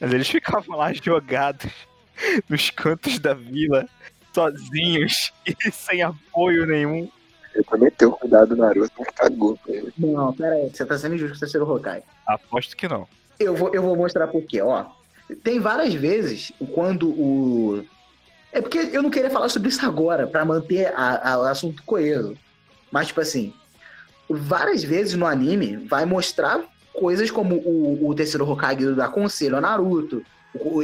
Mas 0.00 0.12
eles 0.12 0.28
ficavam 0.28 0.78
lá 0.78 0.90
jogados 0.92 1.70
nos 2.48 2.70
cantos 2.70 3.18
da 3.18 3.34
vila, 3.34 3.86
sozinhos 4.34 5.32
e 5.46 5.70
sem 5.70 6.02
apoio 6.02 6.64
nenhum. 6.66 7.10
Eu 7.54 7.62
também 7.64 7.90
tenho 7.90 8.10
cuidado 8.12 8.48
do 8.48 8.56
Naruto, 8.56 8.90
mas 8.98 9.08
cagou 9.14 9.56
pra 9.58 9.74
ele. 9.74 9.92
não, 9.98 10.32
pera 10.32 10.54
aí, 10.54 10.70
você 10.70 10.84
tá 10.84 10.98
sendo 10.98 11.14
injusto 11.14 11.32
com 11.34 11.36
o 11.36 11.40
terceiro 11.40 11.70
Hokage. 11.70 12.02
Aposto 12.26 12.74
que 12.76 12.88
não. 12.88 13.06
Eu 13.38 13.54
vou, 13.54 13.70
eu 13.74 13.82
vou 13.82 13.96
mostrar 13.96 14.26
por 14.28 14.42
quê, 14.42 14.60
ó. 14.62 14.86
Tem 15.42 15.58
várias 15.60 15.94
vezes 15.94 16.52
quando 16.74 17.08
o. 17.08 17.84
É 18.52 18.60
porque 18.60 18.78
eu 18.92 19.02
não 19.02 19.10
queria 19.10 19.30
falar 19.30 19.48
sobre 19.48 19.68
isso 19.68 19.84
agora, 19.84 20.26
pra 20.26 20.44
manter 20.44 20.92
a- 20.94 21.32
a- 21.32 21.38
o 21.38 21.42
assunto 21.44 21.82
coeso. 21.84 22.36
Mas, 22.92 23.08
tipo 23.08 23.20
assim, 23.20 23.52
várias 24.28 24.84
vezes 24.84 25.14
no 25.14 25.26
anime 25.26 25.76
vai 25.76 26.04
mostrar 26.04 26.60
coisas 26.92 27.30
como 27.30 27.56
o, 27.56 28.08
o 28.08 28.14
terceiro 28.14 28.48
Hokage 28.48 28.94
dar 28.94 29.08
conselho 29.08 29.56
ao 29.56 29.60
Naruto, 29.62 30.22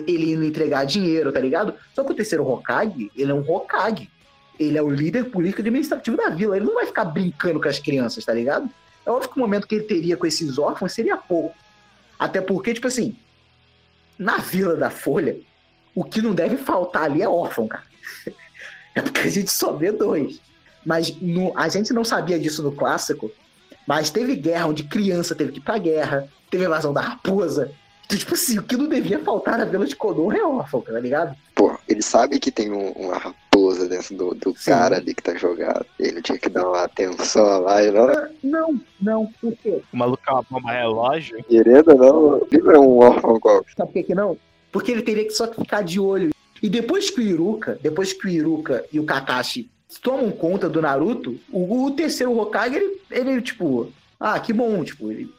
ele 0.07 0.33
indo 0.33 0.43
entregar 0.45 0.85
dinheiro, 0.85 1.31
tá 1.31 1.39
ligado? 1.39 1.75
Só 1.95 2.03
que 2.03 2.11
o 2.11 2.15
terceiro 2.15 2.45
Hokage, 2.49 3.11
ele 3.17 3.31
é 3.31 3.35
um 3.35 3.49
Hokage. 3.49 4.11
Ele 4.59 4.77
é 4.77 4.83
o 4.83 4.91
líder 4.91 5.27
político 5.31 5.61
administrativo 5.63 6.17
da 6.17 6.29
vila. 6.29 6.57
Ele 6.57 6.67
não 6.67 6.75
vai 6.75 6.87
ficar 6.87 7.05
brincando 7.05 7.61
com 7.61 7.69
as 7.69 7.79
crianças, 7.79 8.25
tá 8.25 8.35
ligado? 8.35 8.69
É 9.07 9.11
óbvio 9.11 9.31
que 9.31 9.37
o 9.39 9.41
momento 9.41 9.67
que 9.67 9.77
ele 9.77 9.85
teria 9.85 10.17
com 10.17 10.27
esses 10.27 10.59
órfãos 10.59 10.93
seria 10.93 11.17
pouco. 11.17 11.55
Até 12.21 12.41
porque, 12.43 12.75
tipo 12.75 12.87
assim, 12.87 13.17
na 14.19 14.37
Vila 14.37 14.77
da 14.77 14.91
Folha, 14.91 15.39
o 15.95 16.05
que 16.05 16.21
não 16.21 16.35
deve 16.35 16.59
faltar 16.59 17.05
ali 17.05 17.23
é 17.23 17.29
órfão, 17.29 17.67
cara. 17.67 17.85
É 18.93 19.01
porque 19.01 19.21
a 19.21 19.31
gente 19.31 19.53
só 19.53 19.73
vê 19.73 19.93
dois. 19.93 20.41
Mas 20.85 21.15
no- 21.21 21.57
a 21.57 21.69
gente 21.69 21.93
não 21.93 22.05
sabia 22.05 22.39
disso 22.41 22.61
no 22.61 22.73
clássico. 22.73 23.31
Mas 23.87 24.11
teve 24.11 24.35
guerra 24.35 24.67
onde 24.67 24.83
criança 24.83 25.33
teve 25.33 25.53
que 25.53 25.59
ir 25.59 25.63
pra 25.63 25.79
guerra, 25.79 26.29
teve 26.51 26.65
invasão 26.65 26.93
da 26.93 27.01
raposa. 27.01 27.71
Tipo 28.19 28.35
assim, 28.35 28.59
o 28.59 28.63
que 28.63 28.77
não 28.77 28.89
devia 28.89 29.19
faltar 29.21 29.57
na 29.59 29.65
Vila 29.65 29.87
de 29.87 29.95
Konoha 29.97 30.37
é 30.37 30.43
órfão, 30.45 30.81
tá 30.81 30.99
ligado? 30.99 31.35
Pô, 31.55 31.79
ele 31.89 32.03
sabe 32.03 32.39
que 32.39 32.51
tem 32.51 32.71
um- 32.73 32.91
uma 32.93 33.17
raposa 33.19 33.89
dentro 33.89 34.17
do, 34.17 34.35
do 34.35 34.55
cara 34.55 34.97
ali 34.97 35.15
que 35.15 35.23
tá 35.23 35.35
jogado. 35.37 35.87
Ele 35.99 36.21
tinha 36.21 36.39
que 36.39 36.49
dar 36.49 36.67
uma 36.69 36.83
atenção 36.85 37.61
lá 37.61 37.83
e 37.83 37.91
não. 37.91 38.29
Não, 38.43 38.81
não, 39.01 39.27
por 39.41 39.55
quê? 39.57 39.81
O 39.93 39.97
maluco 39.97 40.23
é 40.29 40.33
uma 40.33 40.45
bomba 40.51 40.73
relógio. 40.73 41.43
Querendo 41.45 41.91
ou 41.93 41.99
não, 41.99 42.47
ele 42.51 42.63
não 42.63 42.73
é 42.73 42.79
um 42.79 42.99
órfão 42.99 43.39
qualquer. 43.41 43.73
Sabe 43.77 43.89
por 43.89 43.93
que, 43.95 44.03
que 44.05 44.15
não? 44.15 44.37
Porque 44.73 44.91
ele 44.93 45.03
teria 45.03 45.25
que 45.25 45.31
só 45.33 45.47
ficar 45.53 45.83
de 45.83 46.01
olho. 46.01 46.31
E 46.63 46.69
depois 46.69 47.11
que 47.11 47.21
o 47.21 47.23
Iruka, 47.23 47.79
depois 47.83 48.13
que 48.13 48.27
o 48.27 48.31
Iruka 48.31 48.85
e 48.93 49.01
o 49.01 49.05
Kakashi 49.05 49.71
tomam 50.03 50.31
conta 50.31 50.69
do 50.69 50.81
Naruto, 50.83 51.39
o, 51.53 51.85
o 51.87 51.91
terceiro 51.91 52.39
Hokage, 52.39 52.77
ele, 52.77 53.01
ele, 53.11 53.43
tipo, 53.43 53.91
ah, 54.19 54.39
que 54.39 54.53
bom, 54.53 54.85
tipo, 54.85 55.11
ele, 55.11 55.33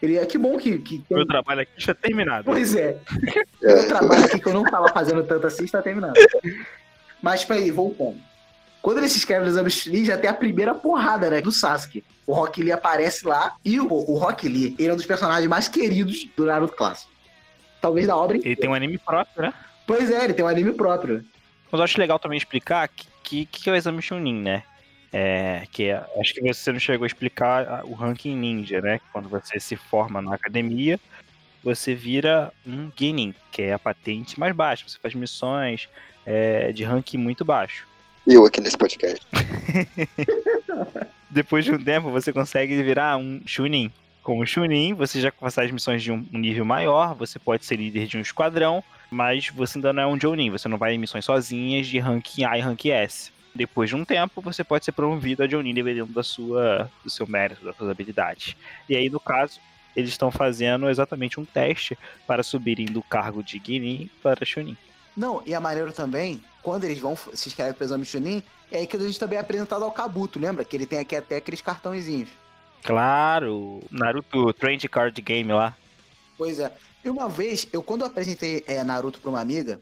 ele 0.00 0.16
é 0.16 0.24
que 0.26 0.38
bom 0.38 0.56
que, 0.56 0.78
que 0.78 1.04
Meu 1.10 1.26
trabalho 1.26 1.62
aqui 1.62 1.72
está 1.76 1.94
terminado. 1.94 2.44
Pois 2.44 2.74
é, 2.74 2.96
É, 3.62 3.74
o 3.74 3.88
trabalho 3.88 4.24
aqui 4.24 4.38
que 4.38 4.46
eu 4.48 4.54
não 4.54 4.62
tava 4.64 4.88
fazendo 4.88 5.22
tanto 5.24 5.46
assim 5.46 5.64
está 5.64 5.82
terminando. 5.82 6.14
Mas, 7.20 7.40
tipo 7.40 7.52
aí, 7.52 7.70
voltando. 7.70 8.18
Quando 8.80 8.98
ele 8.98 9.08
se 9.08 9.18
inscreve 9.18 9.44
no 9.44 9.50
exame 9.50 9.70
Chunin, 9.70 10.04
já 10.04 10.16
tem 10.16 10.30
a 10.30 10.34
primeira 10.34 10.72
porrada, 10.74 11.28
né, 11.28 11.40
do 11.40 11.50
Sasuke. 11.50 12.04
O 12.24 12.32
Rock 12.32 12.62
Lee 12.62 12.70
aparece 12.70 13.26
lá 13.26 13.56
e 13.64 13.80
o, 13.80 13.86
o 13.92 14.16
Rock 14.18 14.48
Lee, 14.48 14.76
ele 14.78 14.88
é 14.88 14.92
um 14.92 14.96
dos 14.96 15.06
personagens 15.06 15.48
mais 15.48 15.66
queridos 15.66 16.28
do 16.36 16.46
Naruto 16.46 16.76
clássico. 16.76 17.10
Talvez 17.80 18.06
da 18.06 18.16
obra 18.16 18.36
Ele 18.36 18.40
inteira. 18.42 18.60
tem 18.60 18.70
um 18.70 18.74
anime 18.74 18.98
próprio, 18.98 19.42
né? 19.42 19.54
Pois 19.86 20.10
é, 20.10 20.24
ele 20.24 20.34
tem 20.34 20.44
um 20.44 20.48
anime 20.48 20.72
próprio. 20.72 21.24
Mas 21.70 21.78
eu 21.78 21.84
acho 21.84 21.98
legal 21.98 22.18
também 22.18 22.38
explicar 22.38 22.86
que, 22.88 23.06
que, 23.22 23.46
que 23.46 23.68
é 23.68 23.72
o 23.72 23.76
exame 23.76 24.00
Chunin, 24.00 24.40
né? 24.42 24.62
É, 25.12 25.62
que 25.72 25.84
é- 25.84 26.04
acho 26.20 26.34
que 26.34 26.40
você 26.42 26.72
não 26.72 26.78
chegou 26.78 27.04
a 27.04 27.06
explicar 27.06 27.84
o 27.84 27.94
ranking 27.94 28.36
ninja, 28.36 28.80
né? 28.80 29.00
Quando 29.12 29.28
você 29.28 29.58
se 29.58 29.74
forma 29.76 30.20
na 30.20 30.34
academia, 30.34 31.00
você 31.62 31.94
vira 31.94 32.52
um 32.66 32.90
Genin, 32.96 33.34
que 33.50 33.62
é 33.62 33.72
a 33.72 33.78
patente 33.78 34.38
mais 34.38 34.54
baixa. 34.54 34.84
Você 34.86 34.98
faz 34.98 35.14
missões 35.14 35.88
é, 36.26 36.72
de 36.72 36.84
ranking 36.84 37.16
muito 37.18 37.44
baixo. 37.44 37.86
eu 38.26 38.44
aqui 38.44 38.60
nesse 38.60 38.76
podcast. 38.76 39.26
Depois 41.30 41.64
de 41.64 41.72
um 41.72 41.78
tempo, 41.78 42.10
você 42.10 42.32
consegue 42.32 42.82
virar 42.82 43.16
um 43.16 43.40
Chunin. 43.46 43.90
Como 44.22 44.46
Chunin, 44.46 44.92
você 44.92 45.20
já 45.20 45.32
faz 45.32 45.56
as 45.58 45.70
missões 45.70 46.02
de 46.02 46.12
um 46.12 46.26
um 46.32 46.38
nível 46.38 46.64
maior, 46.64 47.14
você 47.14 47.38
pode 47.38 47.64
ser 47.64 47.76
líder 47.76 48.06
de 48.06 48.18
um 48.18 48.20
esquadrão, 48.20 48.84
mas 49.10 49.48
você 49.48 49.78
ainda 49.78 49.92
não 49.92 50.02
é 50.02 50.06
um 50.06 50.20
Jounin, 50.20 50.50
você 50.50 50.68
não 50.68 50.76
vai 50.76 50.94
em 50.94 50.98
missões 50.98 51.24
sozinhas 51.24 51.86
de 51.86 51.98
ranking 51.98 52.44
A 52.44 52.58
e 52.58 52.60
ranking 52.60 52.90
S. 52.90 53.32
Depois 53.54 53.88
de 53.88 53.96
um 53.96 54.04
tempo, 54.04 54.40
você 54.40 54.62
pode 54.62 54.84
ser 54.84 54.92
promovido 54.92 55.42
a 55.42 55.48
Jounin 55.48 55.74
dependendo 55.74 56.12
da 56.12 56.22
sua, 56.22 56.90
do 57.02 57.10
seu 57.10 57.26
mérito, 57.26 57.64
das 57.64 57.76
suas 57.76 57.90
habilidades. 57.90 58.56
E 58.88 58.96
aí, 58.96 59.08
no 59.08 59.18
caso, 59.18 59.60
eles 59.96 60.10
estão 60.10 60.30
fazendo 60.30 60.88
exatamente 60.88 61.40
um 61.40 61.44
teste 61.44 61.98
para 62.26 62.42
subirem 62.42 62.86
do 62.86 63.02
cargo 63.02 63.42
de 63.42 63.60
Genin 63.64 64.10
para 64.22 64.44
Chunin. 64.44 64.76
Não, 65.16 65.42
e 65.44 65.54
é 65.54 65.58
maneiro 65.58 65.92
também 65.92 66.40
quando 66.68 66.84
eles 66.84 66.98
vão 66.98 67.16
se 67.16 67.48
inscrever 67.48 67.72
pro 67.72 67.84
exame 67.84 68.04
Chunin, 68.04 68.42
é 68.70 68.78
aí 68.78 68.86
que 68.86 68.94
a 68.94 69.00
gente 69.00 69.18
também 69.18 69.38
é 69.38 69.40
apresentado 69.40 69.82
ao 69.82 69.90
Kabuto, 69.90 70.38
lembra? 70.38 70.64
Que 70.66 70.76
ele 70.76 70.84
tem 70.84 70.98
aqui 70.98 71.16
até 71.16 71.36
aqueles 71.36 71.62
cartõezinhos. 71.62 72.28
Claro, 72.82 73.82
Naruto 73.90 74.52
Trend 74.52 74.86
Card 74.88 75.20
Game 75.22 75.50
lá. 75.50 75.74
Pois 76.36 76.58
é. 76.58 76.70
E 77.04 77.08
uma 77.08 77.28
vez, 77.28 77.66
eu 77.72 77.82
quando 77.82 78.02
eu 78.02 78.06
apresentei 78.08 78.62
é, 78.66 78.84
Naruto 78.84 79.18
pra 79.18 79.30
uma 79.30 79.40
amiga, 79.40 79.80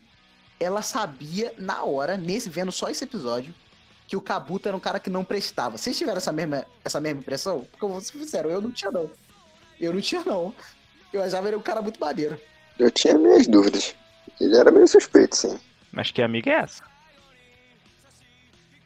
ela 0.58 0.82
sabia 0.82 1.54
na 1.58 1.84
hora, 1.84 2.16
nesse 2.16 2.48
vendo 2.48 2.72
só 2.72 2.88
esse 2.88 3.04
episódio, 3.04 3.54
que 4.06 4.16
o 4.16 4.20
Kabuto 4.20 4.68
era 4.68 4.76
um 4.76 4.80
cara 4.80 5.00
que 5.00 5.10
não 5.10 5.24
prestava. 5.24 5.76
Vocês 5.76 5.96
tiveram 5.96 6.18
essa 6.18 6.32
mesma, 6.32 6.64
essa 6.84 7.00
mesma 7.00 7.20
impressão? 7.20 7.66
Porque 7.70 7.84
eu 7.84 7.88
vou 7.88 8.00
ser 8.00 8.18
sincero, 8.18 8.50
eu 8.50 8.60
não 8.60 8.70
tinha 8.70 8.90
não. 8.90 9.10
Eu 9.80 9.92
não 9.92 10.00
tinha 10.00 10.22
não. 10.24 10.54
Eu 11.12 11.22
achava 11.22 11.48
ele 11.48 11.56
um 11.56 11.62
cara 11.62 11.82
muito 11.82 12.00
maneiro. 12.00 12.40
Eu 12.78 12.90
tinha 12.90 13.14
minhas 13.18 13.46
dúvidas. 13.46 13.94
Ele 14.40 14.56
era 14.56 14.70
meio 14.70 14.86
suspeito, 14.86 15.36
sim. 15.36 15.58
Mas 15.92 16.10
que 16.10 16.22
amiga 16.22 16.50
é 16.50 16.54
essa? 16.54 16.84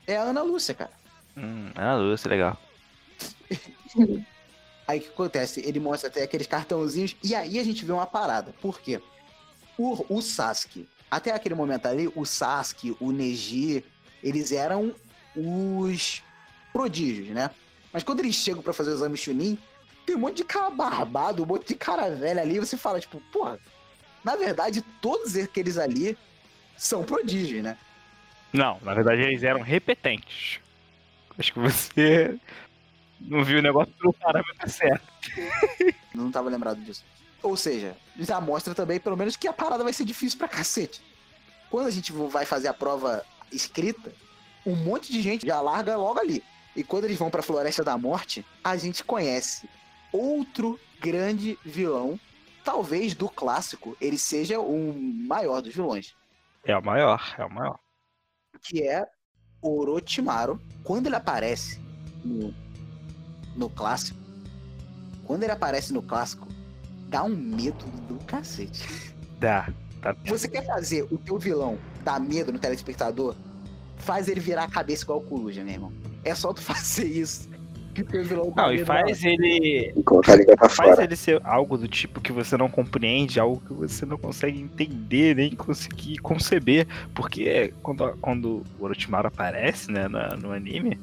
É 0.06 0.16
a 0.16 0.22
Ana 0.22 0.42
Lúcia, 0.42 0.74
cara. 0.74 0.92
Hum, 1.36 1.70
ah, 1.74 1.94
Lúcia, 1.96 2.28
legal. 2.28 2.58
Aí 4.86 4.98
o 4.98 5.02
que 5.02 5.08
acontece? 5.08 5.60
Ele 5.60 5.78
mostra 5.78 6.08
até 6.08 6.24
aqueles 6.24 6.48
cartãozinhos 6.48 7.14
e 7.22 7.32
aí 7.32 7.60
a 7.60 7.64
gente 7.64 7.84
vê 7.84 7.92
uma 7.92 8.06
parada. 8.06 8.52
Por 8.60 8.80
quê? 8.80 9.00
O, 9.78 10.16
o 10.16 10.20
Sasuke, 10.20 10.88
até 11.10 11.32
aquele 11.32 11.54
momento 11.54 11.86
ali, 11.86 12.10
o 12.14 12.24
Sasuke, 12.24 12.96
o 13.00 13.10
Neji, 13.10 13.84
eles 14.22 14.52
eram 14.52 14.94
os 15.34 16.22
prodígios, 16.72 17.28
né? 17.28 17.50
Mas 17.92 18.04
quando 18.04 18.20
eles 18.20 18.36
chegam 18.36 18.62
pra 18.62 18.72
fazer 18.72 18.90
o 18.90 18.94
exame 18.94 19.16
Chunin, 19.16 19.58
tem 20.06 20.14
um 20.14 20.20
monte 20.20 20.38
de 20.38 20.44
cara 20.44 20.70
barbado, 20.70 21.42
um 21.42 21.46
monte 21.46 21.68
de 21.68 21.74
cara 21.74 22.10
velho 22.10 22.40
ali, 22.40 22.56
e 22.56 22.60
você 22.60 22.76
fala, 22.76 23.00
tipo, 23.00 23.20
porra, 23.32 23.58
na 24.22 24.36
verdade, 24.36 24.82
todos 25.00 25.36
aqueles 25.36 25.78
ali 25.78 26.16
são 26.76 27.04
prodígios, 27.04 27.62
né? 27.62 27.76
Não, 28.52 28.78
na 28.82 28.94
verdade 28.94 29.22
eles 29.22 29.42
eram 29.42 29.60
repetentes. 29.60 30.60
Acho 31.38 31.52
que 31.52 31.58
você 31.58 32.38
não 33.20 33.44
viu 33.44 33.58
o 33.58 33.62
negócio 33.62 33.92
pelo 33.94 34.12
parâmetro 34.12 34.68
certo. 34.68 35.06
Não 36.14 36.30
tava 36.30 36.50
lembrado 36.50 36.80
disso. 36.80 37.04
Ou 37.42 37.56
seja, 37.56 37.96
já 38.18 38.40
mostra 38.40 38.74
também, 38.74 39.00
pelo 39.00 39.16
menos, 39.16 39.36
que 39.36 39.48
a 39.48 39.52
parada 39.52 39.82
vai 39.82 39.92
ser 39.92 40.04
difícil 40.04 40.38
pra 40.38 40.48
cacete. 40.48 41.02
Quando 41.70 41.86
a 41.86 41.90
gente 41.90 42.12
vai 42.12 42.44
fazer 42.44 42.68
a 42.68 42.74
prova 42.74 43.24
escrita, 43.50 44.12
um 44.66 44.76
monte 44.76 45.12
de 45.12 45.22
gente 45.22 45.46
já 45.46 45.60
larga 45.60 45.96
logo 45.96 46.18
ali. 46.18 46.42
E 46.74 46.84
quando 46.84 47.04
eles 47.04 47.18
vão 47.18 47.30
pra 47.30 47.42
Floresta 47.42 47.82
da 47.82 47.96
Morte, 47.96 48.44
a 48.62 48.76
gente 48.76 49.02
conhece 49.02 49.68
outro 50.12 50.78
grande 51.00 51.58
vilão. 51.64 52.18
Talvez 52.64 53.14
do 53.14 53.28
clássico 53.28 53.96
ele 54.00 54.18
seja 54.18 54.60
o 54.60 54.92
maior 54.92 55.62
dos 55.62 55.74
vilões. 55.74 56.14
É 56.64 56.76
o 56.76 56.84
maior, 56.84 57.34
é 57.38 57.44
o 57.44 57.50
maior. 57.50 57.78
que 58.62 58.86
é 58.86 59.06
Orochimaru. 59.62 60.60
Quando 60.84 61.06
ele 61.06 61.16
aparece 61.16 61.80
no, 62.24 62.54
no 63.56 63.70
clássico, 63.70 64.18
quando 65.24 65.42
ele 65.42 65.52
aparece 65.52 65.92
no 65.92 66.02
clássico, 66.02 66.46
dá 67.10 67.24
um 67.24 67.36
medo 67.36 67.84
do 68.08 68.14
cacete. 68.24 69.12
Dá. 69.38 69.68
Tá. 70.00 70.14
Você 70.26 70.48
quer 70.48 70.64
fazer 70.64 71.02
o 71.10 71.18
teu 71.18 71.38
vilão 71.38 71.76
dar 72.04 72.20
medo 72.20 72.52
no 72.52 72.58
telespectador? 72.58 73.34
Faz 73.96 74.28
ele 74.28 74.40
virar 74.40 74.64
a 74.64 74.68
cabeça 74.70 75.04
igual 75.04 75.18
o 75.18 75.22
Coruja, 75.22 75.62
meu 75.62 75.74
irmão. 75.74 75.92
É 76.24 76.34
só 76.34 76.52
tu 76.52 76.62
fazer 76.62 77.04
isso. 77.06 77.50
Que 77.92 78.02
o 78.02 78.04
teu 78.04 78.24
vilão 78.24 78.52
dá 78.54 78.62
Não, 78.68 78.72
e 78.72 78.84
faz 78.84 79.24
ele. 79.24 79.92
Faz 80.60 80.76
fora. 80.76 81.02
ele 81.02 81.16
ser 81.16 81.40
algo 81.44 81.76
do 81.76 81.88
tipo 81.88 82.20
que 82.20 82.30
você 82.30 82.56
não 82.56 82.70
compreende, 82.70 83.40
algo 83.40 83.60
que 83.66 83.74
você 83.74 84.06
não 84.06 84.16
consegue 84.16 84.60
entender, 84.60 85.34
nem 85.34 85.50
conseguir 85.56 86.18
conceber. 86.18 86.86
Porque 87.12 87.74
quando, 87.82 88.16
quando 88.20 88.62
o 88.78 88.84
Orochimaru 88.84 89.26
aparece 89.26 89.90
né, 89.90 90.06
na- 90.06 90.36
no 90.36 90.52
anime, 90.52 91.00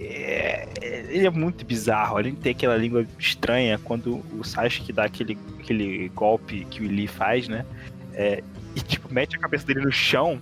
é- 0.00 0.68
ele 1.10 1.26
é 1.26 1.30
muito 1.30 1.64
bizarro. 1.64 2.18
Ele 2.18 2.32
tem 2.32 2.52
aquela 2.52 2.76
língua 2.76 3.06
estranha 3.18 3.78
quando 3.84 4.22
o 4.38 4.44
Sasuke 4.44 4.92
dá 4.92 5.04
aquele, 5.04 5.38
aquele 5.58 6.08
golpe 6.10 6.64
que 6.70 6.82
o 6.82 6.88
Lee 6.88 7.06
faz, 7.06 7.48
né? 7.48 7.64
É, 8.14 8.42
e 8.74 8.80
tipo, 8.80 9.12
mete 9.12 9.36
a 9.36 9.38
cabeça 9.38 9.66
dele 9.66 9.80
no 9.80 9.92
chão, 9.92 10.40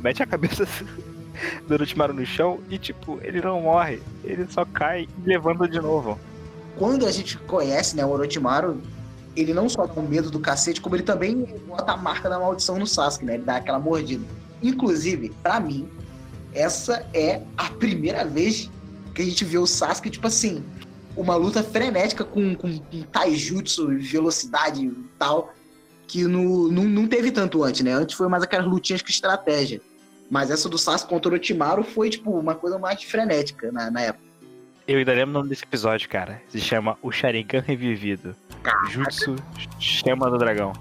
mete 0.00 0.22
a 0.22 0.26
cabeça 0.26 0.66
do 1.66 1.74
Orochimaru 1.74 2.14
no 2.14 2.24
chão 2.24 2.60
e 2.70 2.78
tipo, 2.78 3.18
ele 3.22 3.40
não 3.40 3.62
morre. 3.62 4.00
Ele 4.22 4.46
só 4.48 4.64
cai 4.64 5.08
e 5.24 5.28
levanta 5.28 5.68
de 5.68 5.80
novo. 5.80 6.18
quando 6.76 7.06
a 7.06 7.12
gente 7.12 7.36
conhece, 7.38 7.96
né, 7.96 8.04
o 8.04 8.10
Orochimaru, 8.10 8.80
ele 9.36 9.52
não 9.52 9.68
só 9.68 9.86
dá 9.86 10.00
um 10.00 10.08
medo 10.08 10.30
do 10.30 10.38
cacete, 10.40 10.80
como 10.80 10.96
ele 10.96 11.02
também 11.02 11.44
bota 11.66 11.92
a 11.92 11.96
marca 11.96 12.28
da 12.28 12.38
maldição 12.38 12.78
no 12.78 12.86
Sasuke, 12.86 13.24
né? 13.24 13.34
Ele 13.34 13.42
dá 13.44 13.56
aquela 13.56 13.78
mordida. 13.80 14.24
Inclusive, 14.62 15.32
pra 15.42 15.58
mim, 15.58 15.88
essa 16.52 17.04
é 17.12 17.42
a 17.56 17.68
primeira 17.70 18.24
vez 18.24 18.70
que 19.14 19.22
a 19.22 19.24
gente 19.24 19.44
vê 19.44 19.58
o 19.58 19.66
Sasuke, 19.66 20.10
tipo 20.10 20.26
assim, 20.26 20.64
uma 21.16 21.36
luta 21.36 21.62
frenética 21.62 22.24
com, 22.24 22.54
com, 22.54 22.78
com 22.78 23.02
taijutsu, 23.02 23.96
velocidade 23.98 24.86
e 24.86 24.92
tal, 25.18 25.54
que 26.06 26.24
no, 26.24 26.70
não, 26.70 26.84
não 26.84 27.06
teve 27.06 27.30
tanto 27.30 27.62
antes, 27.62 27.82
né? 27.82 27.92
Antes 27.92 28.16
foi 28.16 28.28
mais 28.28 28.42
aquelas 28.42 28.66
lutinhas 28.66 29.02
com 29.02 29.08
estratégia. 29.08 29.80
Mas 30.30 30.50
essa 30.50 30.68
do 30.68 30.76
Sasuke 30.76 31.08
contra 31.08 31.30
o 31.30 31.34
Orochimaru 31.34 31.84
foi, 31.84 32.10
tipo, 32.10 32.30
uma 32.30 32.54
coisa 32.54 32.78
mais 32.78 33.02
frenética 33.02 33.70
na, 33.70 33.90
na 33.90 34.00
época. 34.00 34.24
Eu 34.86 34.98
ainda 34.98 35.12
lembro 35.12 35.30
o 35.30 35.32
nome 35.34 35.48
desse 35.48 35.62
episódio, 35.62 36.08
cara. 36.08 36.42
Se 36.48 36.60
chama 36.60 36.98
O 37.00 37.10
Sharingan 37.10 37.60
Revivido. 37.60 38.36
Jutsu 38.90 39.36
Chama 39.78 40.30
do 40.30 40.36
Dragão. 40.36 40.72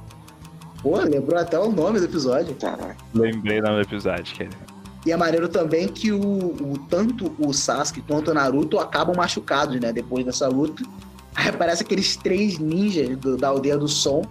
Pô, 0.82 0.98
lembrou 0.98 1.40
até 1.40 1.58
o 1.58 1.72
nome 1.72 2.00
do 2.00 2.06
episódio. 2.06 2.54
Caraca. 2.56 2.98
Lembrei 3.14 3.60
o 3.60 3.64
nome 3.64 3.76
do 3.76 3.88
episódio, 3.88 4.38
cara. 4.38 4.73
E 5.06 5.12
é 5.12 5.18
maneiro 5.18 5.50
também 5.50 5.88
que 5.88 6.12
o, 6.12 6.22
o- 6.22 6.78
tanto 6.90 7.34
o 7.38 7.54
Sasuke 7.54 8.02
quanto 8.02 8.32
o 8.32 8.34
Naruto 8.34 8.80
acabam 8.80 9.16
machucados, 9.16 9.80
né? 9.80 9.92
Depois 9.92 10.26
dessa 10.26 10.48
luta. 10.48 10.82
Aí 11.36 11.50
aparece 11.50 11.84
aqueles 11.84 12.16
três 12.16 12.58
ninjas 12.58 13.18
do- 13.18 13.36
da 13.38 13.50
aldeia 13.50 13.78
do 13.78 13.88
som 13.88 14.22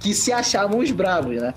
que 0.00 0.14
se 0.14 0.32
achavam 0.32 0.78
os 0.80 0.90
bravos, 0.90 1.36
né? 1.40 1.54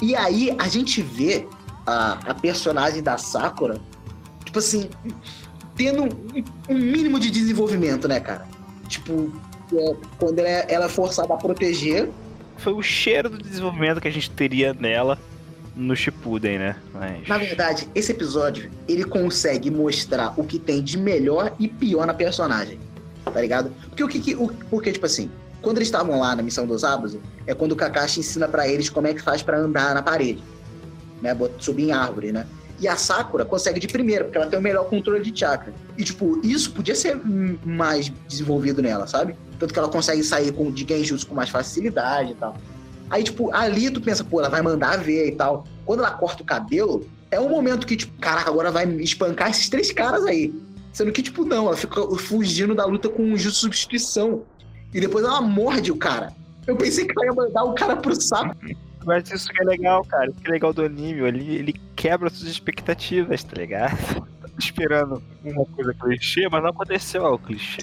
E 0.00 0.14
aí 0.16 0.54
a 0.58 0.68
gente 0.68 1.00
vê 1.00 1.46
a, 1.86 2.12
a 2.30 2.34
personagem 2.34 3.02
da 3.02 3.16
Sakura, 3.16 3.80
tipo 4.44 4.58
assim, 4.58 4.90
tendo 5.76 6.02
um, 6.04 6.08
um 6.68 6.74
mínimo 6.78 7.18
de 7.20 7.30
desenvolvimento, 7.30 8.08
né, 8.08 8.18
cara? 8.20 8.46
Tipo, 8.88 9.32
é, 9.72 9.96
quando 10.18 10.38
ela 10.40 10.48
é, 10.48 10.66
ela 10.68 10.84
é 10.86 10.88
forçada 10.88 11.32
a 11.32 11.36
proteger 11.36 12.10
Foi 12.58 12.72
o 12.72 12.82
cheiro 12.82 13.30
do 13.30 13.38
desenvolvimento 13.38 14.00
que 14.00 14.08
a 14.08 14.12
gente 14.12 14.28
teria 14.30 14.74
nela 14.74 15.18
no 15.74 15.94
Shippuden, 15.96 16.58
né? 16.58 16.76
Mas... 16.92 17.26
Na 17.28 17.38
verdade, 17.38 17.88
esse 17.94 18.12
episódio, 18.12 18.70
ele 18.86 19.04
consegue 19.04 19.70
mostrar 19.70 20.34
o 20.38 20.44
que 20.44 20.58
tem 20.58 20.82
de 20.82 20.98
melhor 20.98 21.54
e 21.58 21.68
pior 21.68 22.06
na 22.06 22.14
personagem. 22.14 22.78
Tá 23.24 23.40
ligado? 23.40 23.70
Porque 23.88 24.04
o 24.04 24.08
que, 24.08 24.20
que- 24.20 24.34
o, 24.34 24.48
porque, 24.68 24.92
tipo 24.92 25.06
assim, 25.06 25.30
quando 25.62 25.78
eles 25.78 25.88
estavam 25.88 26.18
lá 26.20 26.34
na 26.36 26.42
missão 26.42 26.66
dos 26.66 26.82
Abuso, 26.84 27.20
é 27.46 27.54
quando 27.54 27.72
o 27.72 27.76
Kakashi 27.76 28.20
ensina 28.20 28.48
pra 28.48 28.68
eles 28.68 28.90
como 28.90 29.06
é 29.06 29.14
que 29.14 29.22
faz 29.22 29.42
pra 29.42 29.58
andar 29.58 29.94
na 29.94 30.02
parede. 30.02 30.42
Né? 31.22 31.36
Subir 31.58 31.84
em 31.84 31.92
árvore, 31.92 32.32
né? 32.32 32.46
E 32.80 32.88
a 32.88 32.96
Sakura 32.96 33.44
consegue 33.44 33.78
de 33.78 33.86
primeira, 33.86 34.24
porque 34.24 34.36
ela 34.36 34.48
tem 34.48 34.58
o 34.58 34.62
melhor 34.62 34.84
controle 34.88 35.22
de 35.22 35.38
chakra. 35.38 35.72
E, 35.96 36.02
tipo, 36.02 36.40
isso 36.44 36.72
podia 36.72 36.96
ser 36.96 37.16
mais 37.64 38.12
desenvolvido 38.28 38.82
nela, 38.82 39.06
sabe? 39.06 39.36
Tanto 39.56 39.72
que 39.72 39.78
ela 39.78 39.88
consegue 39.88 40.24
sair 40.24 40.52
com, 40.52 40.68
de 40.68 40.84
Genjutsu 40.84 41.28
com 41.28 41.34
mais 41.36 41.48
facilidade 41.48 42.32
e 42.32 42.34
tal. 42.34 42.56
Aí, 43.10 43.22
tipo, 43.22 43.54
ali 43.54 43.90
tu 43.90 44.00
pensa, 44.00 44.24
pô, 44.24 44.40
ela 44.40 44.48
vai 44.48 44.62
mandar 44.62 44.98
ver 44.98 45.28
e 45.28 45.32
tal. 45.32 45.64
Quando 45.84 46.00
ela 46.00 46.10
corta 46.10 46.42
o 46.42 46.46
cabelo, 46.46 47.06
é 47.30 47.40
um 47.40 47.48
momento 47.48 47.86
que, 47.86 47.96
tipo, 47.96 48.18
caraca, 48.18 48.50
agora 48.50 48.70
vai 48.70 48.86
espancar 48.96 49.50
esses 49.50 49.68
três 49.68 49.92
caras 49.92 50.24
aí. 50.24 50.52
Sendo 50.92 51.12
que, 51.12 51.22
tipo, 51.22 51.44
não, 51.44 51.66
ela 51.68 51.76
fica 51.76 52.00
fugindo 52.18 52.74
da 52.74 52.84
luta 52.84 53.08
com 53.08 53.32
o 53.32 53.36
jutsu 53.36 53.60
substituição. 53.60 54.42
E 54.92 55.00
depois 55.00 55.24
ela 55.24 55.40
morde 55.40 55.90
o 55.90 55.96
cara. 55.96 56.32
Eu 56.66 56.76
pensei 56.76 57.06
que 57.06 57.12
ela 57.16 57.26
ia 57.26 57.32
mandar 57.32 57.64
o 57.64 57.74
cara 57.74 57.96
pro 57.96 58.14
saco. 58.20 58.54
Mas 59.04 59.30
isso 59.30 59.48
que 59.48 59.62
é 59.62 59.64
legal, 59.64 60.04
cara. 60.04 60.30
Isso 60.30 60.40
que 60.40 60.48
é 60.48 60.52
legal 60.52 60.72
do 60.72 60.84
anime. 60.84 61.26
Ele, 61.26 61.56
ele 61.56 61.74
quebra 61.96 62.30
suas 62.30 62.50
expectativas, 62.50 63.42
tá 63.42 63.56
ligado? 63.56 63.96
Tava 64.40 64.52
esperando 64.58 65.22
uma 65.42 65.64
coisa 65.64 65.94
clichê, 65.94 66.48
mas 66.50 66.62
não 66.62 66.70
aconteceu 66.70 67.22
ó, 67.22 67.34
o 67.34 67.38
clichê. 67.38 67.82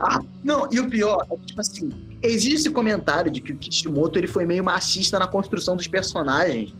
Ah, 0.00 0.20
não, 0.42 0.68
e 0.70 0.80
o 0.80 0.88
pior 0.88 1.26
é 1.30 1.36
tipo 1.46 1.60
assim, 1.60 1.90
existe 2.22 2.54
esse 2.54 2.70
comentário 2.70 3.30
de 3.30 3.40
que 3.40 3.52
o 3.52 3.56
Kishimoto 3.56 4.18
ele 4.18 4.26
foi 4.26 4.44
meio 4.44 4.64
machista 4.64 5.18
na 5.18 5.26
construção 5.26 5.76
dos 5.76 5.86
personagens 5.86 6.74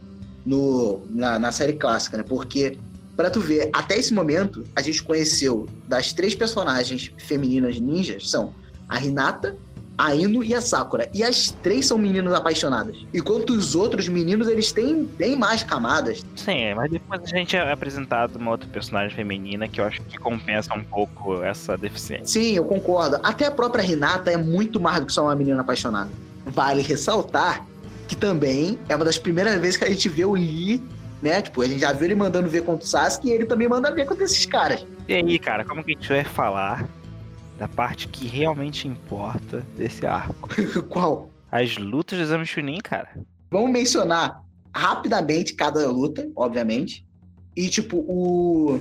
no, 0.45 1.03
na, 1.11 1.39
na 1.39 1.53
série 1.53 1.75
clássica, 1.75 2.17
né? 2.17 2.25
Porque, 2.27 2.79
pra 3.17 3.31
tu 3.31 3.41
ver, 3.41 3.71
até 3.73 3.97
esse 3.97 4.15
momento, 4.15 4.65
a 4.75 4.83
gente 4.83 5.03
conheceu 5.03 5.67
das 5.87 6.13
três 6.13 6.35
personagens 6.35 7.13
femininas 7.19 7.79
ninjas, 7.79 8.31
são 8.31 8.55
a 8.89 9.03
Hinata, 9.03 9.57
a 9.99 10.15
Ino 10.15 10.45
e 10.45 10.55
a 10.55 10.61
Sakura. 10.61 11.11
E 11.13 11.25
as 11.25 11.51
três 11.51 11.87
são 11.87 11.99
meninas 11.99 12.33
apaixonadas. 12.33 12.97
Enquanto 13.13 13.51
os 13.51 13.75
outros 13.75 14.09
meninos, 14.09 14.47
eles 14.47 14.71
têm 14.71 15.05
bem 15.05 15.37
mais 15.37 15.65
camadas. 15.65 16.25
Sim, 16.37 16.75
mas 16.75 16.91
depois 16.91 17.21
a 17.25 17.27
gente 17.27 17.57
é 17.57 17.73
apresentado 17.73 18.37
uma 18.37 18.53
outra 18.53 18.69
personagem 18.69 19.17
feminina 19.17 19.67
que 19.67 19.81
eu 19.81 19.85
acho 19.85 20.01
que 20.03 20.17
compensa 20.17 20.73
um 20.75 20.85
pouco 20.85 21.43
essa 21.43 21.77
deficiência. 21.77 22.27
Sim, 22.27 22.53
eu 22.53 22.65
concordo. 22.65 23.19
Até 23.25 23.47
a 23.47 23.51
própria 23.51 23.83
Renata 23.83 24.31
é 24.31 24.37
muito 24.37 24.79
mais 24.79 25.01
do 25.01 25.07
que 25.07 25.13
só 25.13 25.25
uma 25.25 25.35
menina 25.35 25.61
apaixonada. 25.61 26.11
Vale 26.47 26.81
ressaltar 26.81 27.67
que 28.07 28.17
também 28.17 28.79
é 28.89 28.95
uma 28.95 29.05
das 29.05 29.19
primeiras 29.19 29.61
vezes 29.61 29.77
que 29.77 29.85
a 29.85 29.91
gente 29.91 30.09
vê 30.09 30.25
o 30.25 30.33
Lee, 30.33 30.83
né? 31.21 31.43
Tipo, 31.43 31.63
a 31.63 31.67
gente 31.67 31.81
já 31.81 31.93
viu 31.93 32.05
ele 32.05 32.15
mandando 32.15 32.49
ver 32.49 32.63
contra 32.63 32.85
o 32.85 32.89
Sasuke 32.89 33.29
e 33.29 33.33
ele 33.33 33.45
também 33.45 33.69
manda 33.69 33.91
ver 33.91 34.07
contra 34.07 34.25
esses 34.25 34.47
caras. 34.47 34.87
E 35.09 35.15
aí, 35.15 35.39
cara, 35.39 35.65
como 35.65 35.83
que 35.83 35.93
a 35.93 35.95
gente 35.95 36.09
vai 36.09 36.25
falar 36.25 36.89
da 37.59 37.67
parte 37.69 38.09
que 38.09 38.27
realmente 38.27 38.87
importa 38.87 39.65
desse 39.77 40.07
arco? 40.07 40.49
Qual? 40.89 41.29
As 41.51 41.77
lutas 41.77 42.19
do 42.19 42.23
Exame 42.25 42.47
Chunin, 42.47 42.79
cara. 42.79 43.09
Vamos 43.51 43.71
mencionar 43.71 44.43
rapidamente 44.73 45.55
cada 45.55 45.89
luta, 45.91 46.29
obviamente. 46.37 47.05
E, 47.57 47.69
tipo, 47.69 47.97
o. 47.99 48.81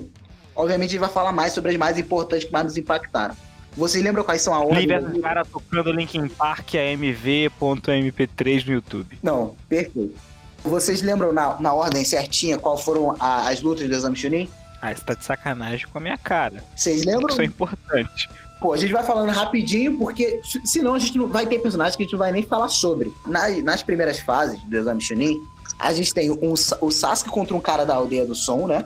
Obviamente, 0.55 0.91
gente 0.91 0.99
vai 0.99 1.09
falar 1.09 1.31
mais 1.31 1.53
sobre 1.53 1.71
as 1.71 1.77
mais 1.77 1.97
importantes 1.97 2.45
que 2.45 2.51
mais 2.51 2.65
nos 2.65 2.77
impactaram. 2.77 3.35
Vocês 3.75 4.03
lembram 4.03 4.23
quais 4.23 4.41
são 4.41 4.53
a 4.53 4.59
ordem? 4.59 4.79
Lee 4.79 4.87
versus 4.87 5.21
cara 5.21 5.45
tocando 5.45 5.91
Linkin 5.91 6.27
Park 6.29 6.73
a 6.75 6.83
mv.mp3 6.93 8.65
no 8.65 8.73
YouTube. 8.73 9.17
Não, 9.21 9.55
perfeito. 9.69 10.15
Vocês 10.63 11.01
lembram 11.01 11.31
na, 11.31 11.59
na 11.61 11.73
ordem 11.73 12.03
certinha 12.03 12.57
qual 12.57 12.77
foram 12.77 13.15
a- 13.19 13.47
as 13.49 13.61
lutas 13.61 13.87
do 13.87 13.93
Exame 13.95 14.15
Chunin? 14.15 14.49
Ah, 14.81 14.93
você 14.93 15.03
tá 15.03 15.13
de 15.13 15.23
sacanagem 15.23 15.87
com 15.87 15.97
a 15.97 16.01
minha 16.01 16.17
cara. 16.17 16.63
Vocês 16.75 17.03
lembram? 17.03 17.29
Isso 17.29 17.41
é 17.41 17.45
importante. 17.45 18.29
Pô, 18.59 18.73
a 18.73 18.77
gente 18.77 18.91
vai 18.93 19.03
falando 19.03 19.29
rapidinho, 19.31 19.97
porque 19.97 20.39
se- 20.43 20.61
senão 20.65 20.95
a 20.95 20.99
gente 20.99 21.17
não 21.17 21.27
vai 21.27 21.45
ter 21.45 21.59
personagens 21.59 21.95
que 21.95 22.03
a 22.03 22.05
gente 22.05 22.13
não 22.13 22.19
vai 22.19 22.31
nem 22.31 22.43
falar 22.43 22.69
sobre. 22.69 23.13
Nas, 23.25 23.63
nas 23.63 23.83
primeiras 23.83 24.19
fases 24.19 24.59
do 24.63 24.77
Exame 24.77 25.01
Chunin, 25.01 25.37
a 25.79 25.93
gente 25.93 26.13
tem 26.13 26.31
um, 26.31 26.53
o 26.81 26.91
Sasuke 26.91 27.29
contra 27.29 27.55
um 27.55 27.59
cara 27.61 27.85
da 27.85 27.95
aldeia 27.95 28.25
do 28.25 28.33
som, 28.33 28.65
né? 28.67 28.83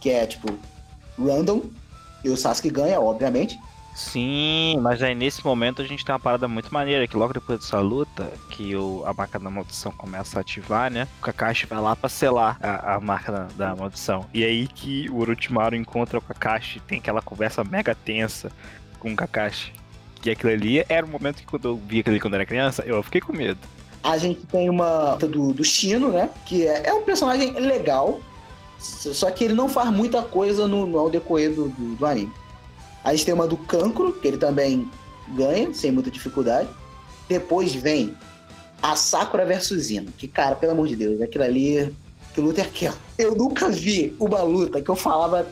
Que 0.00 0.10
é, 0.10 0.26
tipo, 0.26 0.48
random. 1.18 1.62
E 2.24 2.28
o 2.28 2.36
Sasuke 2.36 2.68
ganha, 2.70 3.00
obviamente. 3.00 3.58
Sim, 3.94 4.78
mas 4.80 5.02
aí 5.02 5.14
nesse 5.14 5.44
momento 5.44 5.82
a 5.82 5.84
gente 5.84 6.04
tem 6.04 6.12
uma 6.12 6.20
parada 6.20 6.46
muito 6.48 6.72
maneira, 6.72 7.06
que 7.06 7.16
logo 7.16 7.32
depois 7.32 7.60
dessa 7.60 7.80
luta, 7.80 8.32
que 8.50 8.74
o, 8.74 9.02
a 9.04 9.12
marca 9.12 9.38
da 9.38 9.50
maldição 9.50 9.92
começa 9.92 10.38
a 10.38 10.40
ativar, 10.40 10.90
né? 10.90 11.06
O 11.18 11.22
Kakashi 11.22 11.66
vai 11.66 11.80
lá 11.80 11.94
pra 11.94 12.08
selar 12.08 12.56
a, 12.62 12.94
a 12.94 13.00
marca 13.00 13.32
da, 13.32 13.48
da 13.56 13.76
maldição. 13.76 14.26
E 14.32 14.44
aí 14.44 14.66
que 14.66 15.08
o 15.10 15.20
Orochimaru 15.20 15.76
encontra 15.76 16.18
o 16.18 16.22
Kakashi, 16.22 16.80
tem 16.80 16.98
aquela 16.98 17.20
conversa 17.20 17.64
mega 17.64 17.94
tensa 17.94 18.50
com 18.98 19.12
o 19.12 19.16
Kakashi. 19.16 19.72
Que 20.22 20.30
aquilo 20.30 20.52
ali 20.52 20.84
era 20.88 21.04
o 21.04 21.08
momento 21.08 21.36
que 21.36 21.46
quando 21.46 21.68
eu 21.68 21.76
vi 21.76 22.00
aquilo 22.00 22.14
ali 22.14 22.20
quando 22.20 22.34
era 22.34 22.46
criança, 22.46 22.82
eu 22.86 23.02
fiquei 23.02 23.20
com 23.20 23.32
medo. 23.32 23.58
A 24.02 24.16
gente 24.16 24.46
tem 24.46 24.70
uma 24.70 25.16
do, 25.16 25.52
do 25.52 25.64
Shino, 25.64 26.10
né? 26.10 26.30
Que 26.46 26.66
é, 26.66 26.88
é 26.88 26.94
um 26.94 27.02
personagem 27.02 27.52
legal. 27.52 28.20
Só 28.78 29.30
que 29.30 29.44
ele 29.44 29.54
não 29.54 29.68
faz 29.68 29.90
muita 29.90 30.22
coisa 30.22 30.66
no, 30.66 30.86
no 30.86 30.98
ao 30.98 31.10
decorrer 31.10 31.54
do, 31.54 31.68
do, 31.68 31.96
do 31.96 32.06
anime. 32.06 32.32
A 33.04 33.12
gente 33.12 33.24
tem 33.24 33.34
uma 33.34 33.46
do 33.46 33.56
Cancro, 33.56 34.12
que 34.12 34.28
ele 34.28 34.36
também 34.38 34.90
ganha, 35.34 35.72
sem 35.72 35.90
muita 35.90 36.10
dificuldade. 36.10 36.68
Depois 37.28 37.74
vem 37.74 38.14
a 38.82 38.96
Sakura 38.96 39.44
versus 39.46 39.84
Zino. 39.84 40.10
Que, 40.12 40.26
cara, 40.28 40.54
pelo 40.56 40.72
amor 40.72 40.88
de 40.88 40.96
Deus, 40.96 41.20
aquilo 41.20 41.44
ali. 41.44 41.94
Que 42.34 42.40
luta 42.40 42.60
é 42.60 42.64
aquela? 42.64 42.96
Eu 43.18 43.34
nunca 43.34 43.68
vi 43.68 44.14
uma 44.18 44.42
luta 44.42 44.80
que 44.80 44.88
eu 44.88 44.96
falava. 44.96 45.46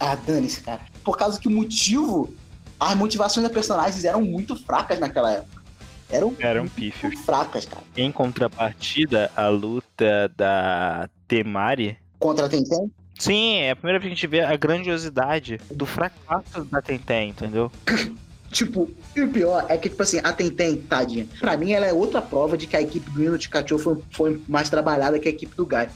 Ah, 0.00 0.14
dane-se, 0.14 0.60
cara. 0.62 0.80
Por 1.04 1.16
causa 1.16 1.38
que 1.38 1.48
o 1.48 1.50
motivo. 1.50 2.32
As 2.78 2.96
motivações 2.96 3.44
dos 3.44 3.52
personagens 3.52 4.04
eram 4.04 4.22
muito 4.22 4.56
fracas 4.56 4.98
naquela 4.98 5.32
época. 5.32 5.62
Eram 6.10 6.34
Eram 6.40 6.68
pífios. 6.68 7.14
fracas, 7.20 7.64
cara. 7.64 7.82
Em 7.96 8.10
contrapartida, 8.12 9.30
a 9.36 9.48
luta 9.48 10.28
da 10.36 11.08
Temari. 11.28 11.96
Contra 12.18 12.46
a 12.46 12.48
Tenten, 12.48 12.90
Sim, 13.22 13.58
é 13.58 13.70
a 13.70 13.76
primeira 13.76 14.00
vez 14.00 14.08
que 14.08 14.12
a 14.12 14.16
gente 14.16 14.26
vê 14.26 14.40
a 14.40 14.56
grandiosidade 14.56 15.60
do 15.70 15.86
fracasso 15.86 16.64
da 16.64 16.82
Tenten, 16.82 17.28
entendeu? 17.28 17.70
Tipo, 18.50 18.90
e 19.16 19.22
o 19.22 19.30
pior 19.30 19.64
é 19.70 19.78
que, 19.78 19.88
tipo 19.88 20.02
assim, 20.02 20.20
a 20.22 20.30
Tenten, 20.30 20.76
tadinha, 20.76 21.26
pra 21.40 21.56
mim 21.56 21.72
ela 21.72 21.86
é 21.86 21.92
outra 21.92 22.20
prova 22.20 22.58
de 22.58 22.66
que 22.66 22.76
a 22.76 22.82
equipe 22.82 23.08
do 23.10 23.24
Ino 23.24 23.40
Chikachou 23.40 23.78
foi, 23.78 24.02
foi 24.10 24.42
mais 24.46 24.68
trabalhada 24.68 25.18
que 25.18 25.26
a 25.26 25.30
equipe 25.30 25.56
do 25.56 25.64
Gai. 25.64 25.88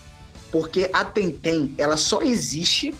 Porque 0.50 0.88
a 0.90 1.04
Tenten, 1.04 1.74
ela 1.76 1.98
só 1.98 2.22
existe, 2.22 2.94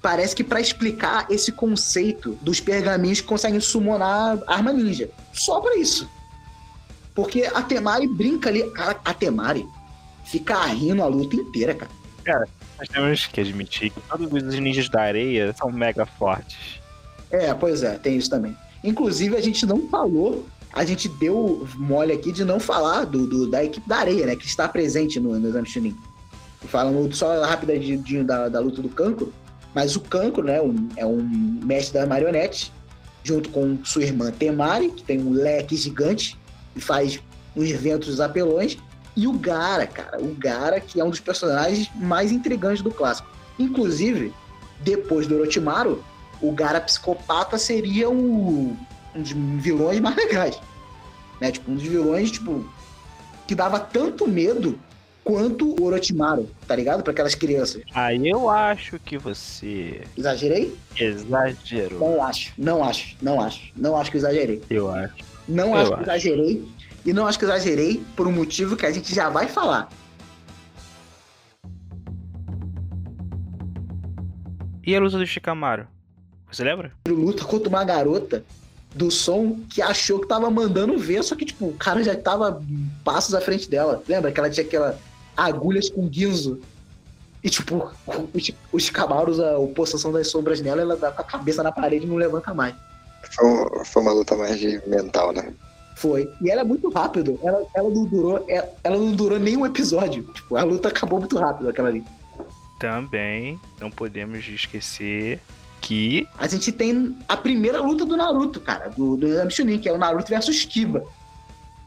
parece 0.00 0.34
que 0.34 0.42
pra 0.42 0.60
explicar 0.60 1.26
esse 1.30 1.52
conceito 1.52 2.36
dos 2.42 2.58
pergaminhos 2.58 3.20
que 3.20 3.26
conseguem 3.28 3.60
summonar 3.60 4.42
arma 4.48 4.72
ninja. 4.72 5.08
Só 5.32 5.60
pra 5.60 5.76
isso. 5.76 6.10
Porque 7.14 7.48
a 7.54 7.62
Temari 7.62 8.08
brinca 8.08 8.48
ali, 8.48 8.68
cara, 8.70 8.98
a 9.04 9.14
Temari 9.14 9.64
fica 10.24 10.60
rindo 10.64 11.04
a 11.04 11.06
luta 11.06 11.36
inteira, 11.36 11.74
cara. 12.24 12.48
Nós 12.82 12.88
temos 12.88 13.26
que 13.26 13.40
admitir 13.40 13.90
que 13.90 14.00
todos 14.00 14.42
os 14.42 14.58
ninjas 14.58 14.88
da 14.88 15.02
areia 15.02 15.54
são 15.56 15.70
mega 15.70 16.04
fortes. 16.04 16.80
É, 17.30 17.54
pois 17.54 17.84
é, 17.84 17.96
tem 17.96 18.16
isso 18.16 18.28
também. 18.28 18.56
Inclusive, 18.82 19.36
a 19.36 19.40
gente 19.40 19.64
não 19.64 19.86
falou, 19.88 20.44
a 20.72 20.84
gente 20.84 21.08
deu 21.08 21.64
mole 21.76 22.12
aqui 22.12 22.32
de 22.32 22.44
não 22.44 22.58
falar 22.58 23.04
do, 23.04 23.24
do- 23.24 23.48
da 23.48 23.62
equipe 23.62 23.88
da 23.88 23.98
areia, 23.98 24.26
né? 24.26 24.34
Que 24.34 24.44
está 24.46 24.68
presente 24.68 25.20
no, 25.20 25.38
no 25.38 25.48
Exame 25.48 25.68
Chunin. 25.68 25.96
Falando 26.62 27.14
só 27.14 27.40
rapidinho 27.44 28.24
da, 28.24 28.48
da 28.48 28.58
luta 28.58 28.82
do 28.82 28.88
Cancro, 28.88 29.32
mas 29.72 29.94
o 29.94 30.00
Cancro, 30.00 30.42
né, 30.42 30.60
um- 30.60 30.88
é 30.96 31.06
um 31.06 31.22
mestre 31.64 32.00
das 32.00 32.08
marionetes, 32.08 32.72
junto 33.22 33.48
com 33.50 33.78
sua 33.84 34.02
irmã 34.02 34.32
Temari, 34.32 34.88
que 34.90 35.04
tem 35.04 35.20
um 35.20 35.30
leque 35.32 35.76
gigante 35.76 36.36
e 36.74 36.80
faz 36.80 37.20
uns 37.56 37.70
ventos 37.70 38.20
apelões, 38.20 38.76
e 39.16 39.26
o 39.26 39.32
Gara, 39.32 39.86
cara, 39.86 40.20
o 40.20 40.34
Gara, 40.34 40.80
que 40.80 41.00
é 41.00 41.04
um 41.04 41.10
dos 41.10 41.20
personagens 41.20 41.90
mais 41.94 42.32
intrigantes 42.32 42.82
do 42.82 42.90
clássico. 42.90 43.28
Inclusive, 43.58 44.32
depois 44.80 45.26
do 45.26 45.36
Orochimaru, 45.36 46.02
o 46.40 46.52
Gara 46.52 46.80
psicopata 46.80 47.58
seria 47.58 48.08
o, 48.08 48.76
um 49.14 49.22
dos 49.22 49.32
vilões 49.32 50.00
mais 50.00 50.16
legais. 50.16 50.58
Né? 51.40 51.52
Tipo, 51.52 51.70
um 51.70 51.74
dos 51.74 51.84
vilões, 51.84 52.30
tipo, 52.30 52.66
que 53.46 53.54
dava 53.54 53.78
tanto 53.78 54.26
medo 54.26 54.78
quanto 55.22 55.80
o 55.80 55.84
Orochimaru, 55.84 56.48
tá 56.66 56.74
ligado? 56.74 57.02
Pra 57.02 57.12
aquelas 57.12 57.34
crianças. 57.34 57.82
Aí 57.94 58.28
eu 58.28 58.48
acho 58.48 58.98
que 58.98 59.16
você 59.18 60.02
Exagerei? 60.16 60.76
exagerou. 60.98 62.00
Não 62.00 62.22
acho, 62.24 62.52
não 62.58 62.84
acho, 62.84 63.16
não 63.20 63.40
acho. 63.40 63.72
Não 63.76 63.96
acho 63.96 64.10
que 64.10 64.16
exagerei. 64.16 64.62
Eu 64.68 64.90
acho. 64.90 65.14
Não 65.48 65.68
Eu 65.68 65.74
acho 65.76 65.96
que 65.96 66.02
exagerei. 66.02 66.68
E 67.04 67.12
não 67.12 67.26
acho 67.26 67.38
que 67.38 67.44
exagerei 67.44 68.04
por 68.16 68.26
um 68.26 68.32
motivo 68.32 68.76
que 68.76 68.86
a 68.86 68.92
gente 68.92 69.14
já 69.14 69.28
vai 69.28 69.48
falar. 69.48 69.88
E 74.84 74.96
a 74.96 75.00
luta 75.00 75.18
do 75.18 75.26
Shikamaru? 75.26 75.86
Você 76.50 76.64
lembra? 76.64 76.92
Ele 77.06 77.14
luta 77.14 77.44
contra 77.44 77.68
uma 77.68 77.84
garota 77.84 78.44
do 78.94 79.10
som 79.10 79.60
que 79.70 79.80
achou 79.80 80.20
que 80.20 80.26
tava 80.26 80.50
mandando 80.50 80.98
ver, 80.98 81.22
só 81.22 81.34
que, 81.34 81.44
tipo, 81.44 81.66
o 81.66 81.74
cara 81.74 82.02
já 82.02 82.14
tava 82.14 82.62
passos 83.04 83.34
à 83.34 83.40
frente 83.40 83.70
dela. 83.70 84.02
Lembra 84.06 84.30
que 84.30 84.38
ela 84.38 84.50
tinha 84.50 84.66
aquela 84.66 84.98
agulhas 85.36 85.88
com 85.88 86.06
guinzo? 86.08 86.60
E, 87.42 87.50
tipo, 87.50 87.90
os, 88.34 88.52
os 88.72 88.90
Camaros, 88.90 89.40
a 89.40 89.54
possessão 89.74 90.12
das 90.12 90.28
sombras 90.28 90.60
nela, 90.60 90.82
ela 90.82 90.96
dá 90.96 91.10
com 91.10 91.22
a 91.22 91.24
cabeça 91.24 91.62
na 91.62 91.72
parede 91.72 92.06
e 92.06 92.08
não 92.08 92.16
levanta 92.16 92.52
mais. 92.52 92.74
Foi, 93.30 93.84
foi 93.84 94.02
uma 94.02 94.12
luta 94.12 94.36
mais 94.36 94.58
de 94.58 94.80
mental, 94.86 95.32
né? 95.32 95.52
Foi. 96.02 96.28
E 96.42 96.50
ela 96.50 96.62
é 96.62 96.64
muito 96.64 96.90
rápido. 96.90 97.38
Ela, 97.44 97.64
ela 97.74 97.88
não 97.88 98.04
durou. 98.04 98.44
Ela, 98.48 98.68
ela 98.82 98.96
não 98.98 99.12
durou 99.12 99.38
nem 99.38 99.56
um 99.56 99.64
episódio. 99.64 100.24
Tipo, 100.34 100.56
a 100.56 100.64
luta 100.64 100.88
acabou 100.88 101.20
muito 101.20 101.38
rápido, 101.38 101.68
aquela 101.68 101.88
ali. 101.88 102.02
Também 102.80 103.60
não 103.80 103.88
podemos 103.90 104.46
esquecer 104.48 105.38
que 105.80 106.26
A 106.36 106.48
gente 106.48 106.72
tem 106.72 107.16
a 107.28 107.36
primeira 107.36 107.80
luta 107.80 108.04
do 108.04 108.16
Naruto, 108.16 108.60
cara, 108.60 108.88
do, 108.88 109.16
do 109.16 109.26
Exame 109.28 109.50
Chunin, 109.52 109.78
que 109.78 109.88
é 109.88 109.92
o 109.92 109.98
Naruto 109.98 110.28
versus 110.28 110.64
Kiba. 110.64 111.04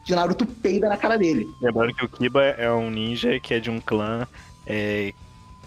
Que 0.04 0.12
o 0.12 0.16
Naruto 0.16 0.46
peida 0.46 0.88
na 0.88 0.96
cara 0.96 1.18
dele. 1.18 1.46
Lembrando 1.60 1.94
que 1.94 2.04
o 2.04 2.08
Kiba 2.08 2.42
é 2.42 2.72
um 2.72 2.90
ninja 2.90 3.38
que 3.38 3.52
é 3.52 3.60
de 3.60 3.70
um 3.70 3.80
clã 3.80 4.26
é, 4.66 5.12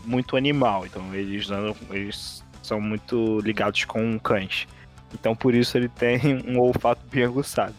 muito 0.05 0.35
animal, 0.35 0.85
então 0.87 1.13
eles, 1.13 1.49
andam- 1.51 1.75
eles 1.91 2.43
são 2.63 2.81
muito 2.81 3.39
ligados 3.41 3.83
com 3.85 4.17
cães. 4.19 4.67
Então 5.13 5.35
por 5.35 5.53
isso 5.53 5.77
ele 5.77 5.89
tem 5.89 6.19
um 6.47 6.59
olfato 6.59 7.01
bem 7.11 7.23
aguçado. 7.25 7.75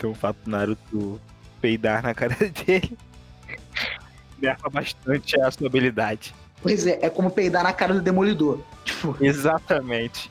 Então 0.00 0.12
o 0.12 0.14
fato 0.14 0.38
do 0.46 0.50
Naruto 0.50 1.20
peidar 1.60 2.02
na 2.02 2.14
cara 2.14 2.34
dele 2.64 2.96
merda 4.40 4.70
bastante 4.70 5.38
a 5.38 5.50
sua 5.50 5.66
habilidade. 5.66 6.34
Pois 6.62 6.86
é, 6.86 6.98
é 7.02 7.10
como 7.10 7.30
peidar 7.30 7.62
na 7.62 7.72
cara 7.74 7.92
do 7.92 8.00
Demolidor. 8.00 8.60
Tipo, 8.82 9.14
Exatamente. 9.20 10.30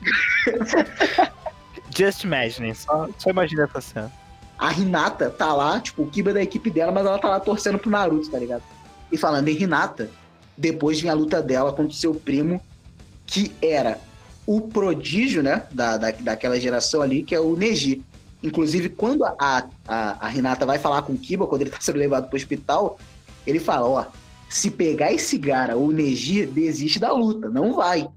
Just 1.96 2.24
imagine, 2.24 2.74
só, 2.74 3.08
só 3.16 3.30
imagina 3.30 3.62
essa 3.62 3.80
cena. 3.80 4.12
a 4.58 4.72
Hinata 4.72 5.30
tá 5.30 5.52
lá, 5.52 5.78
tipo, 5.78 6.02
o 6.02 6.10
Kiba 6.10 6.30
é 6.30 6.34
da 6.34 6.42
equipe 6.42 6.68
dela, 6.68 6.90
mas 6.90 7.06
ela 7.06 7.20
tá 7.20 7.28
lá 7.28 7.38
torcendo 7.38 7.78
pro 7.78 7.90
Naruto, 7.90 8.28
tá 8.28 8.40
ligado? 8.40 8.64
E 9.12 9.16
falando 9.16 9.46
em 9.46 9.62
Hinata, 9.62 10.10
depois 10.58 11.00
vem 11.00 11.12
a 11.12 11.14
luta 11.14 11.40
dela 11.40 11.70
contra 11.70 11.92
o 11.92 11.96
seu 11.96 12.12
primo, 12.12 12.60
que 13.24 13.54
era 13.62 14.00
o 14.44 14.62
prodígio, 14.62 15.44
né, 15.44 15.64
da, 15.70 15.96
da, 15.96 16.10
daquela 16.10 16.58
geração 16.58 17.02
ali, 17.02 17.22
que 17.22 17.36
é 17.36 17.40
o 17.40 17.54
Neji. 17.54 18.02
Inclusive, 18.42 18.88
quando 18.88 19.24
a, 19.24 19.34
a, 19.86 20.26
a 20.26 20.34
Hinata 20.34 20.64
vai 20.64 20.78
falar 20.78 21.02
com 21.02 21.12
o 21.12 21.18
Kiba, 21.18 21.46
quando 21.46 21.62
ele 21.62 21.70
tá 21.70 21.78
sendo 21.80 21.98
levado 21.98 22.28
pro 22.28 22.36
hospital, 22.36 22.98
ele 23.46 23.60
fala, 23.60 23.86
ó, 23.88 24.04
se 24.48 24.70
pegar 24.70 25.12
esse 25.12 25.38
cara, 25.38 25.76
o 25.76 25.92
Neji 25.92 26.46
desiste 26.46 26.98
da 26.98 27.12
luta, 27.12 27.48
não 27.50 27.74
vai, 27.74 28.08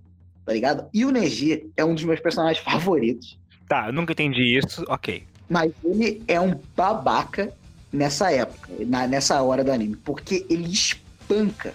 tá 0.45 0.53
ligado? 0.53 0.87
E 0.93 1.03
o 1.05 1.11
Neji 1.11 1.69
é 1.75 1.83
um 1.83 1.93
dos 1.93 2.03
meus 2.05 2.19
personagens 2.19 2.63
favoritos. 2.63 3.37
Tá, 3.67 3.87
eu 3.87 3.93
nunca 3.93 4.13
entendi 4.13 4.57
isso, 4.57 4.83
ok. 4.87 5.23
Mas 5.49 5.71
ele 5.83 6.23
é 6.27 6.39
um 6.39 6.57
babaca 6.75 7.51
nessa 7.91 8.31
época, 8.31 8.69
na- 8.87 9.05
nessa 9.07 9.41
hora 9.41 9.63
do 9.63 9.71
anime, 9.71 9.95
porque 9.97 10.45
ele 10.49 10.71
espanca 10.71 11.73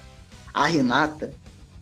a 0.52 0.66
Renata 0.66 1.32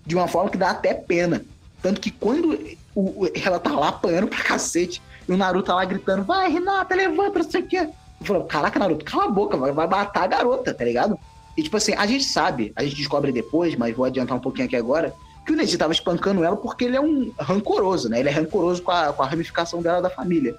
de 0.05 0.15
uma 0.15 0.29
forma 0.29 0.51
que 0.51 0.59
dá 0.59 0.71
até 0.71 0.93
pena. 0.95 1.45
Tanto 1.81 2.01
que 2.01 2.11
quando 2.11 2.59
o- 2.95 3.25
o- 3.25 3.31
ela 3.35 3.59
tá 3.59 3.71
lá 3.71 3.89
apanhando 3.89 4.27
pra 4.29 4.43
cacete 4.43 5.01
e 5.29 5.33
o 5.33 5.37
Naruto 5.37 5.67
tá 5.67 5.75
lá 5.75 5.85
gritando: 5.85 6.25
Vai, 6.25 6.51
Renata, 6.51 6.95
levanta, 6.95 7.41
não 7.41 7.51
sei 7.51 7.63
o 7.63 7.67
quê. 7.67 7.89
Eu 8.21 8.27
falo: 8.27 8.45
Caraca, 8.45 8.79
Naruto, 8.79 9.05
cala 9.05 9.25
a 9.25 9.31
boca, 9.31 9.57
vai, 9.57 9.73
vai 9.73 9.87
matar 9.87 10.25
a 10.25 10.27
garota, 10.27 10.73
tá 10.73 10.85
ligado? 10.85 11.19
E 11.57 11.63
tipo 11.63 11.77
assim, 11.77 11.95
a 11.95 12.07
gente 12.07 12.25
sabe, 12.25 12.73
a 12.77 12.85
gente 12.85 12.97
descobre 12.97 13.33
depois, 13.33 13.75
mas 13.75 13.97
vou 13.97 14.05
adiantar 14.05 14.37
um 14.37 14.41
pouquinho 14.41 14.67
aqui 14.67 14.77
agora, 14.77 15.15
que 15.45 15.53
o 15.53 15.57
Neji 15.57 15.79
tava 15.79 15.93
espancando 15.93 16.45
ela 16.45 16.57
porque 16.57 16.85
ele 16.85 16.97
é 16.97 17.01
um 17.01 17.33
rancoroso, 17.39 18.09
né? 18.09 18.21
Ele 18.21 18.29
é 18.29 18.33
rancoroso 18.33 18.83
com 18.83 18.91
a, 18.91 19.13
com 19.13 19.23
a 19.23 19.27
ramificação 19.27 19.81
dela 19.81 20.03
da 20.03 20.11
família. 20.11 20.55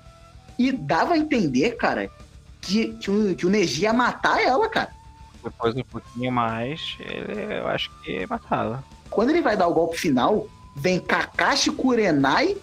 E 0.58 0.72
dava 0.72 1.14
a 1.14 1.18
entender, 1.18 1.76
cara, 1.76 2.10
que, 2.62 2.94
que, 2.94 3.12
o, 3.12 3.36
que 3.36 3.46
o 3.46 3.50
Neji 3.50 3.84
ia 3.84 3.94
matar 3.94 4.42
ela, 4.42 4.68
cara. 4.68 4.90
Depois 5.44 5.76
um 5.76 5.84
pouquinho 5.84 6.32
mais, 6.32 6.98
ele, 7.00 7.60
eu 7.60 7.68
acho 7.68 7.92
que 8.02 8.26
matava. 8.26 8.84
Quando 9.10 9.30
ele 9.30 9.42
vai 9.42 9.56
dar 9.56 9.68
o 9.68 9.74
golpe 9.74 9.98
final, 9.98 10.48
vem 10.76 11.00
Kakashi 11.00 11.70
Kurenai, 11.72 12.58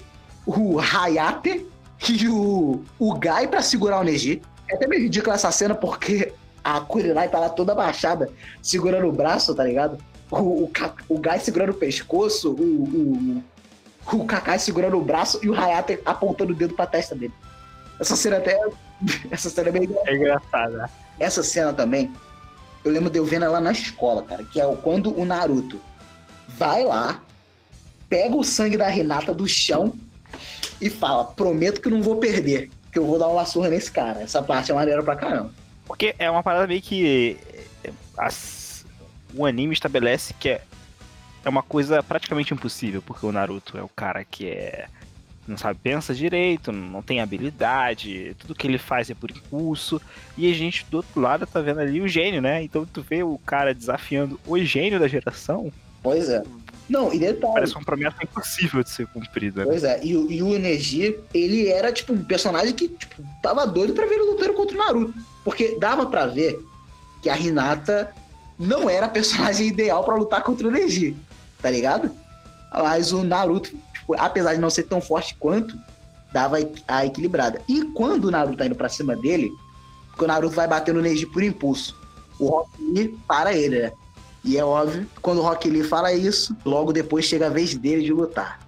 o 0.44 0.80
Hayate 0.80 1.66
e 2.08 2.28
o, 2.28 2.82
o 2.98 3.14
Gai 3.14 3.46
pra 3.46 3.62
segurar 3.62 4.00
o 4.00 4.04
Neji. 4.04 4.42
É 4.68 4.74
até 4.74 4.86
meio 4.86 5.02
ridículo 5.02 5.34
essa 5.34 5.50
cena 5.52 5.74
porque 5.74 6.32
a 6.62 6.80
Kurenai 6.80 7.28
tá 7.28 7.38
lá 7.38 7.48
toda 7.50 7.72
abaixada, 7.72 8.30
segurando 8.62 9.06
o 9.06 9.12
braço, 9.12 9.54
tá 9.54 9.64
ligado? 9.64 9.98
O, 10.30 10.64
o, 10.64 10.72
o 11.08 11.18
Gai 11.18 11.38
segurando 11.38 11.70
o 11.70 11.74
pescoço, 11.74 12.52
o, 12.52 13.42
o, 14.12 14.16
o 14.16 14.24
Kakashi 14.24 14.64
segurando 14.64 14.96
o 14.96 15.02
braço 15.02 15.38
e 15.42 15.48
o 15.48 15.54
Hayate 15.54 16.00
apontando 16.04 16.52
o 16.52 16.56
dedo 16.56 16.74
pra 16.74 16.86
testa 16.86 17.14
dele. 17.14 17.34
Essa 18.00 18.16
cena 18.16 18.38
até. 18.38 18.58
Essa 19.30 19.50
cena 19.50 19.68
é 19.68 19.72
meio 19.72 19.84
engraçada. 19.84 20.10
É 20.10 20.14
engraçado, 20.16 20.72
né? 20.72 20.90
Essa 21.18 21.42
cena 21.42 21.72
também, 21.72 22.12
eu 22.84 22.90
lembro 22.90 23.10
de 23.10 23.18
eu 23.18 23.24
vendo 23.24 23.44
ela 23.44 23.60
na 23.60 23.72
escola, 23.72 24.22
cara, 24.22 24.44
que 24.44 24.60
é 24.60 24.76
quando 24.76 25.16
o 25.16 25.24
Naruto 25.24 25.80
vai 26.48 26.84
lá, 26.84 27.22
pega 28.08 28.34
o 28.34 28.42
sangue 28.42 28.76
da 28.76 28.88
Renata 28.88 29.32
do 29.32 29.46
chão 29.46 29.92
e 30.80 30.88
fala: 30.90 31.24
Prometo 31.24 31.80
que 31.80 31.88
não 31.88 32.02
vou 32.02 32.16
perder, 32.16 32.70
que 32.92 32.98
eu 32.98 33.06
vou 33.06 33.18
dar 33.18 33.28
uma 33.28 33.44
surra 33.44 33.68
nesse 33.68 33.90
cara. 33.90 34.22
Essa 34.22 34.42
parte 34.42 34.70
é 34.70 34.74
maneira 34.74 35.02
pra 35.02 35.16
caramba. 35.16 35.50
Porque 35.86 36.14
é 36.18 36.30
uma 36.30 36.42
parada 36.42 36.66
meio 36.66 36.80
que. 36.82 37.36
as- 38.16 38.84
o 39.36 39.44
anime 39.44 39.72
estabelece 39.72 40.32
que 40.34 40.48
é, 40.48 40.62
é 41.44 41.48
uma 41.48 41.62
coisa 41.62 42.02
praticamente 42.02 42.54
impossível, 42.54 43.02
porque 43.02 43.26
o 43.26 43.32
Naruto 43.32 43.76
é 43.76 43.82
o 43.82 43.88
cara 43.88 44.24
que 44.24 44.48
é. 44.48 44.86
Não 45.46 45.58
sabe, 45.58 45.78
pensa 45.82 46.14
direito, 46.14 46.72
não 46.72 47.02
tem 47.02 47.20
habilidade, 47.20 48.34
tudo 48.38 48.54
que 48.54 48.66
ele 48.66 48.78
faz 48.78 49.10
é 49.10 49.14
por 49.14 49.30
impulso. 49.30 50.00
E 50.38 50.50
a 50.50 50.54
gente 50.54 50.86
do 50.90 50.98
outro 50.98 51.20
lado 51.20 51.46
tá 51.46 51.60
vendo 51.60 51.80
ali 51.80 52.00
o 52.00 52.08
gênio, 52.08 52.40
né? 52.40 52.62
Então 52.62 52.86
tu 52.86 53.02
vê 53.02 53.22
o 53.22 53.36
cara 53.44 53.74
desafiando 53.74 54.40
o 54.46 54.58
gênio 54.58 54.98
da 54.98 55.06
geração, 55.08 55.70
Pois 56.02 56.28
é. 56.30 56.42
Não, 56.88 57.12
e 57.12 57.18
detalhe. 57.18 57.54
parece 57.54 57.74
uma 57.74 57.84
promessa 57.84 58.16
impossível 58.22 58.82
de 58.82 58.90
ser 58.90 59.06
cumprida. 59.06 59.60
né? 59.62 59.66
Pois 59.70 59.84
é, 59.84 60.00
e, 60.04 60.16
o- 60.16 60.30
e 60.30 60.42
o 60.42 60.58
Neji, 60.58 61.18
ele 61.32 61.68
era, 61.68 61.90
tipo, 61.92 62.12
um 62.12 62.22
personagem 62.22 62.74
que, 62.74 62.88
tipo, 62.88 63.22
tava 63.42 63.66
doido 63.66 63.94
pra 63.94 64.04
ver 64.06 64.14
ele 64.16 64.30
lutando 64.30 64.52
contra 64.54 64.74
o 64.76 64.78
Naruto. 64.78 65.14
Porque 65.42 65.78
dava 65.78 66.04
pra 66.06 66.26
ver 66.26 66.58
que 67.22 67.30
a 67.30 67.38
Hinata 67.38 68.12
não 68.58 68.88
era 68.90 69.06
a 69.06 69.08
personagem 69.08 69.68
ideal 69.68 70.04
pra 70.04 70.14
lutar 70.14 70.42
contra 70.42 70.68
o 70.68 70.70
Neji, 70.70 71.16
tá 71.62 71.70
ligado? 71.70 72.10
Mas 72.72 73.12
o 73.12 73.24
Naruto, 73.24 73.70
tipo, 73.70 74.14
apesar 74.18 74.54
de 74.54 74.60
não 74.60 74.68
ser 74.70 74.82
tão 74.84 75.00
forte 75.00 75.34
quanto, 75.38 75.74
dava 76.32 76.58
a 76.88 77.06
equilibrada. 77.06 77.62
E 77.68 77.82
quando 77.94 78.26
o 78.26 78.30
Naruto 78.30 78.58
tá 78.58 78.66
indo 78.66 78.74
pra 78.74 78.88
cima 78.88 79.16
dele, 79.16 79.50
porque 80.10 80.24
o 80.24 80.28
Naruto 80.28 80.54
vai 80.54 80.68
bater 80.68 80.92
no 80.92 81.00
Neji 81.00 81.24
por 81.26 81.42
impulso, 81.42 81.96
o 82.38 82.46
Rock 82.48 82.70
Lee 82.92 83.16
para 83.26 83.54
ele, 83.54 83.80
né? 83.80 83.92
E 84.44 84.58
é 84.58 84.64
óbvio, 84.64 85.06
quando 85.22 85.38
o 85.38 85.42
Rock 85.42 85.68
Lee 85.70 85.82
fala 85.82 86.12
isso, 86.12 86.54
logo 86.64 86.92
depois 86.92 87.24
chega 87.24 87.46
a 87.46 87.50
vez 87.50 87.74
dele 87.74 88.02
de 88.02 88.12
lutar. 88.12 88.60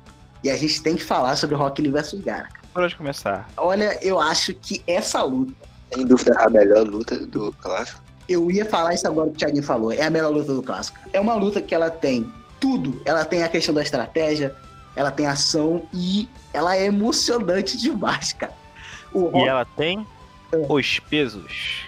E 0.42 0.50
a 0.50 0.56
gente 0.56 0.82
tem 0.82 0.96
que 0.96 1.04
falar 1.04 1.36
sobre 1.36 1.54
Rock 1.56 1.82
Lee 1.82 1.90
versus 1.92 2.20
Gara. 2.20 2.48
Por 2.72 2.82
onde 2.82 2.96
começar? 2.96 3.48
Olha, 3.56 3.98
eu 4.02 4.18
acho 4.20 4.54
que 4.54 4.82
essa 4.86 5.22
luta, 5.22 5.52
Sem 5.92 6.06
dúvida, 6.06 6.34
a 6.38 6.48
melhor 6.48 6.86
luta 6.86 7.18
do 7.26 7.52
clássico. 7.60 8.00
eu 8.28 8.50
ia 8.50 8.64
falar 8.64 8.94
isso 8.94 9.06
agora 9.06 9.28
que 9.30 9.34
o 9.36 9.38
Thiaguinho 9.38 9.62
falou, 9.62 9.92
é 9.92 10.02
a 10.02 10.10
melhor 10.10 10.32
luta 10.32 10.54
do 10.54 10.62
clássico. 10.62 10.98
É 11.12 11.20
uma 11.20 11.34
luta 11.34 11.60
que 11.60 11.74
ela 11.74 11.90
tem 11.90 12.30
tudo. 12.60 13.00
Ela 13.04 13.24
tem 13.24 13.42
a 13.42 13.48
questão 13.48 13.74
da 13.74 13.82
estratégia, 13.82 14.54
ela 14.94 15.10
tem 15.10 15.26
ação 15.26 15.82
e 15.92 16.28
ela 16.54 16.74
é 16.76 16.84
emocionante 16.86 17.76
demais, 17.80 18.32
cara. 18.32 18.52
O 19.12 19.28
E 19.28 19.30
Rock, 19.30 19.48
ela 19.48 19.64
tem 19.76 20.06
os 20.68 20.98
pesos. 21.00 21.86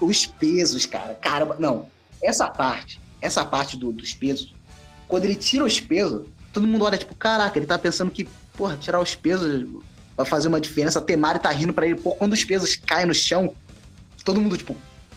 os 0.00 0.26
pesos, 0.26 0.86
cara. 0.86 1.14
Caramba, 1.20 1.56
não. 1.58 1.86
Essa 2.22 2.48
parte, 2.48 3.00
essa 3.20 3.44
parte 3.44 3.76
do- 3.76 3.92
dos 3.92 4.14
pesos, 4.14 4.54
quando 5.06 5.24
ele 5.24 5.34
tira 5.34 5.64
os 5.64 5.80
pesos, 5.80 6.26
todo 6.52 6.66
mundo 6.66 6.84
olha 6.84 6.98
tipo, 6.98 7.14
caraca, 7.14 7.58
ele 7.58 7.66
tá 7.66 7.78
pensando 7.78 8.10
que, 8.10 8.28
porra, 8.56 8.76
tirar 8.76 9.00
os 9.00 9.14
pesos 9.14 9.66
vai 10.16 10.26
fazer 10.26 10.48
uma 10.48 10.60
diferença. 10.60 10.98
A 10.98 11.02
Temari 11.02 11.38
tá 11.38 11.50
rindo 11.50 11.72
pra 11.72 11.86
ele, 11.86 11.94
pô, 11.94 12.12
quando 12.12 12.32
os 12.32 12.44
pesos 12.44 12.76
caem 12.76 13.06
no 13.06 13.14
chão, 13.14 13.54
todo 14.24 14.40
mundo 14.40 14.56
tipo, 14.56 14.76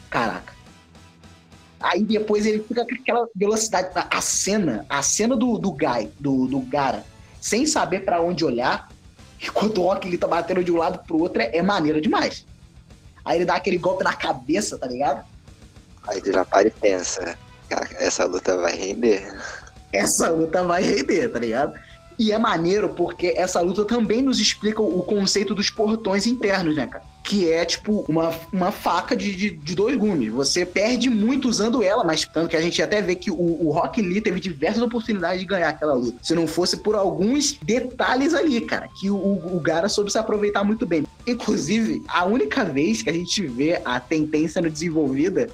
caraca. 0.09 0.53
Aí 1.79 2.03
depois 2.03 2.45
ele 2.45 2.63
fica 2.63 2.85
com 2.85 2.93
aquela 2.93 3.27
velocidade. 3.35 3.89
A 3.95 4.21
cena, 4.21 4.85
a 4.87 5.01
cena 5.01 5.35
do, 5.35 5.57
do 5.57 5.71
Guy, 5.71 6.11
do, 6.19 6.45
do 6.47 6.59
Gara, 6.61 7.03
sem 7.39 7.65
saber 7.65 8.05
pra 8.05 8.21
onde 8.21 8.45
olhar, 8.45 8.89
enquanto 9.41 9.79
o 9.79 9.85
Rock 9.85 10.07
ele 10.07 10.17
tá 10.17 10.27
batendo 10.27 10.63
de 10.63 10.71
um 10.71 10.77
lado 10.77 10.99
pro 11.05 11.17
outro, 11.17 11.41
é, 11.41 11.57
é 11.57 11.61
maneiro 11.61 11.99
demais. 11.99 12.45
Aí 13.25 13.37
ele 13.39 13.45
dá 13.45 13.55
aquele 13.55 13.77
golpe 13.77 14.03
na 14.03 14.13
cabeça, 14.13 14.77
tá 14.77 14.85
ligado? 14.87 15.25
Aí 16.07 16.21
tu 16.21 16.31
já 16.31 16.45
para 16.45 16.67
e 16.67 16.71
pensa, 16.71 17.21
cara, 17.23 17.37
essa 17.99 18.25
luta 18.25 18.57
vai 18.57 18.75
render. 18.75 19.27
Essa 19.91 20.29
luta 20.29 20.63
vai 20.63 20.83
render, 20.83 21.29
tá 21.29 21.39
ligado? 21.39 21.73
E 22.21 22.31
é 22.31 22.37
maneiro 22.37 22.89
porque 22.89 23.33
essa 23.35 23.59
luta 23.61 23.83
também 23.83 24.21
nos 24.21 24.39
explica 24.39 24.79
o 24.79 25.01
conceito 25.01 25.55
dos 25.55 25.71
portões 25.71 26.27
internos, 26.27 26.75
né, 26.75 26.85
cara? 26.85 27.03
Que 27.23 27.51
é 27.51 27.65
tipo 27.65 28.05
uma, 28.07 28.31
uma 28.53 28.71
faca 28.71 29.15
de, 29.15 29.35
de, 29.35 29.49
de 29.49 29.75
dois 29.75 29.97
gumes. 29.97 30.31
Você 30.31 30.63
perde 30.63 31.09
muito 31.09 31.49
usando 31.49 31.81
ela, 31.83 32.03
mas 32.03 32.23
tanto 32.25 32.49
que 32.49 32.55
a 32.55 32.61
gente 32.61 32.79
até 32.79 33.01
vê 33.01 33.15
que 33.15 33.31
o, 33.31 33.65
o 33.65 33.71
Rock 33.71 34.03
Lee 34.03 34.21
teve 34.21 34.39
diversas 34.39 34.83
oportunidades 34.83 35.39
de 35.39 35.47
ganhar 35.47 35.69
aquela 35.69 35.95
luta. 35.95 36.19
Se 36.21 36.35
não 36.35 36.45
fosse 36.45 36.77
por 36.77 36.93
alguns 36.93 37.57
detalhes 37.63 38.35
ali, 38.35 38.61
cara, 38.61 38.87
que 38.99 39.09
o, 39.09 39.15
o, 39.15 39.59
Gara 39.59 39.89
soube 39.89 40.11
se 40.11 40.17
aproveitar 40.19 40.63
muito 40.63 40.85
bem. 40.85 41.03
Inclusive, 41.25 42.03
a 42.07 42.23
única 42.25 42.63
vez 42.63 43.01
que 43.01 43.09
a 43.09 43.13
gente 43.13 43.47
vê 43.47 43.81
a 43.83 43.99
Tenten 43.99 44.47
sendo 44.47 44.69
desenvolvida 44.69 45.49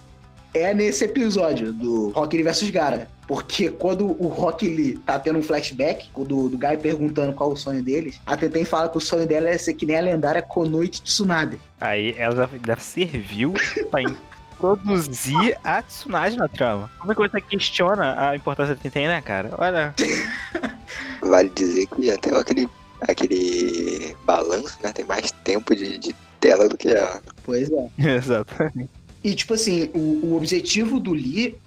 é 0.57 0.73
nesse 0.73 1.05
episódio 1.05 1.71
do 1.71 2.09
Rock 2.09 2.37
Lee 2.37 2.43
vs 2.43 2.69
Gara. 2.69 3.07
Porque 3.27 3.69
quando 3.69 4.05
o 4.05 4.27
Rock 4.27 4.67
Lee 4.67 4.97
tá 5.05 5.19
tendo 5.19 5.39
um 5.39 5.43
flashback 5.43 6.09
do, 6.15 6.47
do 6.49 6.57
Guy 6.57 6.77
perguntando 6.77 7.33
qual 7.33 7.51
o 7.51 7.57
sonho 7.57 7.83
deles, 7.83 8.21
a 8.25 8.37
Tenten 8.37 8.63
fala 8.63 8.87
que 8.87 8.97
o 8.97 9.01
sonho 9.01 9.27
dela 9.27 9.49
é 9.49 9.57
ser 9.57 9.73
que 9.73 9.85
nem 9.85 9.97
a 9.97 10.01
lendária 10.01 10.41
Konoichi 10.41 11.01
Tsunade. 11.01 11.59
Aí 11.81 12.15
ela 12.17 12.49
já 12.65 12.77
serviu 12.77 13.53
pra 13.91 14.01
introduzir 14.01 15.57
a 15.61 15.81
Tsunade 15.81 16.37
na 16.37 16.47
trama. 16.47 16.89
Como 16.99 17.11
é 17.11 17.15
que 17.15 17.21
você 17.21 17.41
questiona 17.41 18.29
a 18.29 18.35
importância 18.35 18.75
da 18.75 18.81
Tenten, 18.81 19.07
né, 19.07 19.21
cara? 19.21 19.51
Olha, 19.57 19.93
Vale 21.21 21.49
dizer 21.49 21.87
que 21.87 22.11
até 22.11 22.35
aquele, 22.35 22.69
aquele 23.01 24.15
balanço, 24.25 24.77
né, 24.83 24.91
tem 24.93 25.05
mais 25.05 25.31
tempo 25.43 25.75
de, 25.75 25.97
de 25.97 26.15
tela 26.39 26.67
do 26.69 26.77
que 26.77 26.89
ela. 26.89 27.21
Pois 27.43 27.69
é. 27.71 27.89
exato. 28.15 28.53
E, 29.28 29.36
tipo 29.36 29.55
assim, 29.55 29.89
o, 29.93 30.28
o 30.28 30.38
objetivo 30.38 31.01
do 31.01 31.11
Lee 31.11 31.57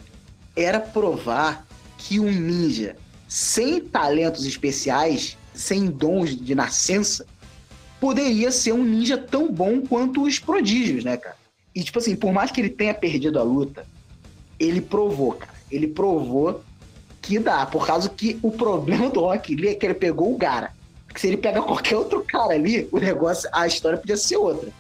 era 0.57 0.81
provar 0.81 1.67
que 1.99 2.19
um 2.19 2.33
ninja 2.33 2.97
sem 3.29 3.83
talentos 3.83 4.47
especiais, 4.47 5.37
sem 5.53 5.91
dons 5.91 6.35
de 6.35 6.55
nascença, 6.55 7.27
poderia 8.01 8.51
ser 8.51 8.73
um 8.73 8.83
ninja 8.83 9.19
tão 9.19 9.53
bom 9.53 9.83
quanto 9.83 10.23
os 10.23 10.39
prodígios, 10.39 11.05
né, 11.05 11.19
cara? 11.19 11.37
E, 11.75 11.83
tipo 11.83 11.99
assim, 11.99 12.17
por 12.17 12.33
mais 12.33 12.51
que 12.51 12.63
ele 12.63 12.71
tenha 12.71 12.95
perdido 12.95 13.39
a 13.39 13.43
luta, 13.43 13.85
ele 14.59 14.81
provou, 14.81 15.33
cara. 15.35 15.53
Ele 15.71 15.87
provou 15.87 16.65
que 17.21 17.39
dá. 17.39 17.67
Por 17.67 17.87
causa 17.87 18.09
que 18.09 18.39
o 18.43 18.51
problema 18.51 19.11
do 19.11 19.21
Rock 19.21 19.55
Lee 19.55 19.69
é 19.69 19.75
que 19.75 19.85
ele 19.85 19.93
pegou 19.93 20.33
o 20.33 20.39
Gara. 20.39 20.73
Porque 21.07 21.21
se 21.21 21.27
ele 21.27 21.37
pega 21.37 21.61
qualquer 21.61 21.97
outro 21.97 22.25
cara 22.27 22.55
ali, 22.55 22.89
o 22.91 22.99
negócio, 22.99 23.51
a 23.53 23.67
história 23.67 23.99
podia 23.99 24.17
ser 24.17 24.39
outra. 24.39 24.71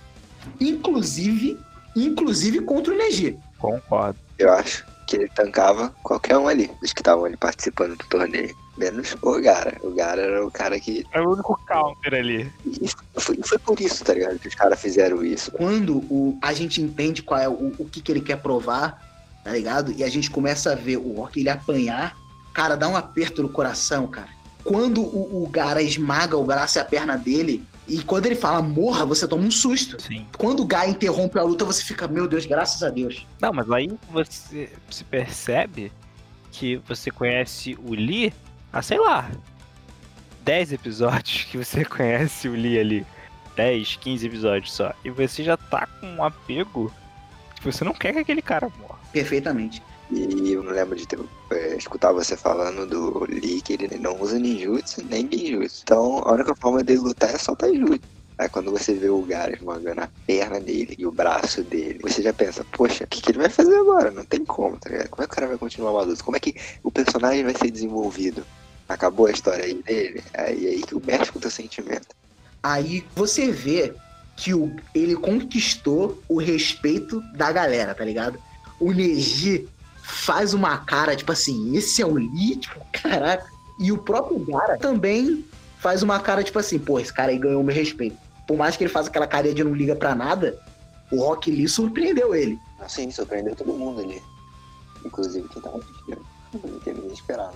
Inclusive, 0.58 1.58
inclusive 1.94 2.60
contra 2.62 2.92
o 2.92 2.96
Neji. 2.96 3.38
Concordo. 3.58 4.18
Eu 4.38 4.52
acho 4.52 4.86
que 5.06 5.16
ele 5.16 5.28
tancava 5.28 5.92
qualquer 6.02 6.38
um 6.38 6.46
ali, 6.46 6.70
dos 6.80 6.92
que 6.92 7.00
estavam 7.00 7.24
ali 7.24 7.36
participando 7.36 7.96
do 7.96 8.04
torneio. 8.06 8.56
Menos 8.78 9.14
o 9.20 9.40
Gara. 9.40 9.76
O 9.82 9.90
Gara 9.90 10.22
era 10.22 10.46
o 10.46 10.50
cara 10.50 10.78
que. 10.80 11.04
É 11.12 11.20
o 11.20 11.32
único 11.32 11.60
counter 11.66 12.14
ali. 12.14 12.50
e 12.64 12.88
Foi, 13.20 13.38
foi 13.42 13.58
por 13.58 13.78
isso, 13.80 14.02
tá 14.04 14.14
ligado? 14.14 14.38
Que 14.38 14.48
os 14.48 14.54
caras 14.54 14.80
fizeram 14.80 15.22
isso. 15.22 15.50
Quando 15.50 15.98
o, 16.10 16.38
a 16.40 16.54
gente 16.54 16.80
entende 16.80 17.22
qual 17.22 17.40
é 17.40 17.48
o, 17.48 17.74
o 17.78 17.84
que, 17.84 18.00
que 18.00 18.10
ele 18.10 18.22
quer 18.22 18.36
provar, 18.36 19.02
tá 19.44 19.50
ligado? 19.50 19.92
E 19.92 20.02
a 20.02 20.08
gente 20.08 20.30
começa 20.30 20.72
a 20.72 20.74
ver 20.76 20.96
o 20.96 21.12
Rock 21.14 21.40
ele 21.40 21.50
apanhar, 21.50 22.16
cara, 22.54 22.76
dá 22.76 22.88
um 22.88 22.96
aperto 22.96 23.42
no 23.42 23.50
coração, 23.50 24.06
cara. 24.06 24.30
Quando 24.64 25.02
o, 25.02 25.44
o 25.44 25.48
Gara 25.48 25.82
esmaga 25.82 26.36
o 26.36 26.44
braço 26.44 26.78
e 26.78 26.80
a 26.80 26.84
perna 26.84 27.16
dele, 27.16 27.66
E 27.90 28.04
quando 28.04 28.26
ele 28.26 28.36
fala 28.36 28.62
morra, 28.62 29.04
você 29.04 29.26
toma 29.26 29.42
um 29.42 29.50
susto. 29.50 30.00
Sim. 30.00 30.24
Quando 30.38 30.60
o 30.60 30.64
Guy 30.64 30.90
interrompe 30.90 31.36
a 31.40 31.42
luta, 31.42 31.64
você 31.64 31.82
fica, 31.82 32.06
meu 32.06 32.28
Deus, 32.28 32.46
graças 32.46 32.84
a 32.84 32.88
Deus. 32.88 33.26
Não, 33.40 33.52
mas 33.52 33.68
aí 33.68 33.90
você 34.12 34.70
se 34.88 35.02
percebe 35.02 35.90
que 36.52 36.76
você 36.86 37.10
conhece 37.10 37.76
o 37.82 37.92
Lee 37.92 38.32
há, 38.72 38.80
sei 38.80 38.98
lá, 38.98 39.28
10 40.44 40.74
episódios 40.74 41.44
que 41.50 41.58
você 41.58 41.82
conhece 41.84 42.48
o 42.48 42.52
Lee 42.52 42.78
ali. 42.78 43.06
10, 43.56 43.96
15 43.96 44.26
episódios 44.26 44.72
só. 44.72 44.94
E 45.04 45.10
você 45.10 45.42
já 45.42 45.56
tá 45.56 45.88
com 46.00 46.06
um 46.06 46.22
apego 46.22 46.92
que 47.56 47.64
você 47.64 47.82
não 47.82 47.92
quer 47.92 48.12
que 48.12 48.20
aquele 48.20 48.40
cara 48.40 48.70
morra. 48.78 49.00
Perfeitamente. 49.12 49.82
E 50.10 50.52
eu 50.52 50.62
não 50.62 50.72
lembro 50.72 50.96
de 50.96 51.06
ter, 51.06 51.18
é, 51.50 51.76
escutar 51.76 52.12
você 52.12 52.36
falando 52.36 52.84
do 52.86 53.24
Lee 53.26 53.60
que 53.60 53.74
ele 53.74 53.96
não 53.98 54.20
usa 54.20 54.38
ninjutsu 54.38 55.04
nem 55.08 55.28
genjutsu. 55.30 55.82
Então 55.84 56.22
a 56.24 56.32
única 56.32 56.54
forma 56.56 56.82
dele 56.82 57.00
lutar 57.00 57.32
é 57.32 57.38
soltar 57.38 57.70
jutsu. 57.72 58.00
Aí 58.36 58.48
quando 58.48 58.70
você 58.70 58.94
vê 58.94 59.08
o 59.10 59.20
Gara 59.20 59.54
esmagando 59.54 60.00
a 60.00 60.08
perna 60.26 60.58
dele 60.58 60.96
e 60.98 61.06
o 61.06 61.12
braço 61.12 61.62
dele, 61.62 61.98
você 62.00 62.22
já 62.22 62.32
pensa, 62.32 62.64
poxa, 62.72 63.04
o 63.04 63.06
que, 63.06 63.20
que 63.20 63.30
ele 63.32 63.38
vai 63.38 63.50
fazer 63.50 63.76
agora? 63.76 64.10
Não 64.10 64.24
tem 64.24 64.44
como, 64.44 64.78
tá 64.78 64.88
ligado? 64.88 65.10
Como 65.10 65.22
é 65.22 65.26
que 65.26 65.32
o 65.32 65.34
cara 65.34 65.46
vai 65.46 65.58
continuar 65.58 65.92
uma 65.92 66.02
luta? 66.02 66.24
Como 66.24 66.36
é 66.36 66.40
que 66.40 66.56
o 66.82 66.90
personagem 66.90 67.44
vai 67.44 67.54
ser 67.54 67.70
desenvolvido? 67.70 68.42
Acabou 68.88 69.26
a 69.26 69.30
história 69.30 69.64
aí 69.64 69.74
dele? 69.74 70.24
Aí 70.32 70.66
aí 70.66 70.82
que 70.82 70.94
o 70.94 71.02
mexe 71.04 71.30
com 71.30 71.38
o 71.38 71.42
teu 71.42 71.50
sentimento. 71.50 72.08
Aí 72.62 73.04
você 73.14 73.50
vê 73.50 73.92
que 74.36 74.54
o, 74.54 74.74
ele 74.94 75.14
conquistou 75.16 76.20
o 76.26 76.38
respeito 76.38 77.20
da 77.34 77.52
galera, 77.52 77.94
tá 77.94 78.04
ligado? 78.04 78.38
O 78.80 78.90
Neji 78.90 79.68
faz 80.10 80.52
uma 80.54 80.76
cara, 80.78 81.16
tipo 81.16 81.32
assim, 81.32 81.76
esse 81.76 82.02
é 82.02 82.06
o 82.06 82.14
Lee, 82.14 82.56
tipo, 82.56 82.80
caraca. 82.92 83.50
E 83.78 83.90
o 83.90 83.98
próprio 83.98 84.38
Gara 84.40 84.76
também 84.76 85.44
faz 85.78 86.02
uma 86.02 86.20
cara, 86.20 86.42
tipo 86.42 86.58
assim, 86.58 86.78
pô, 86.78 86.98
esse 86.98 87.12
cara 87.12 87.30
aí 87.30 87.38
ganhou 87.38 87.62
meu 87.62 87.74
respeito. 87.74 88.16
Por 88.46 88.56
mais 88.56 88.76
que 88.76 88.84
ele 88.84 88.92
faça 88.92 89.08
aquela 89.08 89.26
carinha 89.26 89.54
de 89.54 89.64
não 89.64 89.74
liga 89.74 89.96
pra 89.96 90.14
nada, 90.14 90.60
o 91.10 91.20
Rock 91.20 91.50
Lee 91.50 91.68
surpreendeu 91.68 92.34
ele. 92.34 92.58
Assim, 92.80 93.10
surpreendeu 93.10 93.54
todo 93.54 93.72
mundo 93.72 94.00
ali. 94.00 94.20
Inclusive 95.04 95.48
quem 95.48 95.62
tava 95.62 95.78
assistindo. 95.78 96.26
Ninguém 96.52 96.94
nem 96.94 97.12
esperava. 97.12 97.54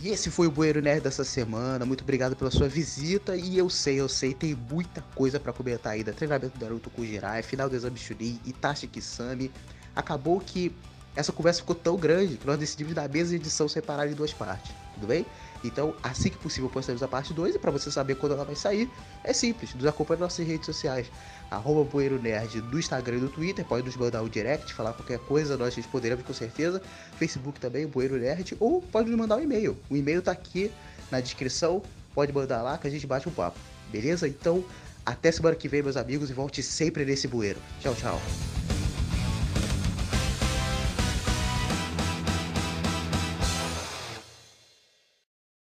E 0.00 0.08
esse 0.08 0.30
foi 0.30 0.48
o 0.48 0.50
Bueiro 0.50 0.82
Nerd 0.82 1.00
dessa 1.00 1.24
semana. 1.24 1.86
Muito 1.86 2.02
obrigado 2.02 2.34
pela 2.34 2.50
sua 2.50 2.68
visita. 2.68 3.36
E 3.36 3.56
eu 3.56 3.70
sei, 3.70 4.00
eu 4.00 4.08
sei, 4.08 4.34
tem 4.34 4.54
muita 4.54 5.00
coisa 5.14 5.38
pra 5.38 5.52
comentar 5.52 5.92
ainda. 5.92 6.12
Treinamento 6.12 6.58
do 6.58 6.64
Naruto 6.64 6.90
com 6.90 7.04
Jirai, 7.04 7.42
final 7.42 7.68
do 7.68 7.76
exame 7.76 7.96
Chunin, 7.96 8.40
Itachi 8.44 8.86
Kisame. 8.86 9.50
Acabou 9.94 10.40
que 10.40 10.74
essa 11.14 11.32
conversa 11.32 11.60
ficou 11.60 11.74
tão 11.74 11.96
grande 11.96 12.36
que 12.36 12.46
nós 12.46 12.58
decidimos 12.58 12.94
dar 12.94 13.04
a 13.04 13.08
mesma 13.08 13.36
edição 13.36 13.68
separada 13.68 14.10
em 14.10 14.14
duas 14.14 14.32
partes. 14.32 14.72
Tudo 14.94 15.06
bem? 15.06 15.26
Então, 15.64 15.94
assim 16.02 16.28
que 16.28 16.38
possível, 16.38 16.68
postaremos 16.68 17.02
a 17.02 17.08
parte 17.08 17.32
2 17.32 17.54
e 17.54 17.58
para 17.58 17.70
você 17.70 17.90
saber 17.90 18.16
quando 18.16 18.32
ela 18.32 18.44
vai 18.44 18.56
sair, 18.56 18.90
é 19.22 19.32
simples, 19.32 19.74
nos 19.74 19.86
acompanhe 19.86 20.20
nas 20.20 20.30
nossas 20.30 20.46
redes 20.46 20.66
sociais, 20.66 21.06
arroba 21.50 21.88
Bueiro 21.88 22.20
Nerd 22.20 22.60
do 22.62 22.78
Instagram 22.78 23.18
e 23.18 23.20
do 23.20 23.28
Twitter, 23.28 23.64
pode 23.64 23.86
nos 23.86 23.96
mandar 23.96 24.22
o 24.22 24.28
direct, 24.28 24.72
falar 24.74 24.92
qualquer 24.92 25.20
coisa, 25.20 25.56
nós 25.56 25.74
responderemos 25.74 26.24
com 26.24 26.32
certeza, 26.32 26.82
Facebook 27.16 27.60
também, 27.60 27.86
Bueiro 27.86 28.18
Nerd, 28.18 28.56
ou 28.58 28.82
pode 28.82 29.08
nos 29.08 29.18
mandar 29.18 29.36
um 29.36 29.42
e-mail, 29.42 29.76
o 29.88 29.96
e-mail 29.96 30.20
tá 30.20 30.32
aqui 30.32 30.70
na 31.10 31.20
descrição, 31.20 31.80
pode 32.12 32.32
mandar 32.32 32.62
lá 32.62 32.76
que 32.76 32.88
a 32.88 32.90
gente 32.90 33.06
bate 33.06 33.28
um 33.28 33.32
papo, 33.32 33.58
beleza? 33.90 34.26
Então, 34.26 34.64
até 35.06 35.30
semana 35.30 35.54
que 35.54 35.68
vem, 35.68 35.82
meus 35.82 35.96
amigos, 35.96 36.28
e 36.30 36.32
volte 36.32 36.62
sempre 36.62 37.04
nesse 37.04 37.28
bueiro. 37.28 37.60
Tchau, 37.80 37.94
tchau. 37.94 38.20